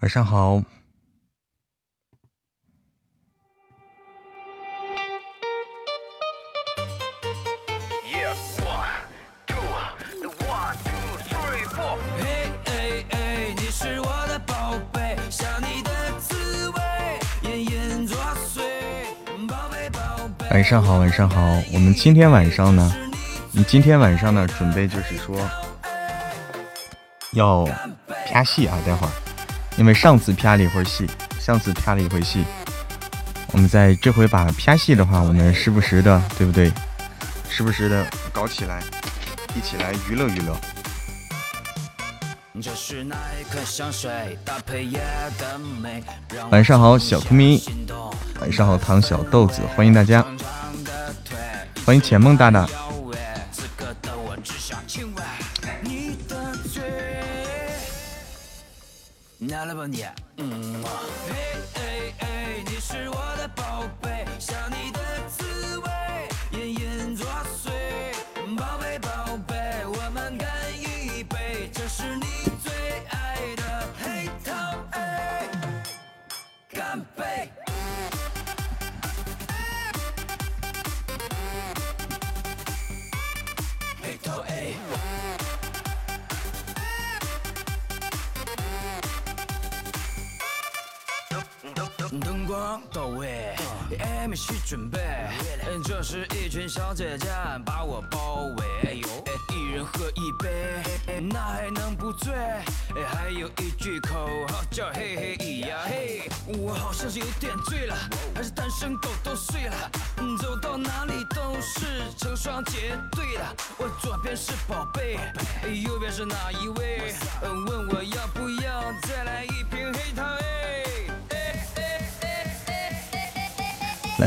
[0.00, 0.62] 晚上好。
[20.50, 21.40] 晚上好，晚上好。
[21.72, 22.92] 我们今天晚上呢，
[23.52, 25.36] 你今天晚上呢，准备就是说
[27.32, 27.66] 要
[28.26, 29.10] 拍戏啊，待会儿，
[29.80, 31.08] 因为上次拍了一会儿戏，
[31.38, 32.44] 上次拍了一回戏，
[33.50, 36.70] 我们在这回把拍戏的话，我们时不时的，对不对？
[37.48, 38.82] 时不时的搞起来，
[39.56, 40.54] 一起来娱乐娱乐。
[46.50, 47.62] 晚上好，小图咪。
[48.38, 50.22] 晚上好，糖小豆子，欢迎大家，
[51.86, 52.68] 欢迎浅梦大大。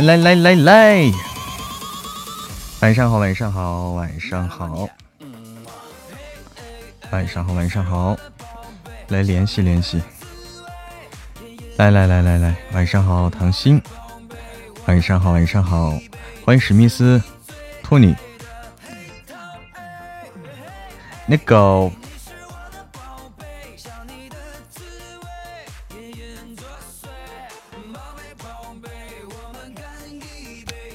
[0.05, 1.11] 来来来来，
[2.81, 4.89] 晚上好，晚上好，晚上好，
[7.09, 8.17] 晚上好，晚上好，
[9.07, 10.01] 来联系联系，
[11.77, 13.81] 来来来来来，晚上好，唐鑫，
[14.87, 15.97] 晚上好，晚上好，
[16.43, 17.21] 欢迎史密斯，
[17.81, 18.13] 托尼，
[21.25, 21.89] 那个。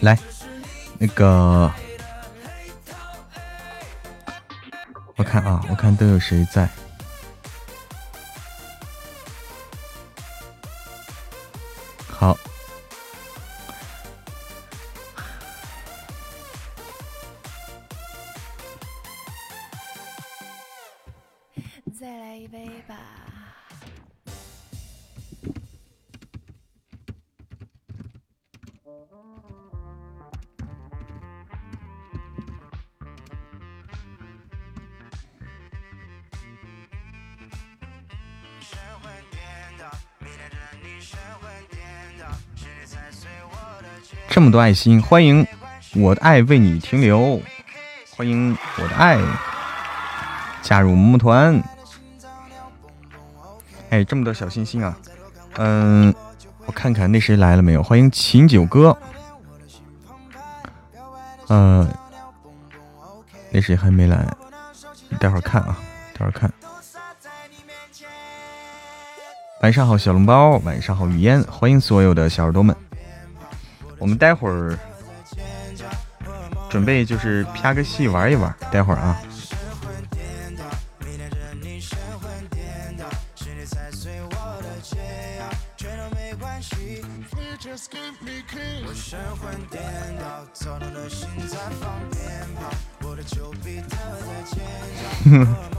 [0.00, 0.16] 来，
[0.98, 1.72] 那个，
[5.16, 6.68] 我看啊，我看都有谁在。
[12.10, 12.38] 好。
[44.50, 45.46] 多爱心，欢迎
[45.94, 47.40] 我的爱为你停留，
[48.16, 49.20] 欢迎我的爱
[50.62, 51.62] 加入木木团。
[53.90, 54.96] 哎，这么多小心心啊！
[55.56, 56.14] 嗯，
[56.66, 57.82] 我看看那谁来了没有？
[57.82, 58.96] 欢迎秦九哥。
[61.48, 61.88] 嗯，
[63.50, 64.26] 那谁还没来？
[65.18, 65.78] 待会儿看啊，
[66.12, 66.52] 待会儿看。
[69.62, 70.58] 晚上好，小笼包。
[70.58, 71.42] 晚上好，雨烟。
[71.44, 72.76] 欢迎所有的小耳朵们。
[73.98, 74.78] 我们待会儿
[76.70, 79.20] 准备就是拍个戏玩一玩，待会儿啊。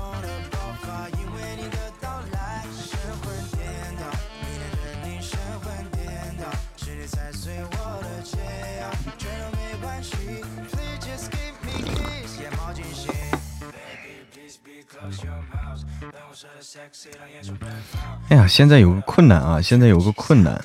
[18.29, 19.59] 哎呀，现在有个困难啊！
[19.59, 20.63] 现在有个困难，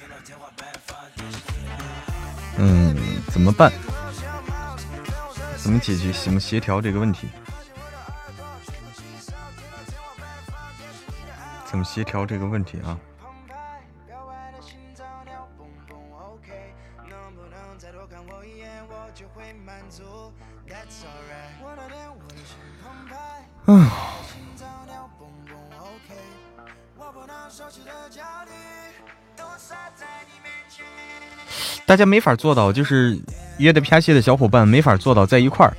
[2.58, 2.94] 嗯，
[3.30, 3.72] 怎么办？
[5.56, 6.12] 怎么解决？
[6.12, 7.28] 怎么协调这个问题？
[11.64, 12.98] 怎么协调这个问题啊？
[23.66, 23.88] 嗯。
[31.86, 33.19] 大家没法做到，就是
[33.58, 35.76] 约的啪戏的小伙伴没法做到在一块儿，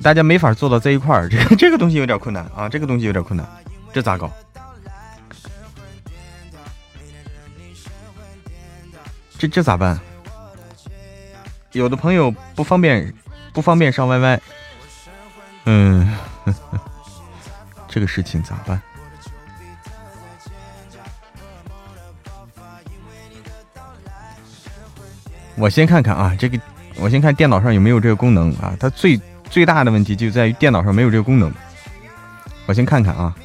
[0.00, 3.46] 大家没法做到在一块儿，这个 这个东西有点困难啊，这个东西有点困难，
[3.92, 4.30] 这咋搞？
[9.38, 9.98] 这这咋办？
[11.72, 13.12] 有的朋友不方便，
[13.52, 14.38] 不方便上 YY，
[15.64, 16.16] 嗯，
[17.88, 18.80] 这个事情咋办？
[25.56, 26.58] 我先看看啊，这个
[26.98, 28.76] 我先看电脑上有没有这个功能啊。
[28.80, 31.52] 它最最大的问题就在于电脑上没有这个功能。
[32.66, 33.36] 我先看看啊，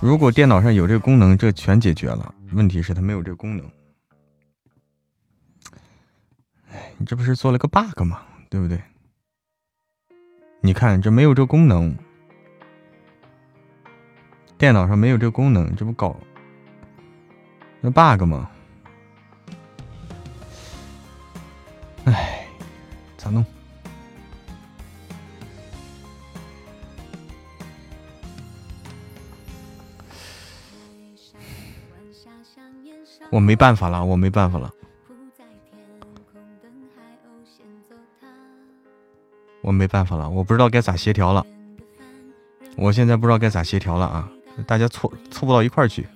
[0.00, 2.34] 如果电脑上有这个功能，这全解决了。
[2.52, 3.66] 问题是它没有这个功能。
[6.70, 8.22] 哎，你这不是做了个 bug 吗？
[8.50, 8.80] 对不对？
[10.60, 11.96] 你看这没有这功能，
[14.58, 16.16] 电脑上没有这功能，这不搞
[17.80, 18.50] 那 bug 吗？
[22.06, 22.46] 哎，
[23.16, 23.44] 咋弄？
[33.30, 34.72] 我没办法了，我没办法了，
[39.62, 41.44] 我没办法了，我不知道该咋协调了。
[42.76, 44.30] 我现在不知道该咋协调了啊！
[44.64, 46.06] 大家凑凑不到一块儿去。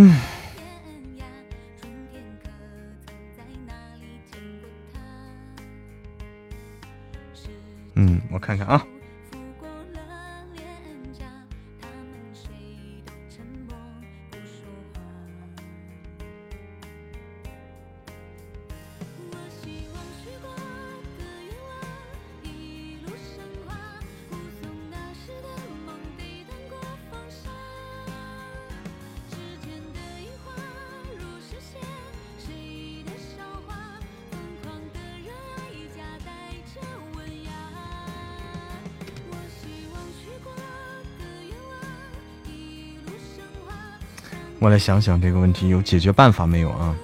[0.00, 0.14] 嗯，
[7.96, 8.86] 嗯，我看看啊。
[44.60, 46.96] 我来想想这个问题有解决办法没有啊？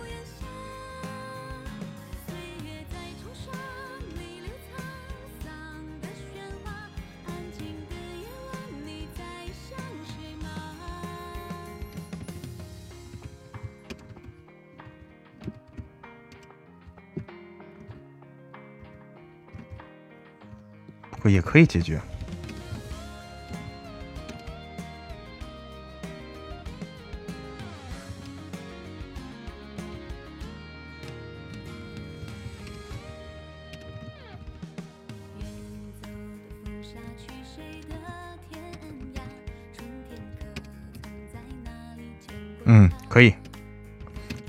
[21.11, 21.99] 不过也可以解决。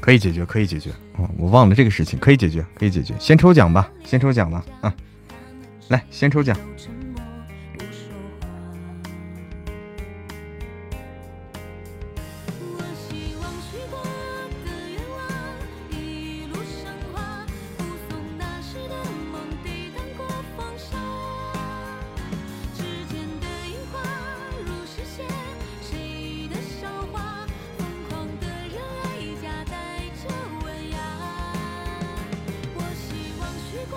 [0.06, 0.92] 可以解决，可以解决。
[1.18, 3.16] 哦，我忘了这个事情，可以解决，可以解决。
[3.20, 4.64] 先抽奖吧，先抽奖吧。
[4.82, 4.94] 啊，
[5.88, 6.56] 来，先抽奖。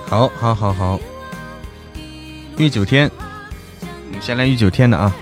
[0.08, 0.98] 好，好，好，好，
[2.56, 3.10] 御九天，
[3.82, 5.14] 我们先来御九天的啊！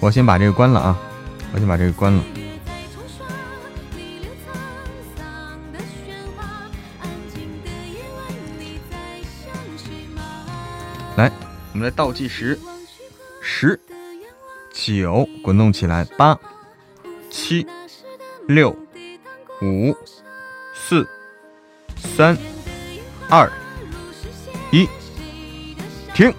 [0.00, 0.98] 我先把这个关了啊！
[1.54, 2.24] 我先把这个关了。
[11.16, 11.30] 来，
[11.72, 12.58] 我们来倒计时：
[13.40, 13.78] 十、
[14.72, 16.36] 九，滚动起来；八、
[17.30, 17.64] 七、
[18.48, 18.76] 六、
[19.62, 19.96] 五、
[20.74, 21.08] 四、
[21.96, 22.36] 三。
[23.30, 23.50] 二
[24.72, 24.88] 一，
[26.12, 26.34] 停。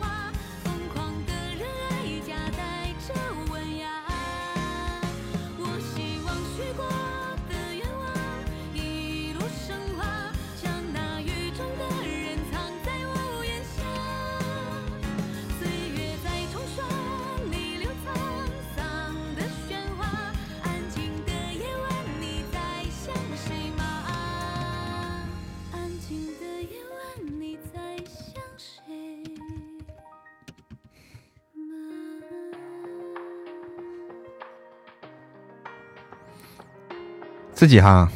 [37.62, 38.12] 自己哈，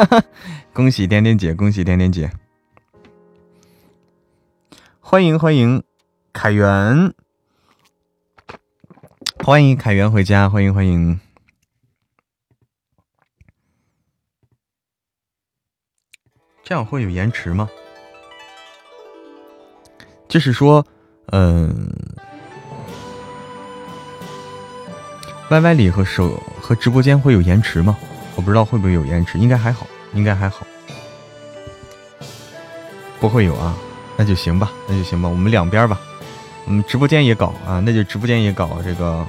[0.74, 2.30] 恭喜点点姐，恭喜点点姐，
[5.00, 5.82] 欢迎欢迎，
[6.34, 7.14] 凯源，
[9.42, 11.18] 欢迎凯源回家，欢迎欢迎。
[16.62, 17.70] 这样会有延迟吗？
[20.28, 20.84] 就是说，
[21.32, 21.90] 嗯
[25.48, 27.98] ，Y Y 里和手和直播间会有延迟吗？
[28.38, 30.64] 我不知道会不会有延迟，应该还好，应该还好，
[33.18, 33.74] 不会有啊，
[34.16, 36.00] 那就行吧，那就行吧，我们两边吧，
[36.64, 39.26] 我们直播间也搞啊，那就直播间也搞这个，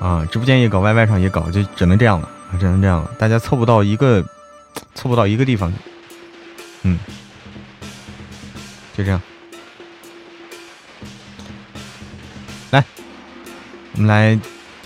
[0.00, 4.24] 啊，直播间也搞，Y Y 上也搞，就只能这样了，只能这样了，大家凑不到一个，
[4.96, 5.72] 凑不到一个地方，
[6.82, 6.98] 嗯，
[8.96, 9.22] 就这样，
[12.72, 12.84] 来，
[13.94, 14.36] 我们来。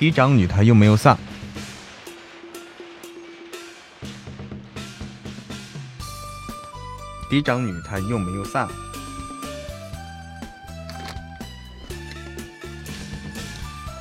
[0.04, 1.16] 嫡长女她又没有散，
[7.30, 8.68] 嫡长女她又没有散，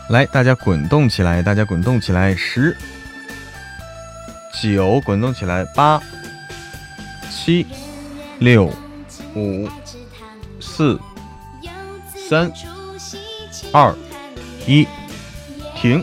[0.10, 2.76] 来，大家滚动起来，大家滚动起来，十、
[4.62, 6.02] 九，滚动起来，八、
[7.32, 7.66] 七、
[8.40, 8.66] 六、
[9.36, 9.70] 五、
[10.60, 11.00] 四、
[12.30, 12.52] 三、
[13.72, 13.96] 二、
[14.68, 14.86] 一。
[15.84, 16.02] 停。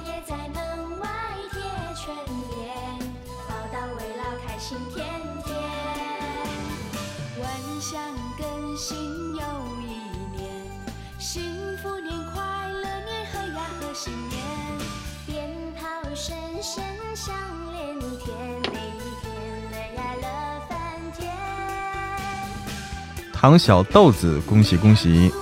[23.32, 25.32] 唐小豆子，恭喜恭喜！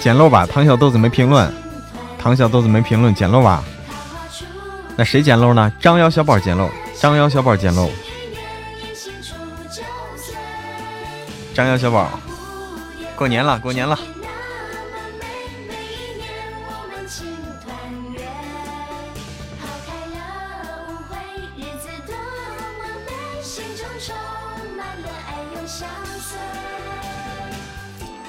[0.00, 1.52] 捡漏吧，唐小豆子没评论，
[2.18, 3.62] 唐小豆子没评论，捡漏吧。
[4.96, 5.70] 那谁捡漏呢？
[5.78, 7.90] 张瑶小宝捡漏，张瑶小宝捡漏，
[11.54, 12.10] 张瑶小宝，
[13.14, 13.98] 过年了，过年了。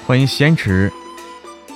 [0.06, 0.92] 欢迎先池。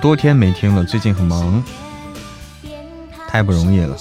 [0.00, 1.62] 多天没听了，最近很忙，
[3.28, 3.96] 太不容易了。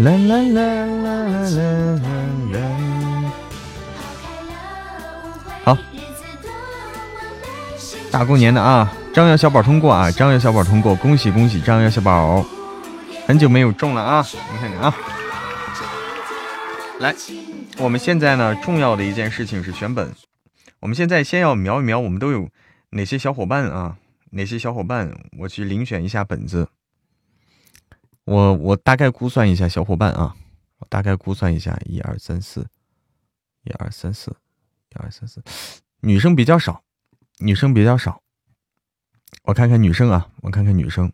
[0.00, 3.32] 啦啦啦啦啦啦啦啦。
[5.62, 5.76] 好，
[8.10, 12.42] 大过年的啊，张瑶小宝通过啊，张瑶小宝通过，恭喜恭喜张瑶小宝，
[13.26, 14.96] 很久没有中了啊，你看看啊，
[17.00, 17.14] 来，
[17.76, 20.10] 我们现在呢，重要的一件事情是选本，
[20.80, 22.48] 我们现在先要瞄一瞄我们都有
[22.92, 23.96] 哪些小伙伴啊，
[24.30, 26.66] 哪些小伙伴，我去遴选一下本子。
[28.30, 30.36] 我我大概估算一下小伙伴啊，
[30.78, 32.64] 我大概估算一下，一二三四，
[33.64, 34.30] 一二三四，
[34.90, 35.42] 一二三四，
[35.98, 36.84] 女生比较少，
[37.38, 38.22] 女生比较少，
[39.42, 41.12] 我看看女生啊，我看看女生，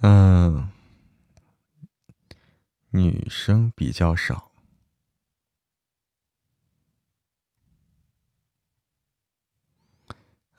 [0.00, 0.68] 嗯，
[2.90, 4.51] 女生比较少。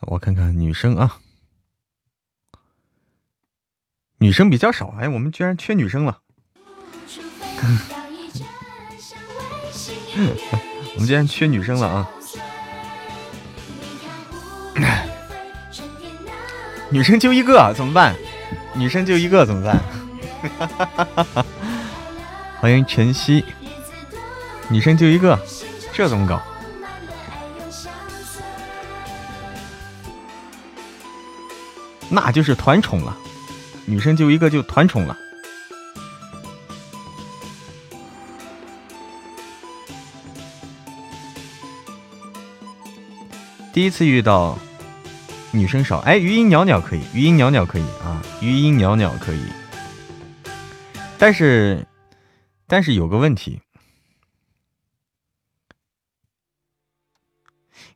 [0.08, 1.18] 我看看女生啊，
[4.18, 4.96] 女生比较少。
[5.00, 6.20] 哎，我们居然缺女生了！
[10.96, 12.10] 我们居然缺女生了啊！
[16.92, 18.16] 女生就一个怎么办？
[18.76, 19.82] 女生就一个怎么办？
[22.60, 23.44] 欢迎晨曦，
[24.70, 25.40] 女生就一个，
[25.94, 26.42] 这怎么搞？
[32.14, 33.18] 那就是团宠了
[33.88, 35.18] 女生就一个就团宠了。
[43.74, 44.60] 第一次遇到
[45.52, 49.44] 女生少哎余音袅袅可以余音袅袅可以啊余音袅袅可以
[51.18, 51.88] 但是
[52.68, 53.60] 但是有个问题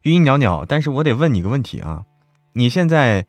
[0.02, 2.06] 余音袅袅但是我得问你个问题啊
[2.54, 3.28] 你现在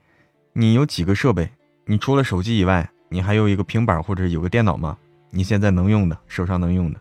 [0.60, 1.48] 你有几个设备？
[1.84, 4.98] 你除了手机以外，你还有一个平板或者有个电脑吗？
[5.30, 7.00] 你现在能用的，手上能用的？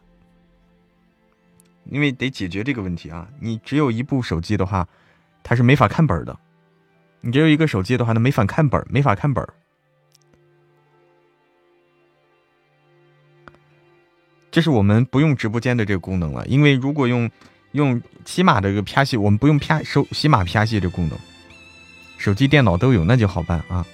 [1.85, 4.87] 因为得解决这个问题啊，你只有一部手机的话。
[5.41, 6.37] 它是没法看本的，
[7.21, 9.47] 你只有一个手机的话，那没法看本，没法看本。
[14.51, 17.31] 这是我们不用直播间的这个功能了，因为如果用
[17.71, 21.17] 用喜马这个啪系，我们不用啪手喜马啪系这功能，
[22.17, 23.85] 手机、电脑都有，那就好办啊。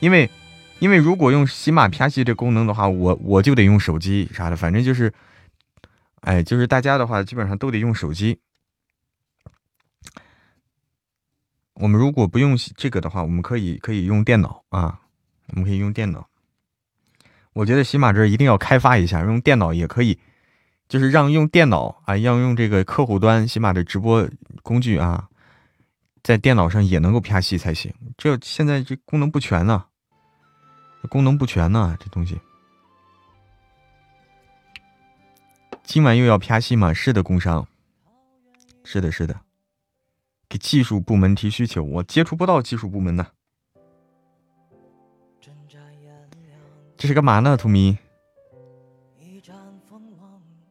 [0.00, 0.30] 因为
[0.78, 5.12] 因为如果用喜马啪戏这功能的话，我我就得用手机啥的，反正就是，
[6.20, 8.38] 哎，就是大家的话基本上都得用手机。
[11.74, 15.00] 我们如果不用这个的话，我们可以可以用电脑啊，
[15.48, 16.28] 我们可以用电脑。
[17.52, 20.18] 我觉得喜马这一定要开发一下，用电脑也可以，
[20.88, 24.28] 就是让用电脑啊，要用这个客户端喜马的直播
[24.62, 25.28] 工具啊，
[26.28, 27.90] 在电脑上也能够拍戏才行。
[28.18, 29.86] 这现在这功能不全呢，
[31.08, 32.38] 功能不全呢，这东西。
[35.84, 36.92] 今晚又要拍戏吗？
[36.92, 37.66] 是的，工商。
[38.84, 39.40] 是的，是的。
[40.50, 43.26] 给技术部门提需求，我接触不到技术部门呢。
[46.98, 47.56] 这是干嘛呢？
[47.56, 47.96] 图迷，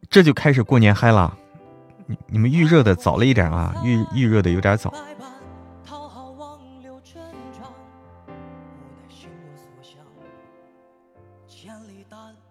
[0.07, 1.35] 这就开始过年嗨了。
[2.05, 4.93] 你你们预热的早了一点啊，预预热的有点早。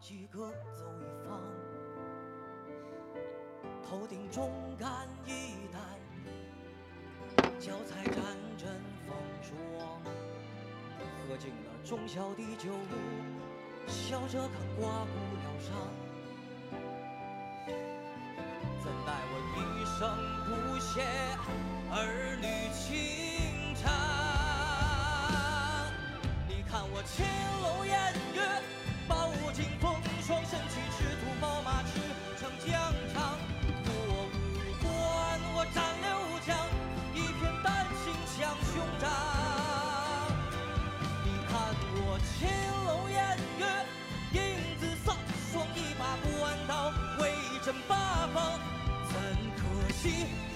[0.01, 1.41] 几各走一方，
[3.83, 5.83] 头顶忠肝义胆，
[7.59, 8.15] 脚踩战
[8.57, 9.57] 阵风霜，
[11.29, 12.71] 喝尽了忠孝的酒，
[13.89, 15.11] 笑着看刮骨
[15.43, 15.75] 疗伤，
[18.85, 19.99] 怎奈我一生
[20.47, 21.03] 不屑
[21.91, 21.97] 儿
[22.37, 23.85] 女情长，
[26.49, 27.03] 你看我。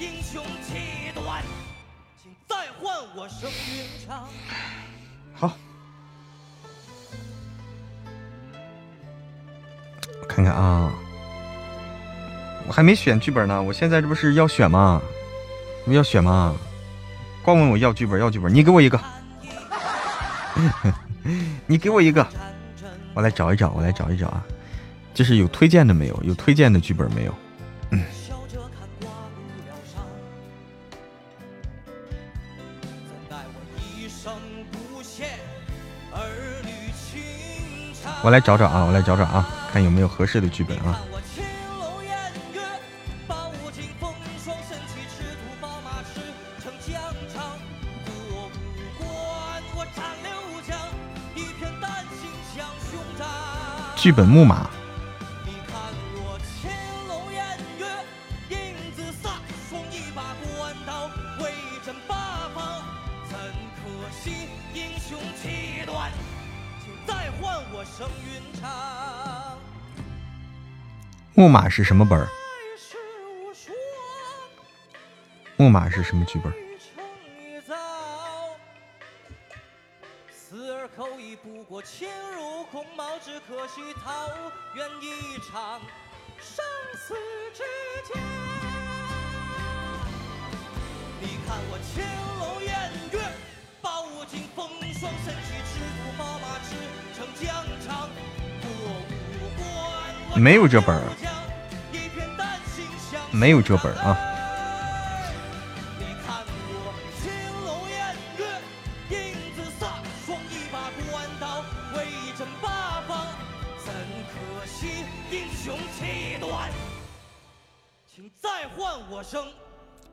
[0.01, 1.43] 英雄气短，
[2.49, 4.27] 再换我声名长。
[5.35, 5.53] 好，
[10.23, 10.91] 我看看啊，
[12.67, 15.03] 我还没选剧本呢，我现在这不是要选吗？
[15.89, 16.57] 要选吗？
[17.45, 18.99] 光问我要剧本，要剧本，你给我一个，
[21.67, 22.27] 你给我一个，
[23.13, 24.43] 我来找一找，我来找一找啊，
[25.13, 26.19] 就是有推荐的没有？
[26.23, 27.35] 有推荐的剧本没有？
[38.23, 41.01] 我来找找啊，我来找找啊，看有没有合适的剧本啊。
[53.97, 54.71] 剧本木马。
[71.41, 72.29] 木马是什么本儿？
[75.57, 76.53] 木马是什么剧本？
[100.37, 101.03] 没有这本儿，
[103.41, 104.15] 没有这本啊！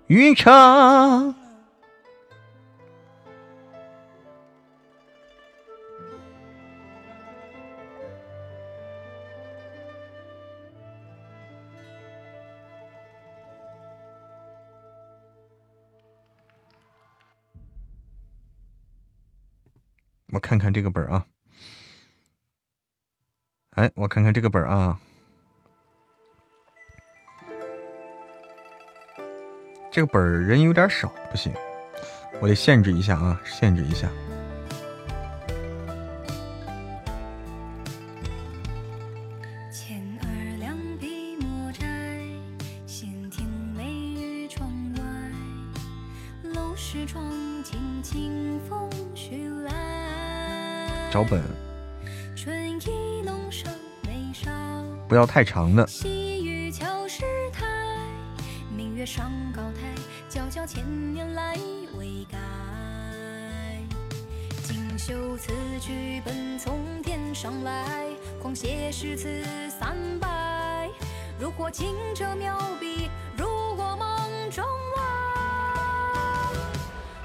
[0.08, 1.37] 云长。
[20.38, 21.26] 我看看这个本儿啊。
[23.72, 25.00] 哎，我看看这个本儿啊。
[29.92, 31.52] 这个本人有点少，不行，
[32.40, 34.08] 我得限制一下啊，限制一下。
[51.18, 51.42] 找本，
[55.08, 55.84] 不要太长的。
[60.68, 61.58] 千年来
[61.98, 62.38] 未改，
[64.64, 68.06] 锦绣词句本从天上来，
[68.42, 70.90] 狂写诗词三百。
[71.40, 73.46] 如果清澈妙笔，如
[73.78, 74.08] 过梦
[74.52, 74.64] 中
[74.98, 75.02] 来。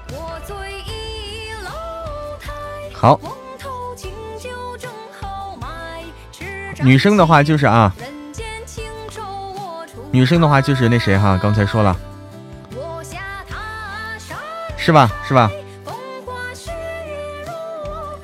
[0.09, 0.55] 我醉
[0.87, 1.69] 倚楼
[2.39, 2.49] 台，
[2.95, 3.19] 好。
[6.83, 7.93] 女生的话就是啊，
[10.11, 11.95] 女生的话就是那谁哈，刚才说了。
[14.75, 15.49] 是吧是吧？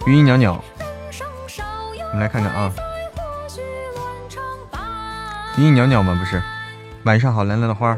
[0.05, 0.61] 余音袅袅，
[2.01, 2.69] 我们来看看啊。
[5.55, 6.17] 余音袅袅吗？
[6.19, 6.41] 不是。
[7.03, 7.97] 晚上好，蓝蓝的花。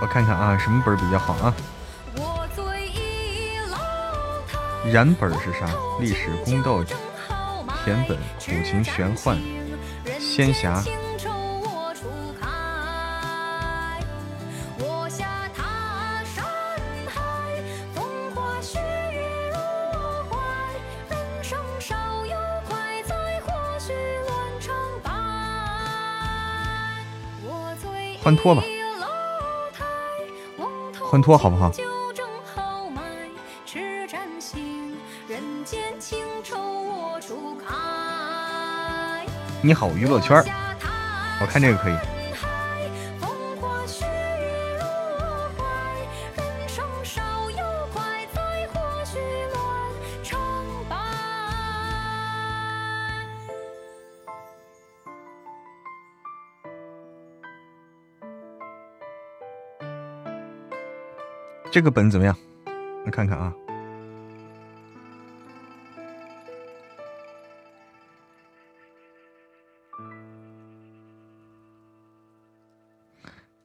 [0.00, 1.54] 我看看啊，什么本比较好啊？
[4.92, 5.66] 燃本是啥？
[6.00, 6.84] 历史宫斗、
[7.84, 9.38] 甜本、古琴玄幻、
[10.18, 10.82] 仙侠。
[28.22, 28.62] 换托吧，
[31.00, 31.72] 换托好不好？
[39.64, 40.36] 你好，娱乐圈，
[41.40, 42.21] 我看这个可以。
[61.72, 62.36] 这个本怎么样？
[63.06, 63.50] 来看看啊。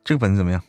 [0.05, 0.63] 这个本怎么样？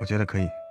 [0.00, 0.61] 我觉得可以。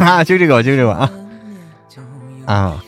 [0.00, 1.10] 啊， 就这个，就这个啊
[2.46, 2.84] 啊！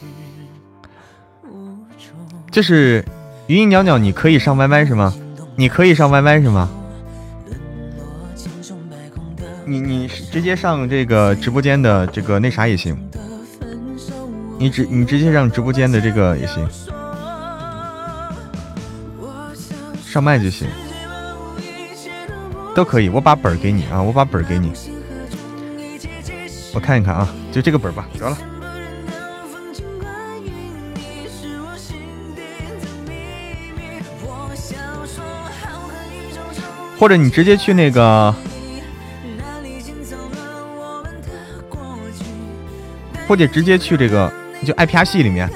[2.51, 3.05] 就是
[3.47, 5.13] 余音袅袅，你可以上 YY 是吗？
[5.57, 6.69] 你可以上 YY 是吗？
[9.67, 12.97] 你你直接上这个直播间的这个那啥也行，
[14.59, 16.69] 你直你直接上直播间的这个也行，
[20.05, 20.69] 上麦就行，
[22.75, 23.09] 都可以。
[23.09, 24.73] 我把本儿给你啊，我把本儿给你。
[26.75, 28.37] 我看一看啊，就这个本吧，得了。
[36.99, 38.35] 或者你直接去那个，
[43.29, 44.33] 或者直接去这个，
[44.65, 45.49] 就 IPR 系里面，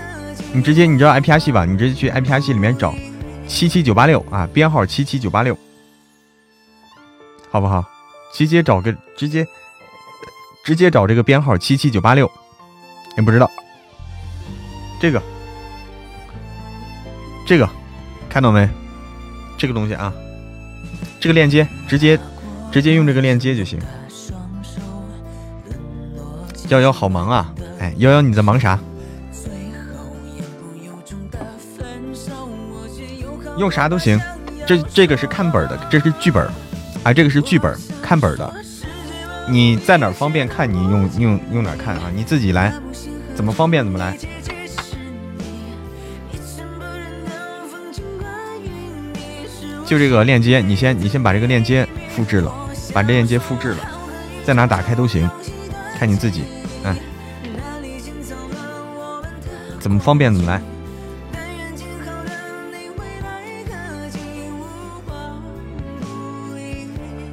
[0.53, 1.65] 你直接你知道 IPR 系吧？
[1.65, 2.95] 你直接去 IPR 系里面找
[3.47, 5.57] 七七九八六啊，编号七七九八六，
[7.51, 7.85] 好不好？
[8.35, 9.45] 直接找个直接。
[10.69, 12.31] 直接找这个编号七七九八六，
[13.17, 13.51] 也不知道
[15.01, 15.23] 这个
[17.47, 17.67] 这个
[18.29, 18.69] 看到没？
[19.57, 20.13] 这个东西啊，
[21.19, 22.21] 这个链接直接
[22.71, 23.81] 直接用这个链接就行。
[26.69, 27.51] 幺幺好忙啊！
[27.79, 28.79] 哎，幺幺你在忙啥？
[33.57, 34.21] 用啥都行。
[34.67, 36.47] 这这个是看本的，这是剧本，
[37.05, 38.55] 啊，这个是剧本看本的。
[39.51, 42.11] 你在哪儿方便看，你用用用哪儿看啊？
[42.15, 42.73] 你自己来，
[43.35, 44.17] 怎么方便怎么来。
[49.87, 52.53] 就这个链接，你先你先把这个链接复制了，
[52.93, 53.79] 把这链接复制了，
[54.45, 55.29] 在哪打开都行，
[55.99, 56.45] 看你自己。
[56.85, 56.95] 哎，
[59.81, 60.61] 怎么方便怎么来。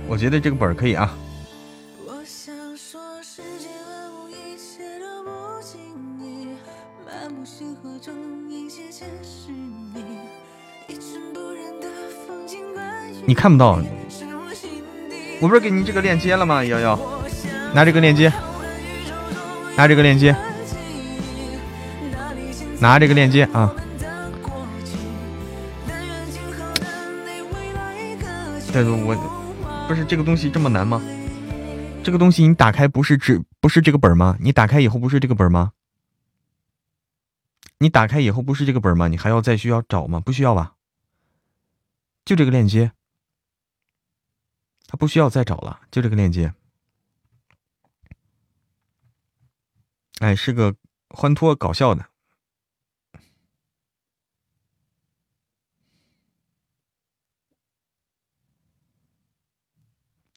[0.07, 1.13] 我觉得这个本儿可以啊。
[13.25, 13.79] 你看不到，
[15.41, 16.63] 我不是给你这个链接了吗？
[16.63, 16.99] 幺幺，
[17.73, 18.31] 拿这个链接，
[19.75, 20.35] 拿这个链接，
[22.79, 23.73] 拿这个链接啊！
[28.73, 29.41] 但是我。
[29.87, 30.99] 不是这个东西这么难吗？
[32.03, 34.35] 这个东西你打开不是只不是这个本吗？
[34.39, 35.73] 你打开以后不是这个本吗？
[37.77, 39.07] 你打开以后不是这个本吗？
[39.07, 40.19] 你还要再需要找吗？
[40.19, 40.73] 不需要吧？
[42.25, 42.93] 就这个链接，
[44.95, 46.53] 不需要再找了，就这个链接。
[50.19, 50.75] 哎，是个
[51.09, 52.05] 欢脱搞笑的。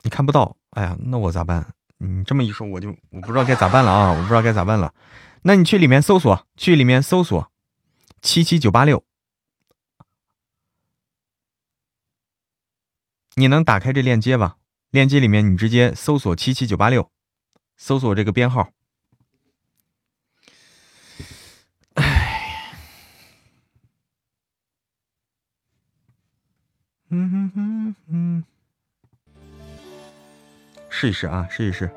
[0.02, 1.74] 你看不到，哎呀，那我咋办？
[1.98, 4.12] 你这么一说，我就我不知道该咋办了啊！
[4.12, 4.94] 我不知道该咋办了。
[5.42, 7.52] 那你去里面搜索，去里面搜索
[8.22, 9.04] 七七九八六，
[13.38, 14.56] 你能打开这链接吧？
[14.90, 17.08] 链接里面你直接搜索七七九八六，
[17.76, 18.70] 搜索这个编号。
[21.94, 22.74] 哎，
[27.10, 28.44] 嗯哼哼哼。
[30.90, 31.88] 试一试啊，试一试。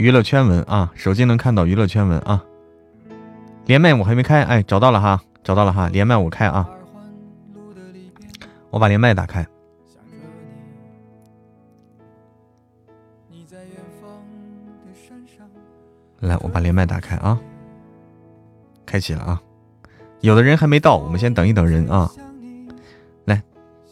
[0.00, 2.42] 娱乐圈文啊，手机能看到娱乐圈文啊。
[3.66, 6.66] 连麦我还没开，哎，找到了哈，找到了哈，连麦我开啊。
[8.70, 9.46] 我把连麦打开。
[16.20, 17.38] 来，我把连麦打开啊，
[18.86, 19.42] 开启了啊。
[20.20, 22.10] 有的人还没到，我们先等一等人啊。
[23.26, 23.42] 来，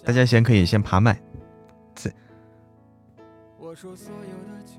[0.03, 1.21] 大家先可以先爬麦。
[3.59, 4.79] 我说所有的酒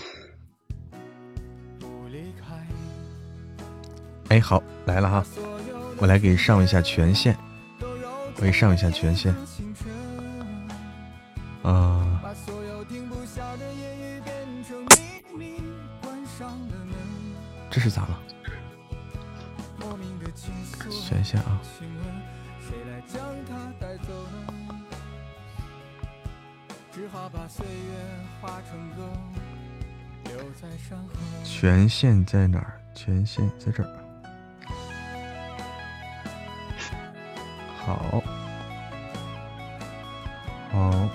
[4.31, 5.25] 哎，好来了哈，
[5.97, 7.35] 我来给上一下权限，
[7.81, 9.35] 我给上一下权限。
[11.63, 12.21] 啊，
[17.69, 18.17] 这是咋了？
[20.89, 21.59] 权限啊！
[31.43, 32.79] 权限在哪儿？
[32.95, 34.00] 权限在这儿。
[37.95, 38.23] 好，
[40.71, 41.09] 好，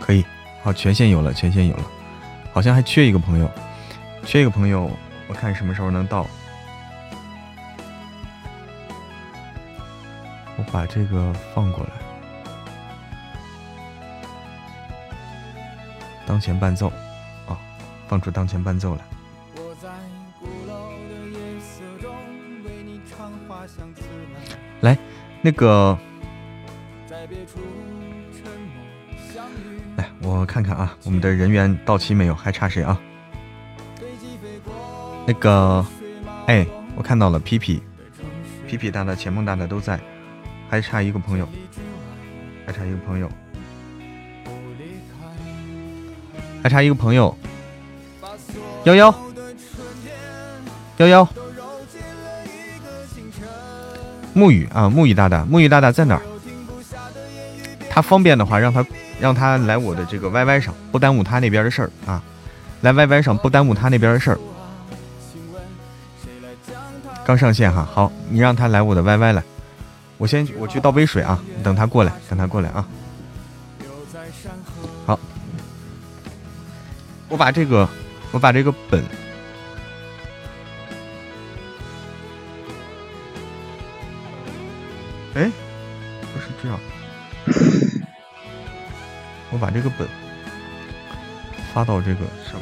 [0.00, 0.24] 可以，
[0.62, 1.84] 好，权限有了，权限有了，
[2.52, 3.50] 好像还缺一个朋友，
[4.24, 4.90] 缺一个朋友，
[5.28, 6.26] 我看什么时候能到。
[10.56, 11.90] 我把这个放过来，
[16.26, 16.88] 当前伴奏
[17.48, 17.58] 啊，
[18.06, 19.02] 放出当前伴奏来。
[25.44, 25.98] 那个，
[29.96, 32.34] 来，我看看啊，我们的人员到齐没有？
[32.34, 32.96] 还差谁啊？
[35.26, 35.84] 那个，
[36.46, 37.82] 哎，我看到了，皮皮，
[38.68, 39.98] 皮皮大大、钱梦大大都在，
[40.70, 41.48] 还差一个朋友，
[42.64, 43.28] 还差一个朋友，
[46.62, 47.36] 还差一个朋友，
[48.84, 49.12] 幺幺，
[50.98, 51.28] 幺幺。
[54.34, 56.22] 沐雨啊，沐雨大大，沐雨大大在哪儿？
[57.90, 58.84] 他方便的话，让他
[59.20, 62.22] 让他来我的这个 YY 上，不耽误他那边的事儿啊。
[62.80, 64.38] 来 YY 上，不耽误他那边的事儿。
[67.24, 69.42] 刚上线哈，好，你让他来我的 YY 来。
[70.16, 72.86] 我先我去倒杯水啊，等他过来，等他过来啊。
[75.04, 75.20] 好，
[77.28, 77.88] 我把这个，
[78.30, 79.04] 我把这个本。
[89.72, 90.06] 这个本
[91.72, 92.60] 发到这个上，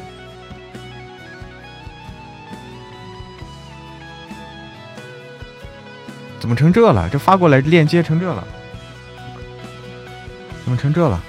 [6.39, 7.09] 怎么成这了？
[7.09, 8.47] 这发过来链接成这了，
[10.63, 11.21] 怎么成这了？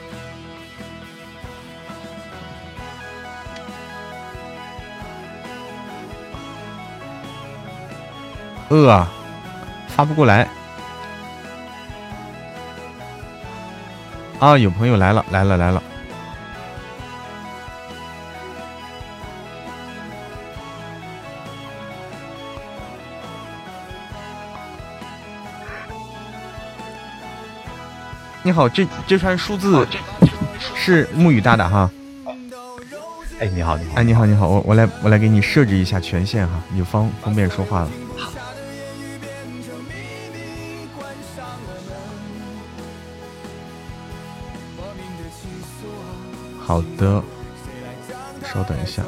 [8.68, 9.06] 呃，
[9.88, 10.48] 发不过来。
[14.42, 15.80] 啊，有朋友来了，来了，来了！
[28.42, 29.86] 你好，这这串数字
[30.74, 31.88] 是沐雨大大哈。
[33.38, 37.90] 哎，你好，你好，哎，你好，你好，我我来我来给你设置一下权限哈，你就方方便说话了。
[46.72, 47.22] 好的，
[48.44, 49.02] 稍等一下。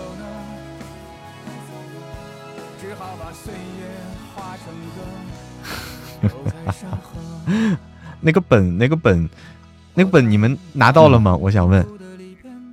[8.20, 9.26] 那个本，那个本，
[9.94, 11.34] 那个本，你们拿到了吗？
[11.34, 11.82] 我想问，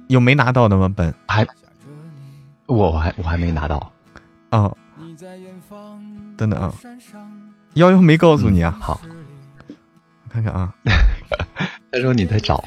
[0.09, 0.93] 有没拿到的吗？
[0.93, 1.47] 本还，
[2.65, 3.93] 我我还我还没拿到。
[4.49, 4.69] 啊，
[6.35, 6.73] 等等啊，
[7.75, 8.77] 幺幺没告诉你啊？
[8.81, 8.99] 好，
[9.69, 10.75] 我看看啊。
[11.93, 12.61] 他说你在找。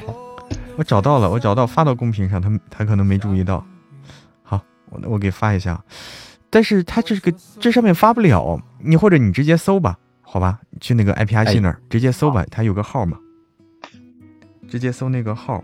[0.77, 3.65] 我找到了，我找到发到公屏上，他他可能没注意到。
[4.43, 5.83] 好，我我给发一下，
[6.49, 13.17] 但是他这个这上面发不了，你或者你直接搜吧，好吧，去那个 IPRC 那儿直接搜吧，他有个号嘛，
[14.67, 15.63] 直接搜那个号，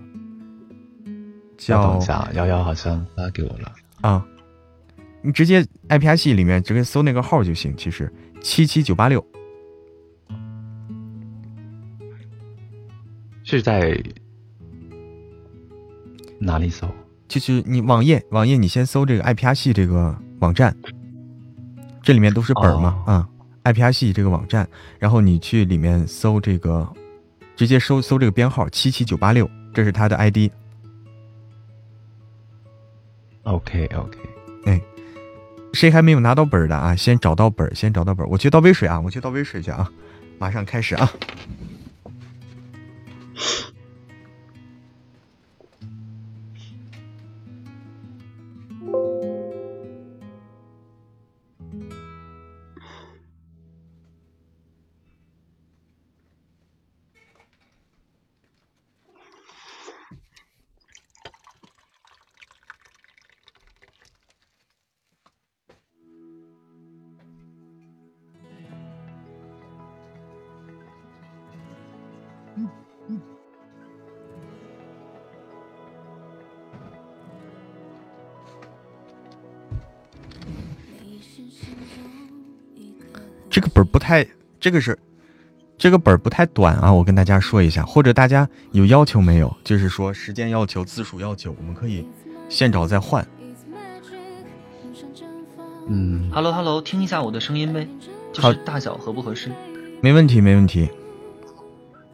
[1.57, 1.99] 叫
[2.33, 3.71] 幺幺好像发给我了。
[4.01, 4.25] 啊，
[5.21, 8.11] 你直接 IPRC 里面直接搜那个号就行，其实。
[8.41, 9.23] 七七九八六。
[13.43, 14.01] 是在。
[16.43, 16.87] 哪里搜？
[17.27, 20.75] 就是你网页，网页你先搜这个 IPR 系这个网站，
[22.01, 23.29] 这里面都是本儿嘛啊
[23.63, 24.67] ，IPR 系这个网站，
[24.99, 26.91] 然后你去里面搜这个，
[27.55, 30.51] 直接搜搜这个编号七七九八六，这是他的 ID。
[33.43, 34.19] OK OK，
[34.65, 34.81] 哎，
[35.73, 36.95] 谁还没有拿到本儿的啊？
[36.95, 38.29] 先找到本儿，先找到本儿。
[38.29, 39.89] 我去倒杯水啊，我去倒杯水去啊，
[40.37, 41.11] 马上开始啊。
[83.61, 84.25] 这个本儿不太，
[84.59, 84.97] 这个是，
[85.77, 89.55] 这个本儿不太短啊，我跟大家说一下，或者大家有要求没有？
[89.63, 92.03] 就是说时间要求、字数要求，我们可以
[92.49, 93.23] 现找再换。
[95.87, 97.87] 嗯，Hello Hello，听一下我的声音呗，
[98.33, 99.51] 就是大小合不合适？
[100.01, 100.89] 没问题，没问题，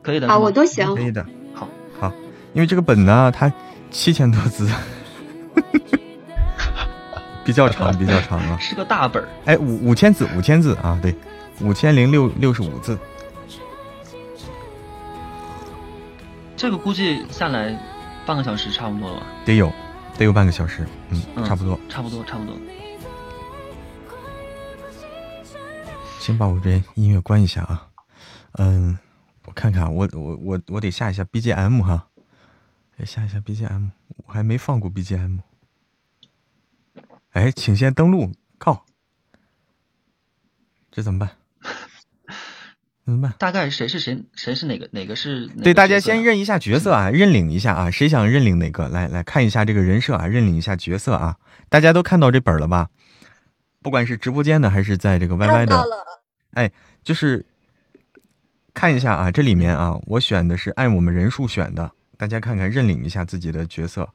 [0.02, 0.28] 可以的。
[0.28, 1.26] 啊，我都行，可以的。
[1.54, 2.12] 好，好，
[2.54, 3.50] 因为这个本呢，它
[3.89, 4.70] 七千多字，
[7.45, 9.30] 比较长，比较长啊，是个大本儿。
[9.45, 11.16] 哎，五五千字，五千字啊，对。
[11.62, 12.97] 五千零六六十五字，
[16.55, 17.78] 这个估计下来
[18.26, 19.28] 半个小时差不多了吧？
[19.45, 19.72] 得有，
[20.18, 21.80] 得有半个小时，嗯，嗯差不多。
[21.89, 22.55] 差不多，差不多。
[26.20, 27.88] 先把我这音乐关一下啊，
[28.53, 28.97] 嗯，
[29.45, 32.08] 我看看，我我我我得下一下 BGM 哈，
[32.97, 33.89] 得下一下 BGM，
[34.26, 35.39] 我还没放过 BGM。
[37.32, 38.86] 哎，请先登录，靠，
[40.91, 41.30] 这怎么办？
[43.08, 43.34] 怎么办？
[43.39, 48.89] 大概谁是谁，谁是哪个哪个是哪个对，大家先认一下角色啊， 认领一下啊，谁想认领哪个？
[48.89, 51.38] 来来看一下这个人设啊，认领一下角色啊。
[51.70, 52.89] 大家都看到这本了吧？
[53.82, 55.82] 不管是直播间的还是在这个 YY 的，
[56.51, 56.70] 哎，
[57.01, 57.45] 就是
[58.74, 64.10] 看一下啊，这里面啊，我选的是按我们人数选的，大家看看认领一下自己的角色。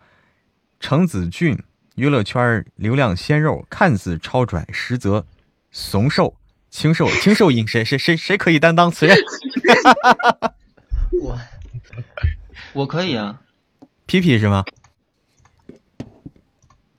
[0.81, 1.59] 程子俊，
[1.95, 5.25] 娱乐圈流量鲜肉，看似超拽，实则
[5.71, 6.37] 怂瘦。
[6.73, 9.15] 清瘦，清瘦音谁谁谁谁可以担当此任？
[11.21, 11.39] 我
[12.73, 13.43] 我可以啊，
[14.07, 14.65] 皮皮是吗？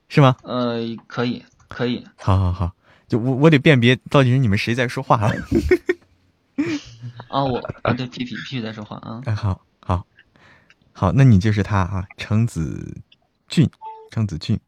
[0.08, 0.36] 是吗？
[0.44, 2.06] 呃，可以可以。
[2.16, 2.72] 好好好，
[3.08, 5.32] 就我我得辨别到底是你们谁在说话啊？
[7.28, 9.20] 啊，我啊对，皮皮皮皮在说话啊。
[9.24, 10.06] 哎，好好
[10.92, 13.02] 好，那你就是他啊，程子
[13.48, 13.68] 俊，
[14.12, 14.58] 程子俊。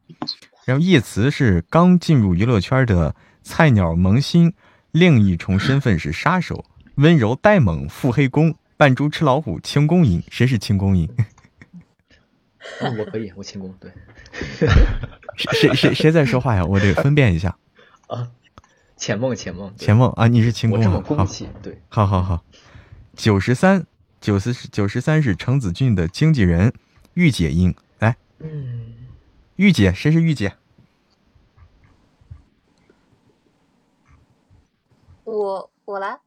[0.64, 4.52] 然后叶慈是刚进入娱乐圈的菜鸟萌新，
[4.97, 10.22] 另一重身份是杀手，温柔呆萌，腹黑攻，扮猪吃老虎，轻功赢。
[10.30, 11.07] 谁是轻功赢？
[12.80, 13.92] 嗯，我可以，我轻功对
[15.36, 16.64] 谁谁谁谁在说话呀？
[16.64, 17.59] 我得分辨一下。
[18.09, 18.30] 啊，
[18.97, 21.20] 浅梦浅梦，对钱梦啊，你是轻我这么功啊？
[21.20, 22.42] 好，攻气，对，好好好。
[23.14, 23.84] 九十三，
[24.22, 26.72] 九十九十三是程子俊的经纪人，
[27.12, 27.74] 御姐音。
[27.99, 28.94] 来，嗯，
[29.57, 30.55] 御姐，谁是御姐？
[35.87, 36.18] 我我来，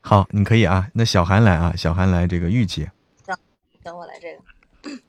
[0.00, 0.88] 好，你可以啊。
[0.94, 2.90] 那小韩来啊，小韩来这个御姐。
[3.82, 5.02] 等我来这个。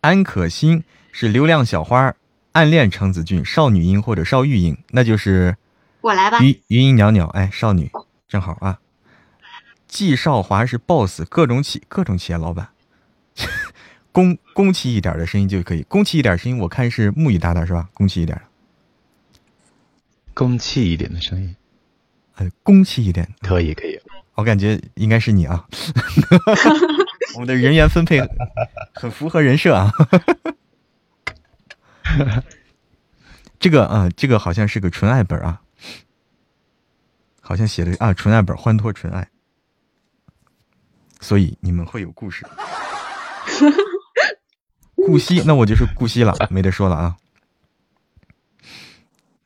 [0.00, 0.82] 安可心
[1.12, 2.14] 是流量小花，
[2.52, 5.56] 暗恋程子俊，少女音或者少玉音，那就是
[6.00, 6.40] 我来吧。
[6.40, 7.90] 余余音袅袅，哎，少女
[8.26, 8.80] 正好啊。
[9.86, 12.70] 季少华是 boss，各种企各种企业老板，
[14.10, 17.90] 公公气一点的声音就可以，公气一点声音，我看是木语大大是吧？
[17.92, 18.44] 公气一点的，
[20.34, 21.54] 公气一点的声音，
[22.36, 24.00] 呃，公气一点，可以可以。
[24.34, 25.66] 我感觉应该是你啊。
[27.34, 28.20] 我们的人员分配
[28.94, 29.92] 很符合人设啊。
[33.58, 35.62] 这个啊、这个好像是个纯爱本啊，
[37.40, 39.28] 好像写的啊，纯爱本，欢脱纯爱。
[41.20, 42.46] 所以你们会有故事。
[44.94, 47.16] 顾惜，那我就是顾惜了，没得说了啊。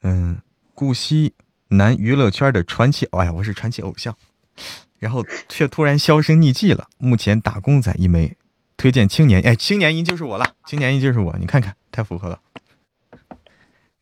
[0.03, 0.41] 嗯，
[0.75, 1.35] 顾惜，
[1.71, 4.15] 男娱乐圈的传奇，哎呀，我是传奇偶像。
[4.99, 6.89] 然后却突然销声匿迹了。
[6.99, 8.37] 目前打工仔一枚，
[8.77, 12.41] 推荐青年，哎，青年音就是我了，青年音就是我，你看看，太符合了。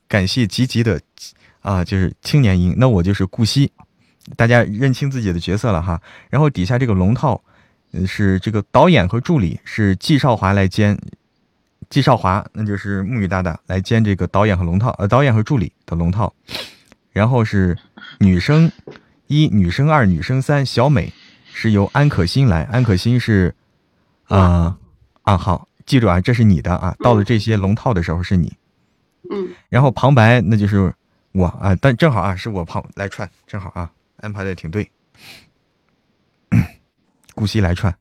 [0.08, 1.00] 感谢吉吉的
[1.60, 3.70] 啊，就是青年音，那我就是顾惜，
[4.34, 6.00] 大家认清自己的角色了哈。
[6.30, 7.40] 然后底下这个龙套，
[8.06, 10.98] 是这个导演和助理是季少华来兼，
[11.90, 16.34] 季少华那就是木鱼大大来兼这个导演和龙套，呃，导演和助理的龙套。
[17.18, 17.76] 然后是
[18.20, 18.70] 女生
[19.26, 21.12] 一、女生二、女生三，小美
[21.52, 23.52] 是由安可欣来，安可欣是
[24.26, 24.78] 啊、
[25.22, 28.56] 啊好，记住啊，这是你的啊，到了这些龙套的时候是你。
[29.30, 30.94] 嗯，然后旁白那就是
[31.32, 34.88] 我啊，但正好啊是我旁来串，正好啊安排的挺对。
[37.34, 37.92] 顾惜来串，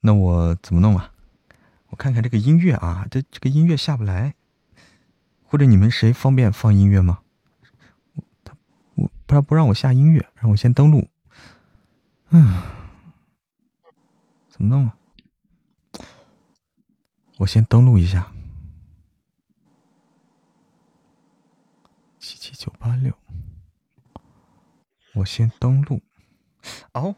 [0.00, 1.12] 那我怎么弄啊？
[1.90, 4.34] 我看看这个音乐啊，这这个音乐下不来，
[5.44, 7.18] 或者你们谁方便放音乐吗？
[9.26, 11.08] 不然不让我下音乐，让我先登录。
[12.30, 12.62] 嗯，
[14.48, 14.96] 怎么弄啊？
[17.38, 18.32] 我先登录一下。
[22.20, 23.12] 七七九八六，
[25.14, 26.00] 我先登录。
[26.92, 27.14] 哦，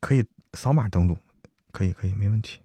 [0.00, 1.18] 可以扫码登录，
[1.70, 2.61] 可以可以，没问题。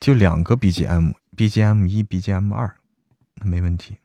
[0.00, 2.76] 就两个 BGM，BGM 一，BGM 二，
[3.42, 3.98] 没问题。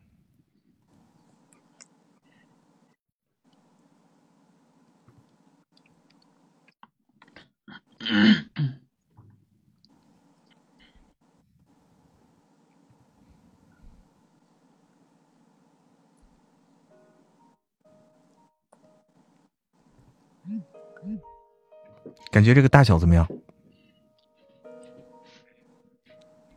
[22.32, 23.28] 感觉这个大小怎么样？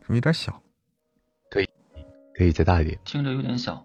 [0.07, 0.63] 是不是有点小？
[1.51, 1.69] 可以，
[2.33, 2.97] 可以再大一点。
[3.05, 3.85] 听着有点小。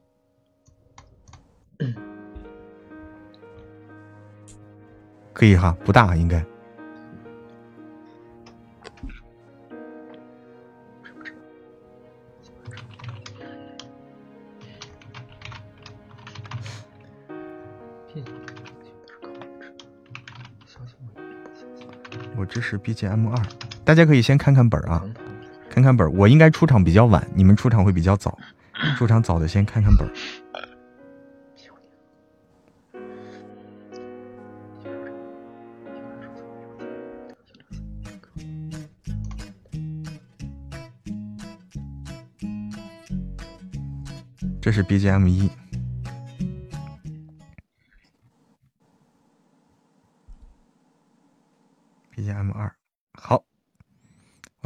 [5.34, 6.46] 可以哈，不大应该。
[22.38, 23.36] 我这是 BGM 二，
[23.84, 25.04] 大家可以先看看本儿啊，
[25.72, 26.12] 看看本儿。
[26.12, 28.38] 我应该出场比较晚，你们出场会比较早，
[28.98, 30.12] 出场早的先看看本儿。
[44.62, 45.50] 这是 BGM 一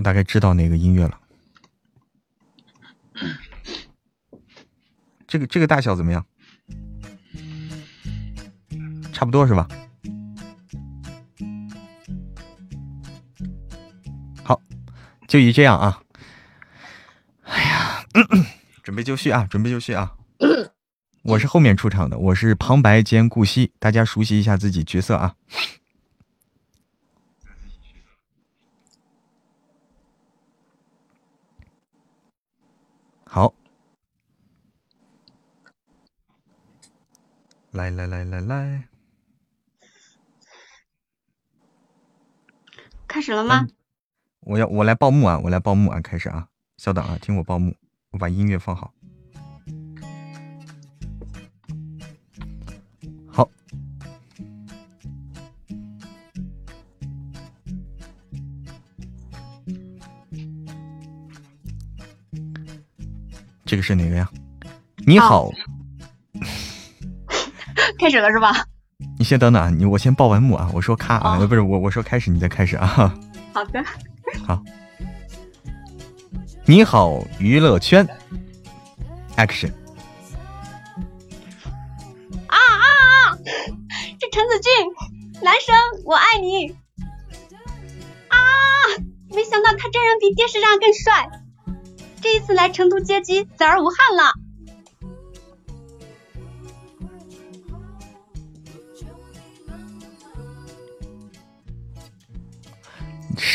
[0.06, 1.20] 大概知道哪个音乐了。
[5.26, 6.24] 这个这个大小怎么样？
[9.12, 9.68] 差不多是吧？
[14.44, 14.62] 好，
[15.28, 16.04] 就以这样啊。
[17.42, 18.06] 哎呀。
[18.84, 19.48] 准备就绪啊！
[19.50, 20.16] 准备就绪啊！
[21.24, 25.36] 我是后面出场的，我是旁白兼顾惜，大家熟悉一下自己角色啊。
[33.26, 33.54] 好，
[37.76, 38.88] 来来来来来，
[43.06, 43.68] 开始了吗？
[44.40, 45.38] 我要我来报幕啊！
[45.44, 46.00] 我来报幕啊！
[46.00, 46.48] 开始啊！
[46.78, 47.76] 稍等啊，听我报幕。
[48.12, 48.94] 我把音乐放好，
[53.28, 53.50] 好，
[63.66, 64.32] 这个是哪个呀？
[65.06, 65.52] 你好，
[68.00, 68.66] 开始了是吧？
[69.18, 73.14] 你先等等啊，你我先报完幕啊，我说咔啊，不是我我说开始，你再开始啊。
[73.54, 73.84] 好的，
[74.46, 74.62] 好。
[76.66, 78.08] 你好，娱乐圈
[79.38, 79.72] ，Action！
[82.48, 82.88] 啊啊
[83.30, 83.38] 啊！
[84.20, 84.72] 是陈子俊，
[85.44, 85.76] 男生，
[86.06, 86.72] 我爱你！
[88.30, 88.38] 啊！
[89.30, 91.30] 没想到他真人比电视上更帅，
[92.22, 94.34] 这一次来成都接机，死而无憾了。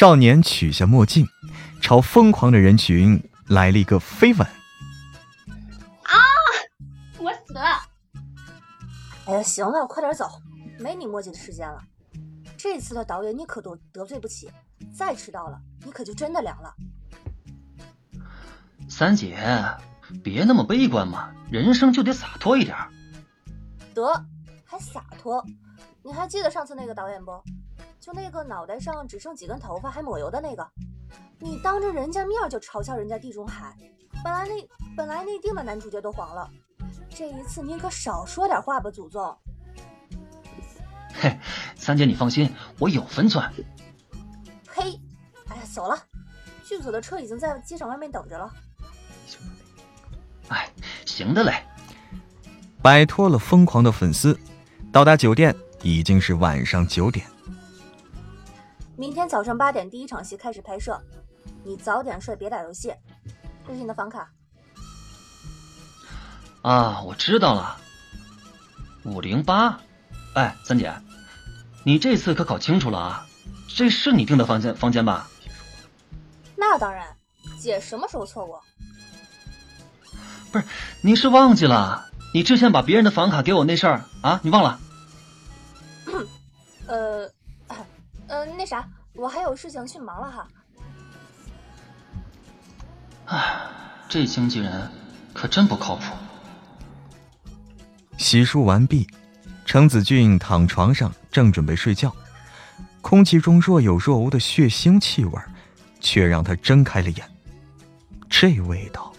[0.00, 1.28] 少年取下墨镜。
[1.82, 4.48] 朝疯狂的人群来了一个飞吻。
[6.04, 6.16] 啊！
[7.18, 7.82] 我死了！
[9.26, 10.40] 哎呀，行了，快点走，
[10.78, 11.82] 没你墨迹的时间了。
[12.56, 14.50] 这次的导演你可都得罪不起，
[14.90, 16.74] 再迟到了你可就真的凉了。
[18.88, 19.36] 三姐，
[20.24, 22.74] 别那么悲观嘛，人生就得洒脱一点。
[23.92, 24.24] 得，
[24.64, 25.44] 还洒脱？
[26.02, 27.32] 你还记得上次那个导演不？
[28.10, 30.68] 就那个脑袋上只剩几根头发还抹油的那个。
[31.38, 33.76] 你当着人家面就嘲笑人家地中海，
[34.24, 36.50] 本来那本来内定的男主角都黄了，
[37.08, 39.38] 这一次您可少说点话吧，祖宗。
[41.14, 41.38] 嘿，
[41.76, 43.48] 三姐你放心，我有分寸。
[44.66, 44.98] 嘿，
[45.48, 45.96] 哎呀，走了，
[46.64, 48.52] 剧组的车已经在机场外面等着了。
[50.48, 50.68] 哎，
[51.06, 51.62] 行的嘞。
[52.82, 54.36] 摆脱了疯狂的粉丝，
[54.90, 57.24] 到达酒店已经是晚上九点。
[59.00, 61.00] 明天早上八点第一场戏开始拍摄，
[61.64, 62.92] 你早点睡，别打游戏。
[63.66, 64.30] 这是你的房卡。
[66.60, 67.78] 啊，我知道了。
[69.04, 69.80] 五零八，
[70.34, 70.92] 哎，三姐，
[71.82, 73.26] 你这次可搞清楚了啊，
[73.68, 75.30] 这是你订的房间房间吧？
[76.54, 77.06] 那当然，
[77.58, 78.62] 姐什么时候错过？
[80.52, 80.64] 不是，
[81.00, 84.40] 你是忘记了你之前把别人的房卡给我那事儿啊？
[84.42, 84.78] 你忘了？
[86.86, 87.32] 呃。
[88.30, 90.48] 嗯，那啥，我还有事情去忙了哈。
[93.26, 93.60] 唉，
[94.08, 94.88] 这经纪人
[95.34, 96.02] 可真不靠谱。
[98.16, 99.08] 洗漱完毕，
[99.64, 102.14] 程子俊躺床上正准备睡觉，
[103.00, 105.40] 空气中若有若无的血腥气味，
[105.98, 107.28] 却让他睁开了眼。
[108.28, 109.12] 这味道，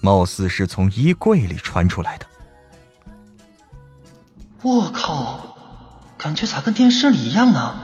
[0.00, 2.26] 貌似是从衣柜里传出来的。
[4.62, 5.49] 我靠！
[6.20, 7.74] 感觉咋跟电视里一样呢？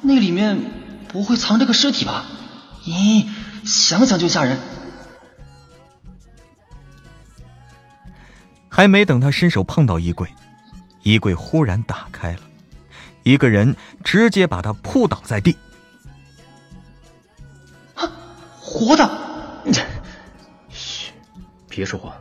[0.00, 0.58] 那里面
[1.06, 2.24] 不会藏着个尸体吧？
[2.84, 3.28] 咦，
[3.64, 4.58] 想想就吓人。
[8.68, 10.34] 还没等他伸手碰到衣柜，
[11.04, 12.40] 衣柜忽然打开了，
[13.22, 15.56] 一个人直接把他扑倒在地。
[18.60, 19.08] 活的。
[20.70, 21.12] 嘘，
[21.68, 22.16] 别说话。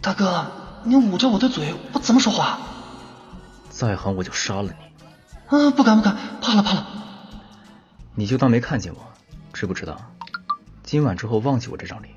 [0.00, 0.46] 大哥，
[0.84, 2.60] 你捂着我的嘴，我怎么说话？
[3.76, 5.54] 再喊我就杀了你。
[5.54, 6.86] 啊，不敢不敢，怕了怕了。
[8.14, 9.12] 你就当没看见我，
[9.52, 10.00] 知不知道？
[10.82, 12.14] 今晚之后忘记我这张脸。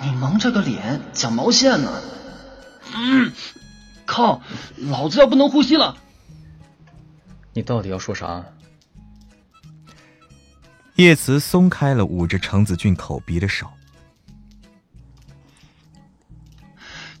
[0.00, 2.00] 你蒙着个脸讲毛线呢？
[2.94, 3.32] 嗯，
[4.04, 4.40] 靠，
[4.76, 5.96] 老子要不能呼吸了。
[7.52, 8.44] 你到底要说啥？
[10.94, 13.66] 叶慈松开了捂着程子俊口鼻的手。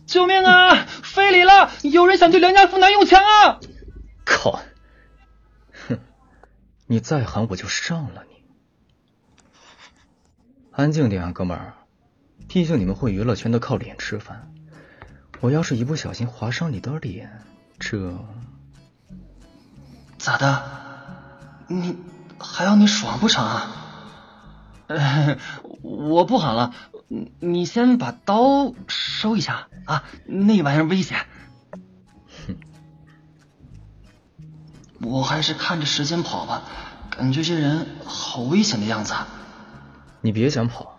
[0.06, 0.86] 救命啊！
[1.02, 1.70] 非礼了！
[1.82, 3.60] 有人想对良家妇男用枪啊！
[4.24, 4.60] 靠！
[5.88, 5.98] 哼！
[6.86, 8.36] 你再喊我就上了你。
[10.70, 11.74] 安静点啊，哥们儿！
[12.48, 14.52] 毕竟你们混娱乐圈都靠脸吃饭。
[15.40, 17.44] 我要是一不小心划伤你的脸，
[17.78, 18.18] 这
[20.18, 20.62] 咋的？
[21.68, 21.98] 你
[22.38, 23.72] 还要你爽不成啊？
[25.82, 26.72] 我不喊了，
[27.08, 31.18] 你你先把刀收一下啊，那玩意儿危险。
[32.48, 32.56] 哼，
[35.00, 36.62] 我还是看着时间跑吧，
[37.10, 39.14] 感觉这人好危险的样子。
[40.20, 40.98] 你别想跑，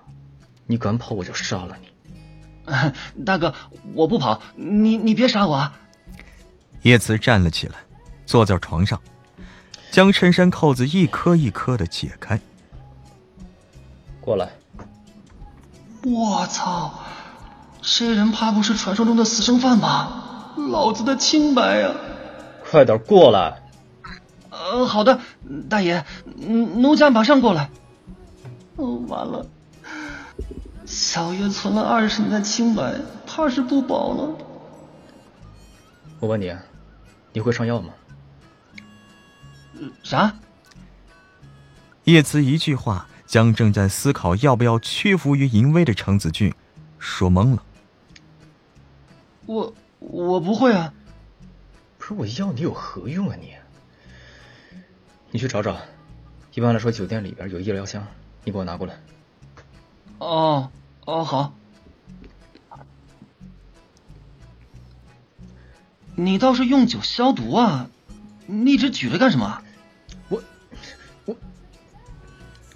[0.65, 1.87] 你敢跑我就杀了你。
[3.25, 3.53] 大哥，
[3.93, 5.77] 我不跑，你你别杀我啊！
[6.83, 7.75] 叶慈站了起来，
[8.25, 9.01] 坐在床上，
[9.91, 12.39] 将衬衫扣子一颗一颗的解开。
[14.21, 14.49] 过来！
[16.13, 16.93] 我操，
[17.81, 20.53] 这人怕不是传说中的死生犯吧？
[20.55, 21.91] 老子的清白呀！
[22.69, 23.61] 快点过来！
[24.49, 25.19] 呃，好的，
[25.69, 26.05] 大爷，
[26.35, 27.69] 奴家马上过来。
[28.75, 29.45] 哦，完了。
[30.85, 32.95] 小月存了二十年的清白，
[33.25, 34.35] 怕是不保了。
[36.19, 36.55] 我问你，
[37.33, 37.93] 你会上药吗？
[40.03, 40.33] 啥？
[42.05, 46.51] 叶慈一句话将正在思考要不要屈服于淫威的程子俊
[46.97, 47.63] 说懵了。
[49.45, 50.93] 我我不会啊。
[51.99, 53.53] 不是我要你有何用啊你？
[55.30, 55.78] 你去找找，
[56.53, 58.07] 一般来说酒店里边有医疗箱，
[58.45, 58.97] 你给我拿过来。
[60.19, 60.71] 哦。
[61.05, 61.53] 哦，好。
[66.15, 67.89] 你倒是用酒消毒啊！
[68.47, 69.61] 你一直举着干什么？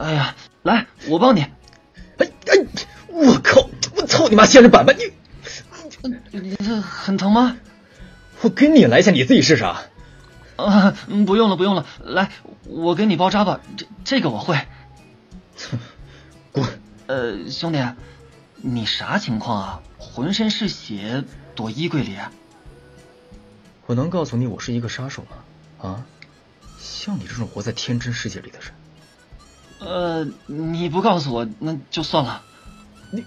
[0.01, 1.41] 哎呀，来，我帮你。
[1.41, 2.65] 哎哎，
[3.07, 3.69] 我靠！
[3.95, 4.97] 我操你妈仙人板板！
[4.97, 7.55] 你你这很疼吗？
[8.41, 9.63] 我给你来一下，你自己试试。
[9.63, 10.95] 啊，
[11.27, 11.85] 不用了，不用了。
[12.03, 12.31] 来，
[12.63, 13.61] 我给你包扎吧。
[13.77, 14.59] 这这个我会。
[16.51, 16.65] 滚！
[17.05, 17.79] 呃，兄弟。
[18.63, 19.81] 你啥情况啊？
[19.99, 21.23] 浑身是血，
[21.53, 22.17] 躲衣柜里？
[23.85, 25.89] 我能告诉你我是一个杀手吗？
[25.89, 26.05] 啊？
[26.79, 28.71] 像你这种活在天真世界里的人，
[29.81, 32.41] 呃，你不告诉我那就算了。
[33.11, 33.25] 你……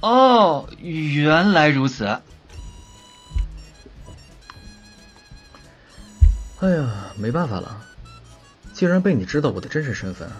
[0.00, 2.04] 哦，原来如此。
[6.60, 7.80] 哎呀，没办法了，
[8.74, 10.30] 既然被你知道我的真实身份，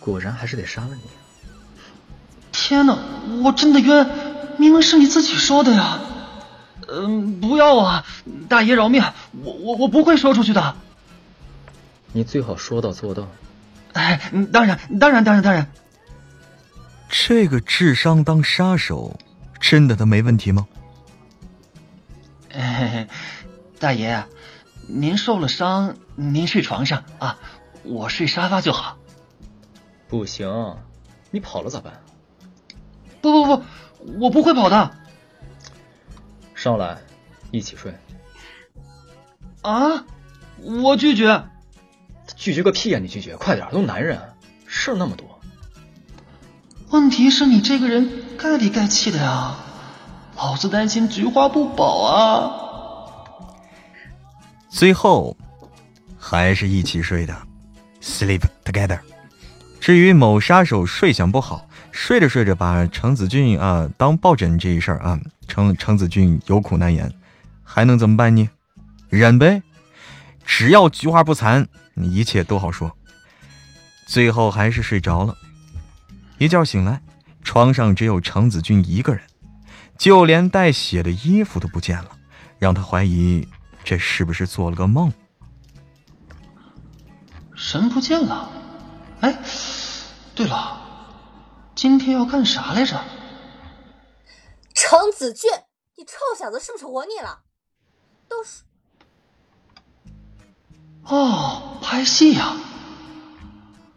[0.00, 1.02] 果然还是得杀了你。
[2.50, 2.98] 天哪，
[3.44, 4.10] 我真的冤！
[4.58, 6.00] 明明是你自己说的呀。
[6.88, 8.04] 嗯，不要啊，
[8.48, 9.04] 大爷饶命！
[9.44, 10.74] 我我我不会说出去的。
[12.12, 13.28] 你最好说到做到。
[13.92, 14.20] 哎，
[14.52, 15.70] 当然，当然，当然，当然。
[17.08, 19.18] 这个智商当杀手，
[19.60, 20.66] 真的他没问题吗？
[22.52, 23.08] 哎，
[23.78, 24.24] 大爷，
[24.86, 27.38] 您受了伤，您睡床上啊，
[27.82, 28.98] 我睡沙发就好。
[30.08, 30.76] 不行，
[31.30, 32.00] 你跑了咋办？
[33.20, 33.64] 不不不，
[34.20, 34.90] 我不会跑的。
[36.54, 36.98] 上来，
[37.50, 37.94] 一起睡。
[39.62, 40.04] 啊！
[40.62, 41.44] 我拒绝。
[42.38, 43.00] 拒绝个屁呀！
[43.00, 44.16] 你拒绝，快点，都男人，
[44.64, 45.26] 事儿那么多。
[46.90, 49.56] 问题是你这个人盖里盖气的呀，
[50.36, 52.52] 老子担心菊花不保啊。
[54.70, 55.36] 最后，
[56.16, 57.36] 还是一起睡的
[58.00, 59.00] ，sleep together。
[59.80, 61.64] 至于某杀手睡相不好。
[61.90, 65.18] 睡着睡着，把程子俊啊当抱枕这一事儿啊，
[65.48, 67.12] 程程子俊有苦难言，
[67.64, 68.48] 还能怎么办呢？
[69.08, 69.62] 忍呗，
[70.44, 71.66] 只要菊花不残，
[72.04, 72.96] 一切都好说。
[74.06, 75.36] 最后还是睡着了，
[76.38, 77.02] 一觉醒来，
[77.42, 79.22] 床上只有程子俊一个人，
[79.98, 82.10] 就连带血的衣服都不见了，
[82.58, 83.46] 让他怀疑
[83.84, 85.12] 这是不是做了个梦。
[87.54, 88.50] 人不见了，
[89.20, 89.42] 哎，
[90.34, 90.84] 对了。
[91.74, 93.00] 今天要干啥来着？
[94.74, 95.50] 程子俊，
[95.96, 97.40] 你臭小子是不是活腻了？
[98.28, 98.62] 都是
[101.08, 102.54] 哦，拍戏呀！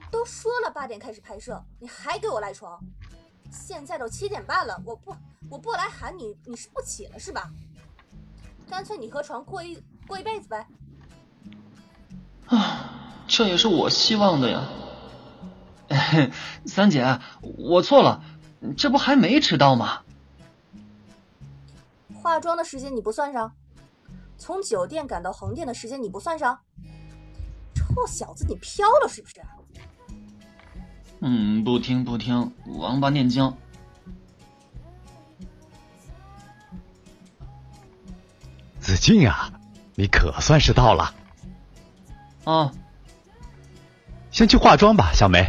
[0.09, 2.79] 都说了八点开始拍摄，你还给我赖床？
[3.51, 5.13] 现在都七点半了，我不
[5.49, 7.51] 我不来喊你，你是不起了是吧？
[8.69, 10.65] 干脆你和床过一过一辈子呗。
[12.47, 12.89] 啊，
[13.27, 14.69] 这也是我希望的呀。
[16.65, 18.23] 三姐，我错了，
[18.77, 20.03] 这不还没迟到吗？
[22.21, 23.51] 化妆的时间你不算上，
[24.37, 26.61] 从酒店赶到横店的时间你不算上。
[27.73, 29.41] 臭小子，你飘了是不是？
[31.19, 33.55] 嗯，不听不听，王八念经。
[38.79, 39.53] 子俊啊，
[39.95, 41.13] 你可算是到了。
[42.43, 42.71] 啊，
[44.31, 45.45] 先去化妆吧，小梅。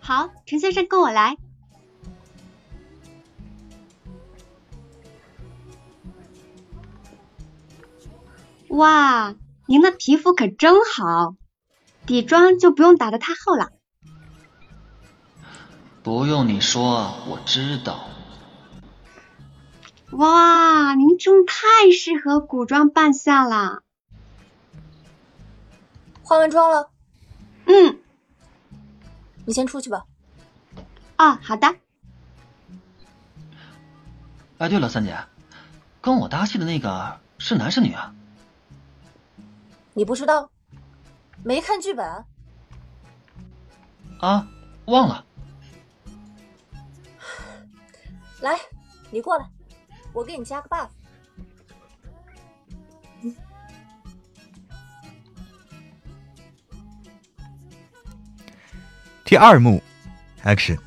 [0.00, 1.36] 好，陈先生跟我来。
[8.68, 9.34] 哇，
[9.70, 11.36] 您的皮肤可真好，
[12.04, 13.70] 底妆就不用打的太厚了。
[16.02, 18.08] 不用你说，我知道。
[20.10, 23.84] 哇，您真太适合古装扮相了。
[26.24, 26.90] 化完妆了？
[27.66, 28.00] 嗯。
[29.46, 30.02] 你先出去吧。
[31.16, 31.76] 哦，好的。
[34.58, 35.16] 哎，对了，三姐，
[36.00, 38.16] 跟我搭戏的那个是男是女啊？
[40.00, 40.50] 你不知道？
[41.44, 42.24] 没看剧本？
[44.18, 44.48] 啊，
[44.86, 45.22] 忘了。
[48.40, 48.58] 来，
[49.10, 49.46] 你过来，
[50.14, 50.88] 我给你加个 buff。
[59.22, 59.82] 第二幕
[60.42, 60.80] ，Action。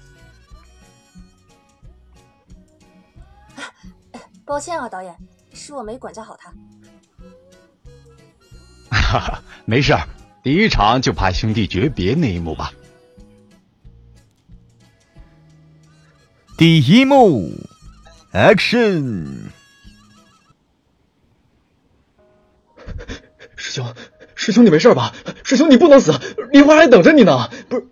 [4.43, 5.15] 抱歉啊，导演，
[5.53, 6.51] 是我没管教好他。
[9.13, 10.07] 哈哈，没事儿，
[10.41, 12.73] 第一场就拍兄弟诀别那一幕吧。
[16.57, 17.51] 第一幕
[18.31, 19.51] ，Action。
[23.55, 23.93] 师兄，
[24.33, 25.13] 师兄你没事吧？
[25.43, 26.13] 师兄你不能死，
[26.51, 27.51] 梨花还等着你呢。
[27.69, 27.85] 不是。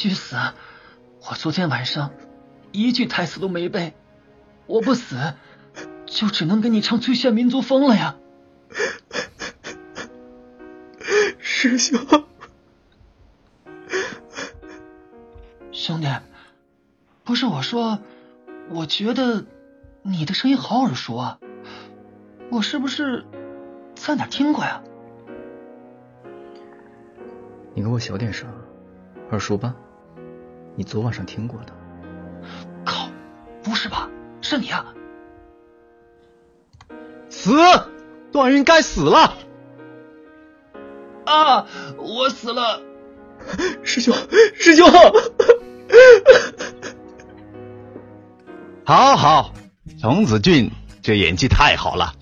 [0.00, 0.34] 须死！
[1.28, 2.12] 我昨天晚上
[2.72, 3.92] 一句台词都没背，
[4.64, 5.34] 我不死
[6.06, 8.16] 就只能给你唱《最炫民族风》了呀！
[11.38, 12.00] 师兄，
[15.70, 16.08] 兄弟，
[17.22, 17.98] 不是我说，
[18.70, 19.44] 我觉得
[20.00, 21.38] 你的声音好耳熟啊，
[22.50, 23.26] 我是不是
[23.96, 24.82] 在哪听过呀？
[27.74, 28.48] 你给我小点声。
[29.30, 29.76] 耳熟吧？
[30.76, 31.72] 你昨晚上听过的。
[32.84, 33.08] 靠！
[33.62, 34.08] 不是吧？
[34.40, 34.86] 是你啊！
[37.28, 37.52] 死！
[38.32, 39.36] 段云该死了！
[41.26, 41.66] 啊！
[41.98, 42.80] 我死了！
[43.82, 44.14] 师兄，
[44.54, 44.88] 师兄！
[48.84, 49.52] 好好，
[50.00, 50.70] 童子俊
[51.02, 52.14] 这演技太好了，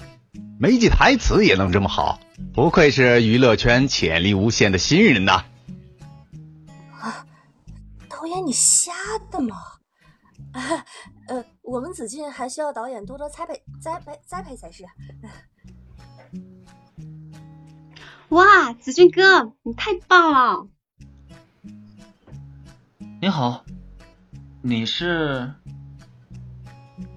[0.58, 2.18] 没记台词也能这么好，
[2.52, 5.32] 不愧是娱乐圈潜力无限的新人呐！
[5.34, 5.44] 导
[8.38, 8.92] 演，你瞎
[9.30, 9.56] 的吗？
[10.52, 10.86] 啊，
[11.26, 14.84] 呃，我们子俊还需要导演多多栽培、栽培、栽培才是。
[18.28, 20.68] 哇，子俊哥，你太棒了！
[23.20, 23.64] 你好，
[24.62, 25.54] 你是？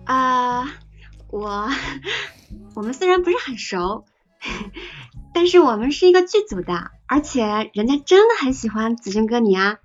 [0.05, 0.65] 啊，
[1.29, 1.69] 我，
[2.75, 4.05] 我们虽然不是很熟，
[5.33, 9.77] 但是我们是一个剧组的，而且人家真的很喜欢子俊哥你啊。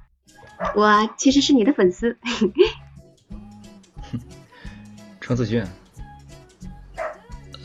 [0.74, 2.18] 我其实是你的粉丝，
[5.20, 5.66] 程子俊，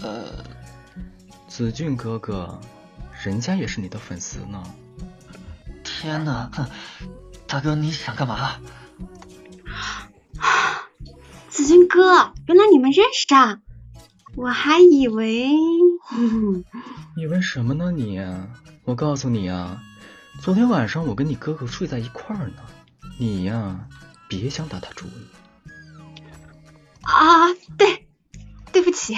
[0.02, 0.44] 呃，
[1.48, 2.60] 子俊哥哥，
[3.24, 4.64] 人家也是你的粉丝呢。
[5.84, 6.50] 天哪，
[7.48, 8.60] 大哥你想干嘛？
[11.50, 13.60] 子俊哥，原来你们认识啊！
[14.36, 15.50] 我还以为，
[17.16, 18.20] 以为什么呢你？
[18.86, 19.84] 我告诉你啊，
[20.42, 22.64] 昨天晚上我跟你哥哥睡在一块儿呢。
[23.18, 23.88] 你呀，
[24.28, 25.12] 别想打他主意。
[27.02, 28.08] 啊，对，
[28.72, 29.16] 对不起，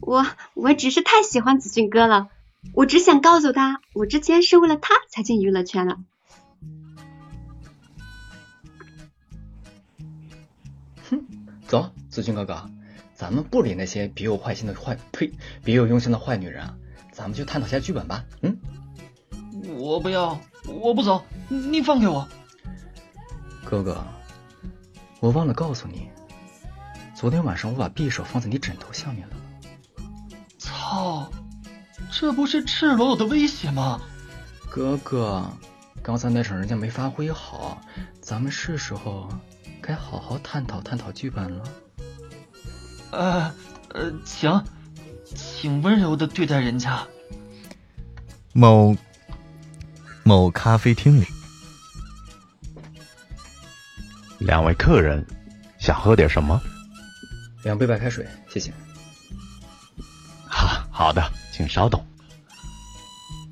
[0.00, 2.28] 我我只是太喜欢子俊哥了，
[2.74, 5.98] 我只想告诉他，我之前是为了他才进娱乐圈的。
[11.10, 11.26] 哼，
[11.66, 12.70] 走，子俊哥哥，
[13.14, 15.32] 咱们不理那些别有坏心的坏呸，
[15.64, 16.78] 别有用心的坏女人，
[17.12, 18.24] 咱们就探讨下剧本吧。
[18.40, 18.56] 嗯。
[19.78, 22.28] 我不要，我不走，你放开我。
[23.64, 24.04] 哥哥，
[25.20, 26.10] 我忘了告诉你，
[27.14, 29.36] 昨天晚上我把匕首放在你枕头下面了。
[30.58, 31.30] 操，
[32.10, 34.00] 这不是赤裸裸的威胁吗？
[34.68, 35.46] 哥哥，
[36.02, 37.80] 刚才那场人家没发挥好，
[38.20, 39.28] 咱们是时候
[39.80, 41.64] 该好好探讨探讨剧本了。
[43.10, 43.54] 呃
[43.90, 44.64] 呃，请，
[45.34, 47.06] 请温柔的对待人家。
[48.52, 48.96] 某
[50.24, 51.26] 某咖啡厅里，
[54.44, 55.24] 两位客人
[55.78, 56.60] 想喝点什么？
[57.62, 58.72] 两杯白开水，谢谢。
[60.46, 62.04] 好好的，请稍等。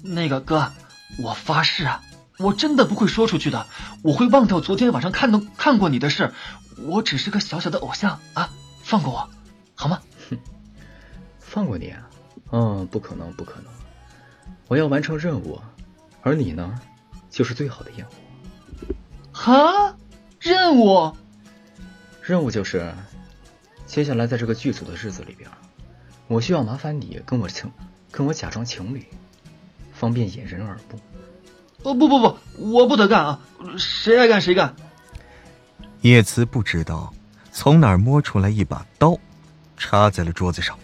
[0.02, 0.72] 那个哥，
[1.22, 2.02] 我发誓啊，
[2.38, 3.66] 我真的不会说出去的，
[4.02, 6.32] 我会忘掉昨天晚上看到看过你的事。
[6.82, 8.50] 我只是个小小的偶像啊，
[8.82, 9.30] 放过我，
[9.74, 10.00] 好吗？
[10.28, 10.38] 哼，
[11.38, 12.08] 放过你啊？
[12.50, 13.72] 嗯，不可能，不可能。
[14.66, 15.60] 我要完成任务，
[16.22, 16.80] 而你呢，
[17.30, 18.12] 就是最好的烟火。
[19.32, 19.94] 哈，
[20.40, 21.14] 任务？
[22.22, 22.94] 任务就是，
[23.86, 25.50] 接下来在这个剧组的日子里边，
[26.28, 27.70] 我需要麻烦你跟我情，
[28.10, 29.06] 跟我假装情侣，
[29.92, 30.98] 方便掩人耳目。
[31.82, 33.40] 哦不不不，我不得干啊！
[33.78, 34.74] 谁爱干谁干。
[36.00, 37.12] 叶慈不知道
[37.52, 39.18] 从哪儿摸出来一把刀，
[39.76, 40.78] 插在了桌子上。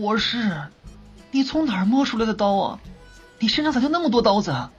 [0.00, 0.50] 我是。
[1.30, 2.80] 你从哪儿摸出来的刀啊？
[3.38, 4.72] 你身上咋就那么多刀子啊？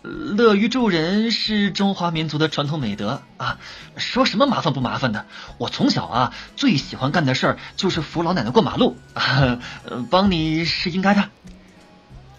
[0.06, 3.58] 乐于助人是中华民族的传统美德啊！
[3.98, 5.26] 说什么麻烦不麻烦的？
[5.58, 8.96] 我从小啊最喜欢干的事儿就是扶老奶奶过马路，
[10.10, 11.30] 帮你是应该的。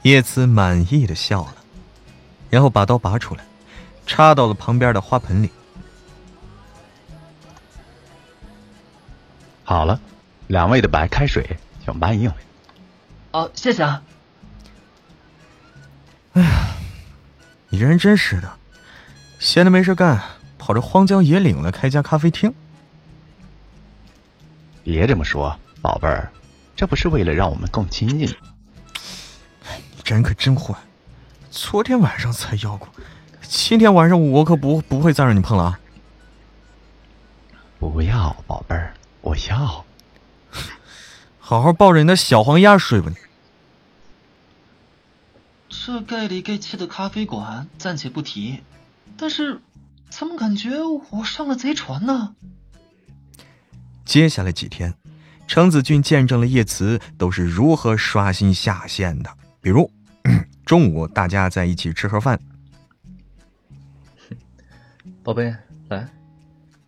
[0.02, 1.54] 叶慈满意的笑了，
[2.50, 3.44] 然后把刀拔出来，
[4.06, 5.50] 插到了旁边的花盆里。
[9.64, 10.00] 好了，
[10.46, 11.58] 两位的白开水。
[11.84, 12.32] 请搬硬。
[13.30, 14.02] 哦，谢谢啊。
[16.32, 16.74] 哎呀，
[17.68, 18.50] 你这人真是的，
[19.38, 20.20] 闲的没事干，
[20.56, 22.52] 跑这荒郊野岭来开家咖啡厅。
[24.84, 26.30] 别这么说，宝贝儿，
[26.76, 28.28] 这不是为了让我们更亲近。
[29.96, 30.74] 你这人可真坏，
[31.50, 32.88] 昨天晚上才要过，
[33.42, 35.80] 今天晚上我可不不会再让你碰了啊。
[37.80, 39.84] 不要，宝贝儿，我要。
[41.40, 43.16] 好好抱着你的小黄鸭睡吧你。
[45.86, 48.58] 这盖里盖气的咖啡馆暂且不提，
[49.16, 49.60] 但是
[50.10, 52.34] 怎么感觉我上了贼船呢？
[54.04, 54.92] 接下来几天，
[55.46, 59.32] 程子俊见证了叶慈都是如何刷新下限的。
[59.60, 59.88] 比如
[60.66, 62.40] 中午大家在一起吃盒饭，
[65.22, 65.54] 宝贝，
[65.88, 66.08] 来，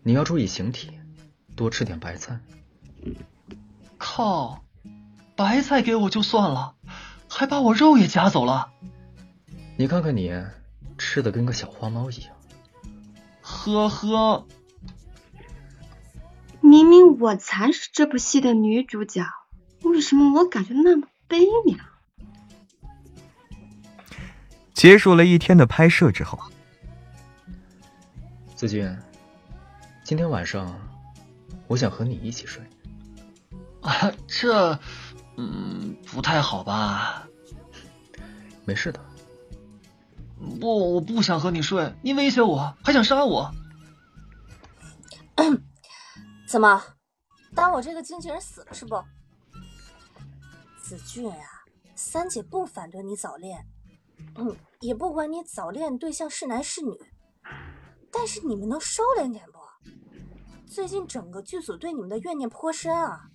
[0.02, 0.90] 你要注意形体，
[1.54, 2.40] 多吃点白菜。
[3.96, 4.64] 靠，
[5.36, 6.74] 白菜给我就算了，
[7.38, 8.72] 还把我肉也夹走了。
[9.76, 10.32] 你看看你，
[10.98, 12.34] 吃的跟个小花猫一样。
[13.40, 14.44] 呵呵，
[16.60, 19.24] 明明我才是这部戏的女主角，
[19.84, 21.78] 为什么我感觉那么悲凉？
[24.74, 26.40] 结束了一天的拍摄之后，
[28.56, 28.98] 子君，
[30.02, 30.76] 今天晚上
[31.68, 32.60] 我想和你一起睡。
[33.80, 34.76] 啊，这，
[35.36, 37.27] 嗯，不太好吧？
[38.68, 39.02] 没事的。
[40.60, 43.50] 不，我不想和你睡，你威胁我，还想杀我。
[46.46, 46.82] 怎么，
[47.54, 49.02] 当我这个经纪人死了是不？
[50.82, 51.64] 子俊啊，
[51.94, 53.66] 三姐不反对你早恋，
[54.36, 56.92] 嗯，也不管你早恋对象是男是女，
[58.12, 59.58] 但是你们能收敛点不？
[60.66, 63.30] 最近整个剧组对你们的怨念颇深啊。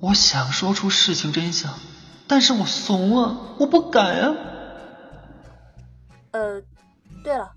[0.00, 1.78] 我想说出事情真相，
[2.28, 4.36] 但是我怂啊，我不敢啊。
[6.32, 6.62] 呃，
[7.24, 7.50] 对了，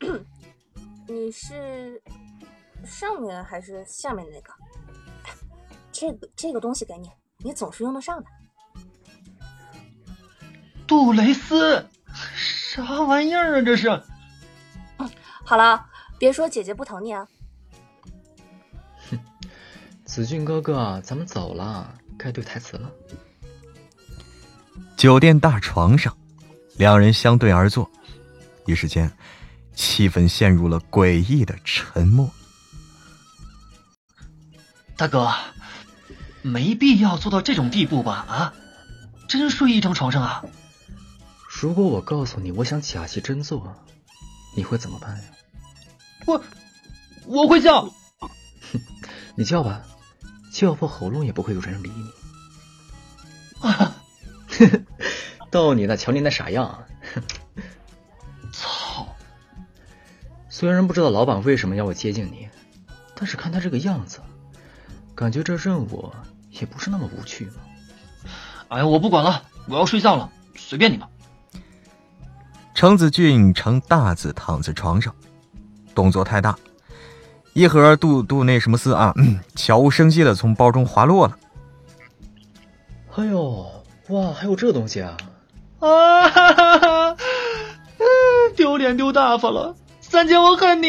[1.06, 2.02] 你是
[2.84, 4.52] 上面还是下面的那个？
[5.92, 8.26] 这个这个东西给你，你总是用得上的。
[10.86, 13.62] 杜蕾斯，啥玩意儿啊？
[13.62, 13.88] 这是。
[14.96, 15.10] 嗯，
[15.44, 15.86] 好了，
[16.18, 17.28] 别说姐姐不疼你啊。
[19.10, 19.18] 哼
[20.04, 22.90] 子俊哥哥，咱们走了，该对台词了。
[25.02, 26.16] 酒店大床上，
[26.76, 27.90] 两人相对而坐，
[28.66, 29.10] 一时间，
[29.74, 32.30] 气氛陷入了诡异的沉默。
[34.96, 35.34] 大哥，
[36.42, 38.24] 没必要做到这种地步吧？
[38.28, 38.54] 啊，
[39.26, 40.44] 真睡一张床上啊？
[41.50, 43.76] 如果我告诉你我想假戏真做，
[44.56, 45.24] 你会怎么办呀？
[46.26, 46.44] 我，
[47.26, 47.82] 我会叫。
[48.20, 48.30] 哼，
[49.34, 49.82] 你叫吧。
[50.52, 52.08] 叫破喉咙也不会有人理你。
[55.52, 56.82] 逗你呢，瞧你那傻样。
[58.52, 59.06] 操！
[60.48, 62.48] 虽然不知道老板为什么要我接近你，
[63.14, 64.20] 但是看他这个样子，
[65.14, 66.10] 感觉这任务
[66.50, 67.54] 也不是那么无趣嘛。
[68.68, 71.06] 哎呀，我不管了，我要睡觉了，随便你吧。
[72.74, 75.14] 程子俊呈大字躺在床上，
[75.94, 76.58] 动作太大，
[77.52, 79.14] 一盒杜杜那什么丝啊，
[79.54, 81.38] 悄无声息的从包中滑落了。
[83.16, 83.70] 哎呦，
[84.08, 85.14] 哇，还有这东西啊！
[85.82, 87.16] 啊哈哈哈！
[88.56, 90.88] 丢脸丢大发了，三姐我恨你！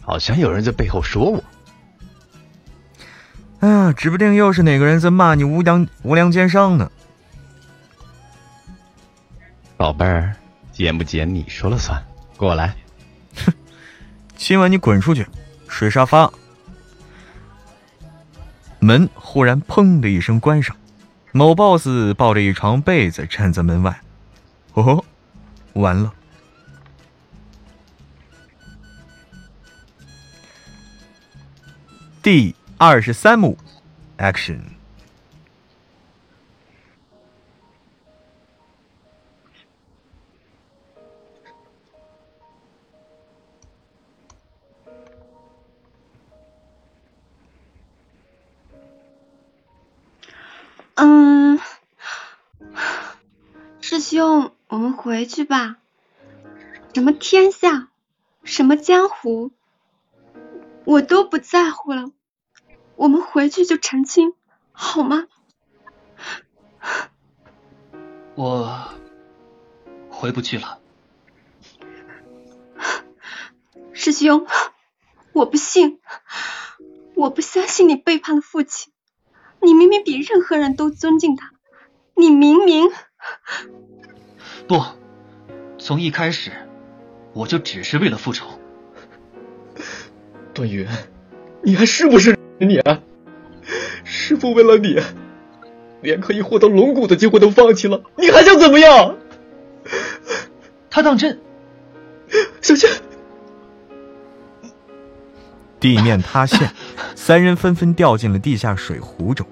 [0.00, 1.44] 好像有人在背后说我。
[3.60, 6.90] 哎呀，指不定又是哪个人在骂你无良无良奸商呢。
[9.76, 10.34] 宝贝儿，
[10.72, 12.02] 奸不奸你说了算，
[12.38, 12.74] 过来。
[13.44, 13.52] 哼，
[14.36, 15.26] 今晚你滚出去，
[15.68, 16.32] 睡沙发。
[18.80, 20.76] 门忽然砰的一声关上，
[21.32, 24.00] 某 boss 抱着一床被子站在门外。
[24.74, 25.04] 哦，
[25.74, 26.12] 完了。
[32.22, 32.54] 第。
[32.82, 33.58] 二十三幕
[34.16, 34.58] ，Action。
[51.02, 51.58] 嗯，
[53.80, 55.78] 师兄，我们回去吧。
[56.92, 57.88] 什么天下，
[58.44, 59.50] 什么江湖，
[60.84, 62.10] 我都不在乎了。
[62.96, 64.34] 我们回去就成亲，
[64.72, 65.26] 好吗？
[68.34, 68.92] 我
[70.10, 70.80] 回不去了，
[73.94, 74.46] 师兄，
[75.32, 75.98] 我不信，
[77.14, 78.89] 我不相信你背叛了父亲。
[79.62, 81.52] 你明明比任何人都尊敬他，
[82.14, 82.90] 你明明
[84.66, 84.82] 不，
[85.78, 86.50] 从一开始
[87.32, 88.46] 我就只是为了复仇。
[90.52, 90.86] 段云，
[91.62, 92.38] 你还是不是？
[92.58, 93.02] 你啊，
[94.04, 94.98] 师傅为了你，
[96.02, 99.16] 连可以获得龙骨的机会都放弃了，你还想怎么样？
[100.90, 101.40] 他当真？
[102.60, 102.88] 小心！
[105.80, 106.72] 地面塌陷，
[107.16, 109.46] 三人纷纷掉进了地下水湖中。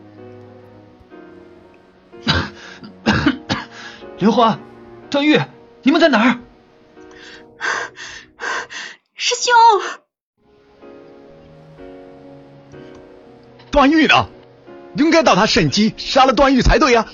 [4.19, 4.61] 刘欢、
[5.11, 5.41] 段誉，
[5.83, 6.39] 你们在哪儿？
[9.17, 9.55] 师兄。
[13.71, 14.29] 段誉呢？
[14.95, 17.07] 应该到他趁机杀了段誉才对呀！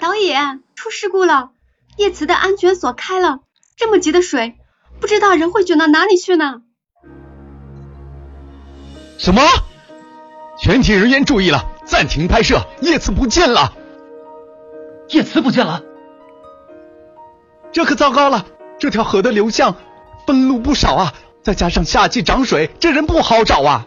[0.00, 1.52] 导演，出事故了，
[1.96, 3.40] 叶慈的安全锁开了，
[3.76, 4.56] 这么急的水，
[5.00, 6.62] 不知道人会卷到哪里去呢？
[9.18, 9.42] 什么？
[10.58, 13.72] 全体人员注意了，暂停拍摄，叶慈不见了！
[15.08, 15.82] 叶慈不见了？
[17.72, 18.46] 这可糟糕了！
[18.78, 19.74] 这条河的流向
[20.26, 23.86] 分路不少啊，再加上夏季涨水，这人不好找啊！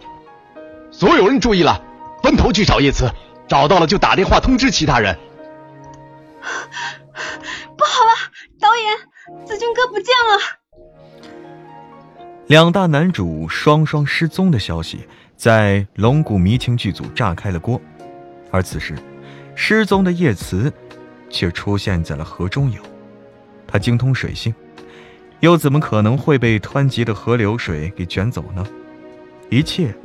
[0.92, 1.82] 所有人注意了，
[2.22, 3.12] 分头去找叶慈，
[3.48, 5.18] 找到了就打电话通知其他人。
[7.78, 8.12] 不好了，
[8.60, 10.40] 导演，子君哥不见了！
[12.48, 15.08] 两大男主双双失踪的消息
[15.40, 17.80] 在龙骨迷情剧组炸开了锅，
[18.52, 18.94] 而此时，
[19.56, 20.70] 失踪的叶慈
[21.30, 22.82] 却出现在了河中游。
[23.66, 24.54] 他精通水性，
[25.40, 28.68] 又怎么可能会被湍急的河流水给卷走呢？
[29.50, 29.96] 一切。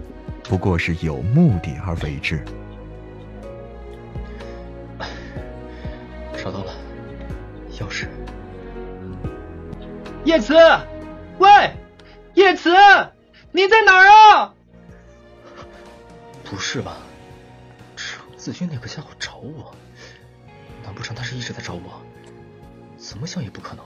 [0.45, 2.41] 不过是有目的而为之。
[6.37, 6.73] 找到了，
[7.73, 8.07] 钥匙。
[10.25, 10.55] 叶慈，
[11.39, 11.49] 喂，
[12.35, 12.71] 叶慈，
[13.51, 14.55] 你在哪儿啊？
[16.45, 16.99] 不是吧？
[17.97, 19.75] 程子君那个家伙找我，
[20.85, 22.01] 难不成他是一直在找我？
[22.97, 23.85] 怎么想也不可能。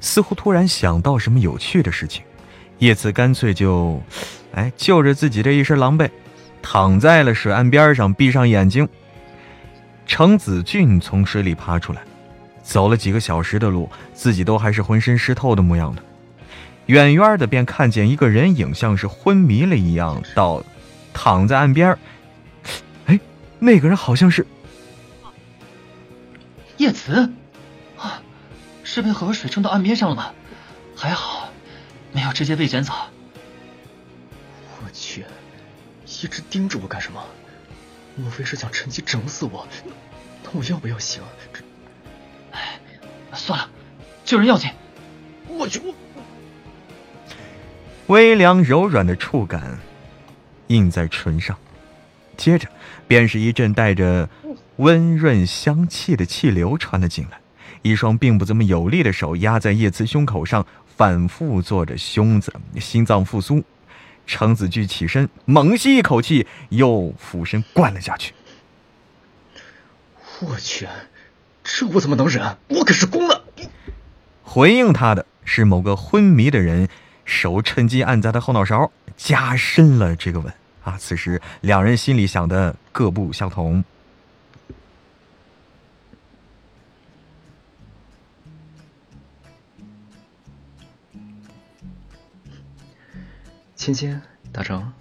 [0.00, 2.24] 似乎突然想到什么有趣的事情。
[2.78, 4.02] 叶子干脆就，
[4.52, 6.10] 哎，就着自己这一身狼狈，
[6.60, 8.88] 躺在了水岸边上，闭上眼睛。
[10.04, 12.02] 程子俊从水里爬出来，
[12.62, 16.02] 走了几个小时的路，自己都还是浑身湿透的模样的。
[16.86, 20.62] 远远的便看见一个人影，像是昏迷了一样，到
[21.12, 21.96] 躺在岸边。
[23.06, 23.18] 哎，
[23.58, 24.46] 那个人好像是
[26.76, 27.32] 叶慈
[27.96, 28.22] 啊，
[28.82, 30.32] 是被河水冲到岸边上了吗？
[30.96, 31.48] 还好。
[32.14, 32.92] 没有直接被卷走。
[34.84, 35.24] 我去，
[36.04, 37.24] 一直盯着我干什么？
[38.16, 39.66] 莫非是想趁机整死我？
[40.44, 41.22] 那我要不要醒？
[41.54, 41.60] 这……
[42.50, 42.78] 哎，
[43.32, 43.70] 算了，
[44.26, 44.70] 救人要紧。
[45.48, 45.80] 我去！
[48.12, 49.78] 微凉柔软的触感
[50.66, 51.56] 印在唇上，
[52.36, 52.68] 接着
[53.08, 54.28] 便是一阵带着
[54.76, 57.40] 温润香气的气流传了进来，
[57.80, 63.64] 一双并不怎么有力的手压在叶慈胸口上，反复做着胸子心脏复苏。
[64.26, 68.34] 程子俊起身，猛吸一口气，又俯身灌了下去。
[70.40, 70.86] 我去，
[71.64, 72.58] 这我怎么能忍？
[72.68, 73.42] 我可是公的。
[74.42, 76.90] 回应他的是某个昏迷的人，
[77.24, 80.52] 手趁机按在他后脑勺，加深了这个吻。
[80.84, 83.84] 啊，此时两人心里想的各不相同。
[93.76, 94.20] 亲亲，
[94.52, 94.92] 大成。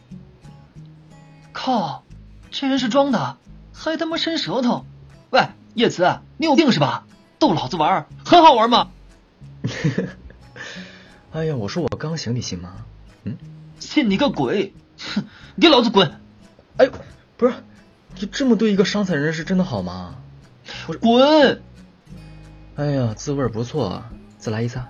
[1.51, 2.03] 靠，
[2.49, 3.37] 这人是装的，
[3.73, 4.85] 还他妈伸舌头。
[5.31, 7.05] 喂，叶慈，你有病是吧？
[7.39, 8.91] 逗老子玩，很好玩吗？
[11.31, 12.85] 哎呀，我说我刚醒，你信吗？
[13.23, 13.37] 嗯，
[13.79, 14.73] 信你个鬼！
[14.97, 15.23] 哼，
[15.55, 16.19] 你给老子滚！
[16.75, 16.91] 哎呦，
[17.37, 17.53] 不是，
[18.19, 20.17] 你这么对一个伤残人士，真的好吗？
[20.99, 21.61] 滚！
[22.75, 24.03] 哎呀，滋味不错，
[24.37, 24.81] 再来一次。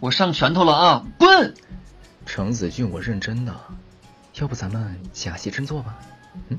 [0.00, 1.06] 我上拳头了啊！
[1.18, 1.54] 滚！
[2.24, 3.54] 程子俊，我认真的，
[4.36, 5.98] 要不咱们假戏真做吧？
[6.48, 6.58] 嗯。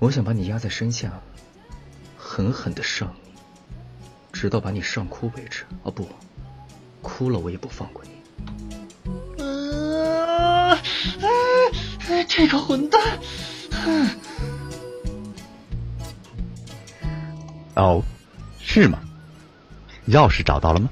[0.00, 1.20] 我想把你压在身下，
[2.18, 3.25] 狠狠的上你，
[4.38, 5.64] 直到把你上哭为止。
[5.82, 6.06] 啊不，
[7.00, 8.10] 哭了我也不放过你。
[9.42, 10.78] 啊！
[12.28, 13.00] 这个混蛋！
[17.76, 18.02] 哦，
[18.60, 18.98] 是吗？
[20.08, 20.90] 钥匙找到了吗？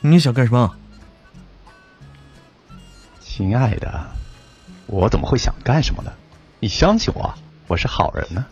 [0.00, 0.76] 你想干什么？
[3.20, 4.08] 亲爱的，
[4.86, 6.12] 我怎么会想干什么呢？
[6.60, 7.34] 你相信我。
[7.66, 8.46] 我是好人呢，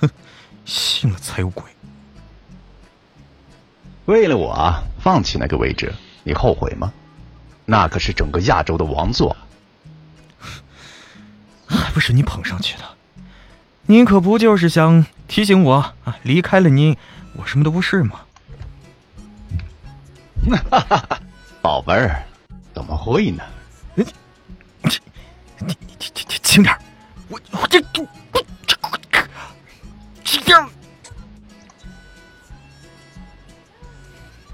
[0.00, 0.08] 哼，
[0.64, 1.70] 信了才有鬼。
[4.08, 5.92] 为了我放弃那个位置，
[6.22, 6.90] 你后悔吗？
[7.66, 9.36] 那可是整个亚洲的王座，
[11.66, 12.84] 还不是你捧上去的。
[13.84, 16.16] 您可不就是想提醒我啊？
[16.22, 16.96] 离开了您，
[17.34, 18.20] 我什么都不是吗？
[20.70, 21.20] 哈哈哈，
[21.60, 22.22] 宝贝儿，
[22.72, 23.44] 怎么会呢？
[23.94, 24.06] 你
[24.84, 24.90] 你
[25.58, 26.74] 你你你轻点。
[27.28, 28.06] 我我这我
[28.66, 28.74] 这
[30.24, 30.68] 这这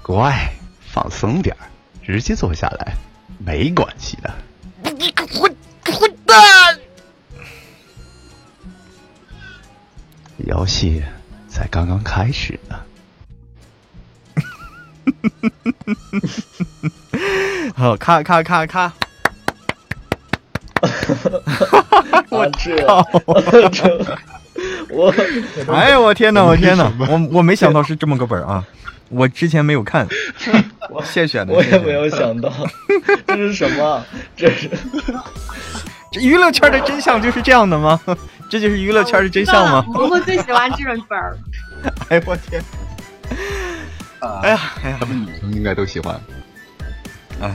[0.07, 0.53] 乖，
[0.93, 1.65] 放松点儿
[2.05, 2.95] 直接坐下来，
[3.39, 4.31] 没关系的。
[4.99, 5.51] 你个混
[5.83, 6.79] 混蛋！
[10.37, 11.03] 游戏
[11.49, 12.79] 才刚刚开始呢。
[17.75, 18.93] 好，咔咔咔咔。
[22.29, 22.47] 我
[22.85, 23.03] 靠！
[24.89, 25.13] 我，
[25.73, 26.43] 哎呀，我天哪！
[26.43, 26.91] 我天哪！
[26.99, 28.63] 我我没想到是这么个本啊！
[29.09, 30.07] 我之前没有看，
[31.05, 31.53] 现选的。
[31.53, 32.51] 我也没有想到，
[33.27, 34.03] 这是什么？
[34.35, 34.69] 这是
[36.11, 37.99] 这娱乐圈的真相就是这样的吗？
[38.49, 39.85] 这就是娱乐圈的真相吗？
[39.93, 41.37] 我最喜欢这种本儿。
[42.09, 42.61] 哎我天！
[44.41, 46.19] 哎呀哎呀，他们女生应该都喜欢。
[47.41, 47.51] 哎。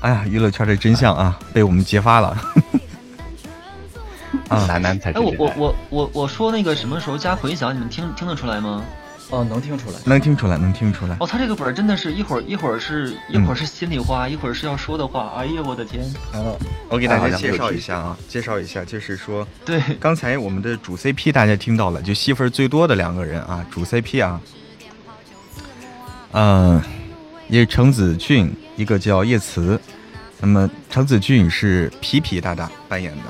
[0.00, 2.36] 哎呀，娱乐圈的真相啊，被我们揭发了。
[4.48, 8.84] 啊，男男才哎，我我我我我说那个什么时候加回响，你们听听得出来吗？
[9.30, 11.16] 哦，能听出来，能听出来，能听出来。
[11.18, 15.32] 哦，他这个本真的是一会儿一会儿是一会儿是心里话，一会儿是要说的话。
[15.36, 16.04] 哎呀，我的天！
[16.34, 16.58] 哦，
[16.90, 24.40] 我给大家介绍一下啊，介绍一下，就是说，对，刚才我们的主 CP 大家听到了，就戏份最多的两个人啊，主 CP 啊，
[26.32, 26.82] 嗯，
[27.48, 28.54] 也程子俊。
[28.76, 29.80] 一个叫叶慈，
[30.40, 33.22] 那么程子俊是皮皮大大扮演的，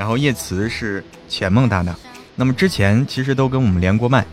[0.00, 1.94] 然后叶慈是浅梦大大。
[2.34, 4.24] 那么之前其实都跟我们连过麦，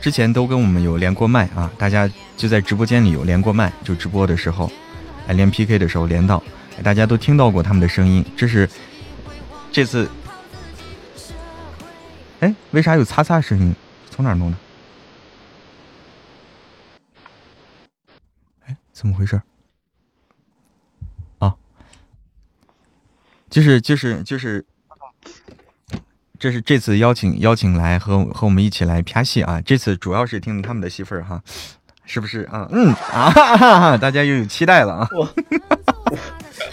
[0.00, 4.72] 之前都跟我们有连过麦啊，大家就在直播间里有连过麦，就直播的时候，
[5.26, 6.42] 哎，连 PK 的时候连到，
[6.82, 8.24] 大家都听到过他们的声音。
[8.34, 8.66] 这是
[9.70, 10.08] 这次，
[12.40, 13.76] 哎，为啥有擦擦声音？
[14.08, 14.56] 从哪弄的？
[18.68, 19.38] 哎怎么回事？
[23.50, 24.64] 就是就是就是，
[26.38, 29.60] 这是这次邀请邀请来和和我们一起来拍戏啊！
[29.60, 31.42] 这次主要是听他们的戏份哈，
[32.06, 32.68] 是不是啊？
[32.70, 35.08] 嗯啊， 大家又有期待了啊！
[35.12, 35.28] 我
[36.10, 36.18] 我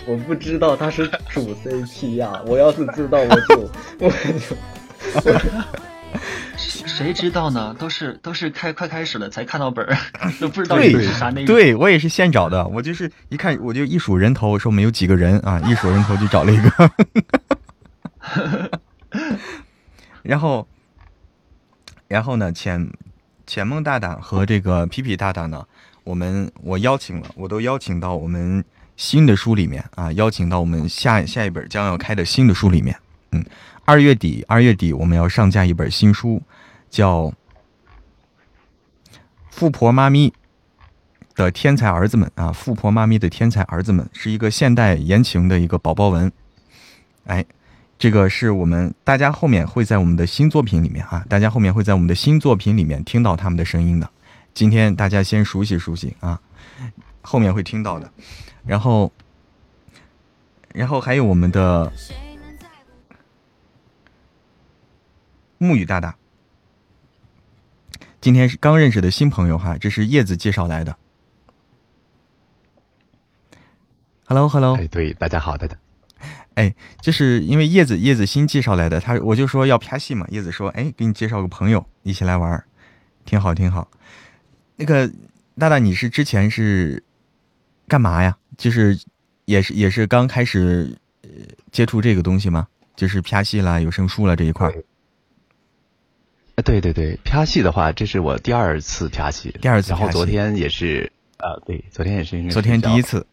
[0.14, 5.36] 我不知道他是主 CP 呀，我要是知道我就我就。
[6.58, 7.76] 谁知道呢？
[7.78, 9.98] 都是都是开快开始了才看到本儿，
[10.42, 11.46] 都不知道是啥内容。
[11.46, 16.92] 对我也是现找的，我就是一看我就一数人头，说我们有几个人啊， 一数人头就找了一个。
[20.24, 20.68] 然后，
[22.08, 22.52] 然后呢？
[22.52, 22.90] 浅
[23.46, 25.66] 浅梦大大和这个皮皮大大呢，
[26.04, 28.64] 我们我邀请了，我都邀请到我们
[28.98, 33.00] 新的书里面啊，邀请到我们下下一本将要开的新的书里面。
[33.32, 33.46] 嗯，
[33.88, 36.42] 二月底，二月底我们要上架一本新书，
[36.90, 37.22] 叫
[39.50, 40.34] 《富婆妈咪
[41.36, 46.30] 的天才儿子们》啊，《富婆妈咪的天才儿子们》是一个现代言情的一个宝宝文。
[47.28, 47.46] 哎，
[47.98, 54.10] 这个是我们大家后面会在我们的新作品里面啊，大家后面会在我们的新作品里面听到他们的声音的。
[54.54, 56.38] 今天大家先熟悉熟悉啊，
[57.22, 58.12] 后面会听到的。
[58.66, 59.10] 然后，
[60.74, 61.90] 然后还有我们的。
[65.58, 66.16] 木雨大大，
[68.22, 70.96] 今天是刚认识的新朋友哈，这是叶子介绍来的。
[74.26, 75.76] Hello，Hello，哎，对，大家好，大家，
[76.56, 82.64] 哎，就是因为叶子叶子新介绍来的，他我就说要拍戏嘛，叶子说，哎，给你介绍个朋友一起来玩，
[83.26, 83.90] 挺好挺好。
[84.76, 85.12] 那个
[85.58, 87.04] 大大，你是之前是
[87.88, 88.38] 干嘛呀？
[88.58, 89.00] 就是
[89.46, 90.96] 也是也是刚开始
[91.72, 92.68] 接触这个东西吗？
[92.96, 94.72] 就是拍戏啦、有声书了这一块。
[96.64, 99.92] 对对对，拍戏的话，这是我第二次拍戏，第二次。
[99.92, 102.50] 然后昨天也是，呃，对，昨天也是。
[102.50, 103.26] 昨天第一次。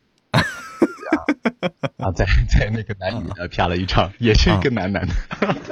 [1.98, 5.14] 啊，在在那个男女的拍了一场，也是一个男男的。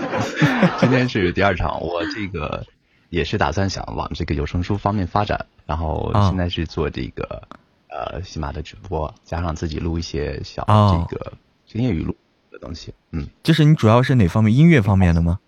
[0.81, 2.65] 今天是第二场，我这个
[3.11, 7.43] 也是打算想往这个有声书方面发展，然后现在是做这个
[7.89, 11.33] 呃喜马的直播，加上自己录一些小这个
[11.67, 12.17] 经验语录
[12.51, 12.95] 的东西。
[13.11, 14.57] 嗯，就是你主要是哪方面？
[14.57, 15.39] 音乐方面的吗？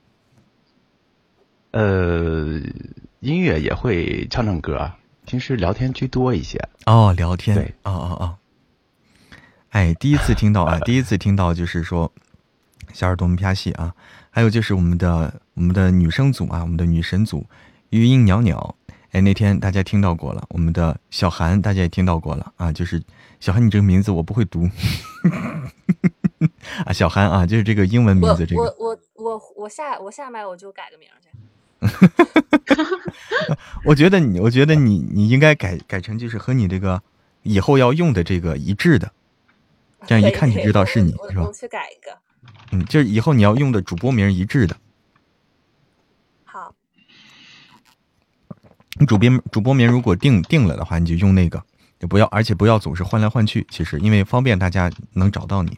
[1.75, 2.61] 呃，
[3.19, 4.93] 音乐也会唱唱歌，
[5.27, 6.57] 平时聊天居多一些。
[6.87, 7.57] 哦，聊天。
[7.57, 8.39] 对，哦哦哦。
[9.71, 12.13] 哎，第一次听到啊， 第一次听到就是说
[12.93, 13.93] 小耳朵们拍戏啊，
[14.31, 17.45] 还有就是我们的我们的女生组啊，我们的女神组
[17.91, 18.77] 余音袅袅。
[19.11, 23.03] 哎，那天大家听到过了，我们的小韩大家也听到过了啊，就是
[23.41, 24.71] 小韩，你这个名字我不会读
[26.87, 28.63] 啊，小韩啊，就是这个英文名字这个。
[28.63, 31.29] 我我我我下我下麦我就改个名去。
[33.85, 37.03] 我觉得你，我觉得你，你应该改改成就是和你这个
[37.43, 39.13] 以后要用的这个一致的，
[40.07, 41.43] 这样一看就知道是你，是吧？
[41.43, 42.19] 我去改一个。
[42.73, 44.77] 嗯，就是以后你要用的主播名一致的。
[46.45, 46.75] 好。
[48.99, 51.63] 你主编主播名如果定定了的话，你就用那个，
[51.99, 53.67] 就不要，而且不要总是换来换去。
[53.71, 55.77] 其实因为方便大家能找到你。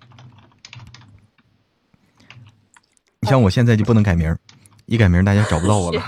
[3.20, 4.36] 你像我现在就不能改名。
[4.86, 6.02] 一改名，大家找不到我了。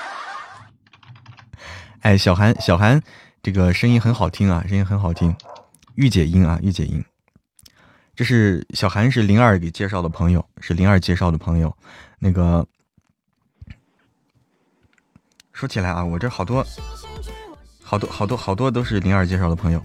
[2.00, 3.00] 哎，小韩，小韩，
[3.42, 5.34] 这个声音很好听啊，声音很好听。
[5.94, 7.02] 御姐音啊，御姐音。
[8.14, 11.74] 这是小韩，是灵儿给介绍的朋友，是灵儿介绍的朋友。
[12.18, 12.66] 那个
[15.52, 16.62] 说起来啊，我这好多，
[17.82, 19.82] 好多，好多，好多都是灵儿介绍的朋友。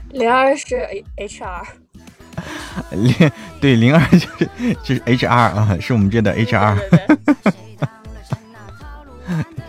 [0.12, 0.76] 灵儿是
[1.16, 1.79] HR。
[2.92, 3.30] 零
[3.60, 4.48] 对零二就是
[4.82, 6.78] 就是 HR 啊，是我们这的 HR，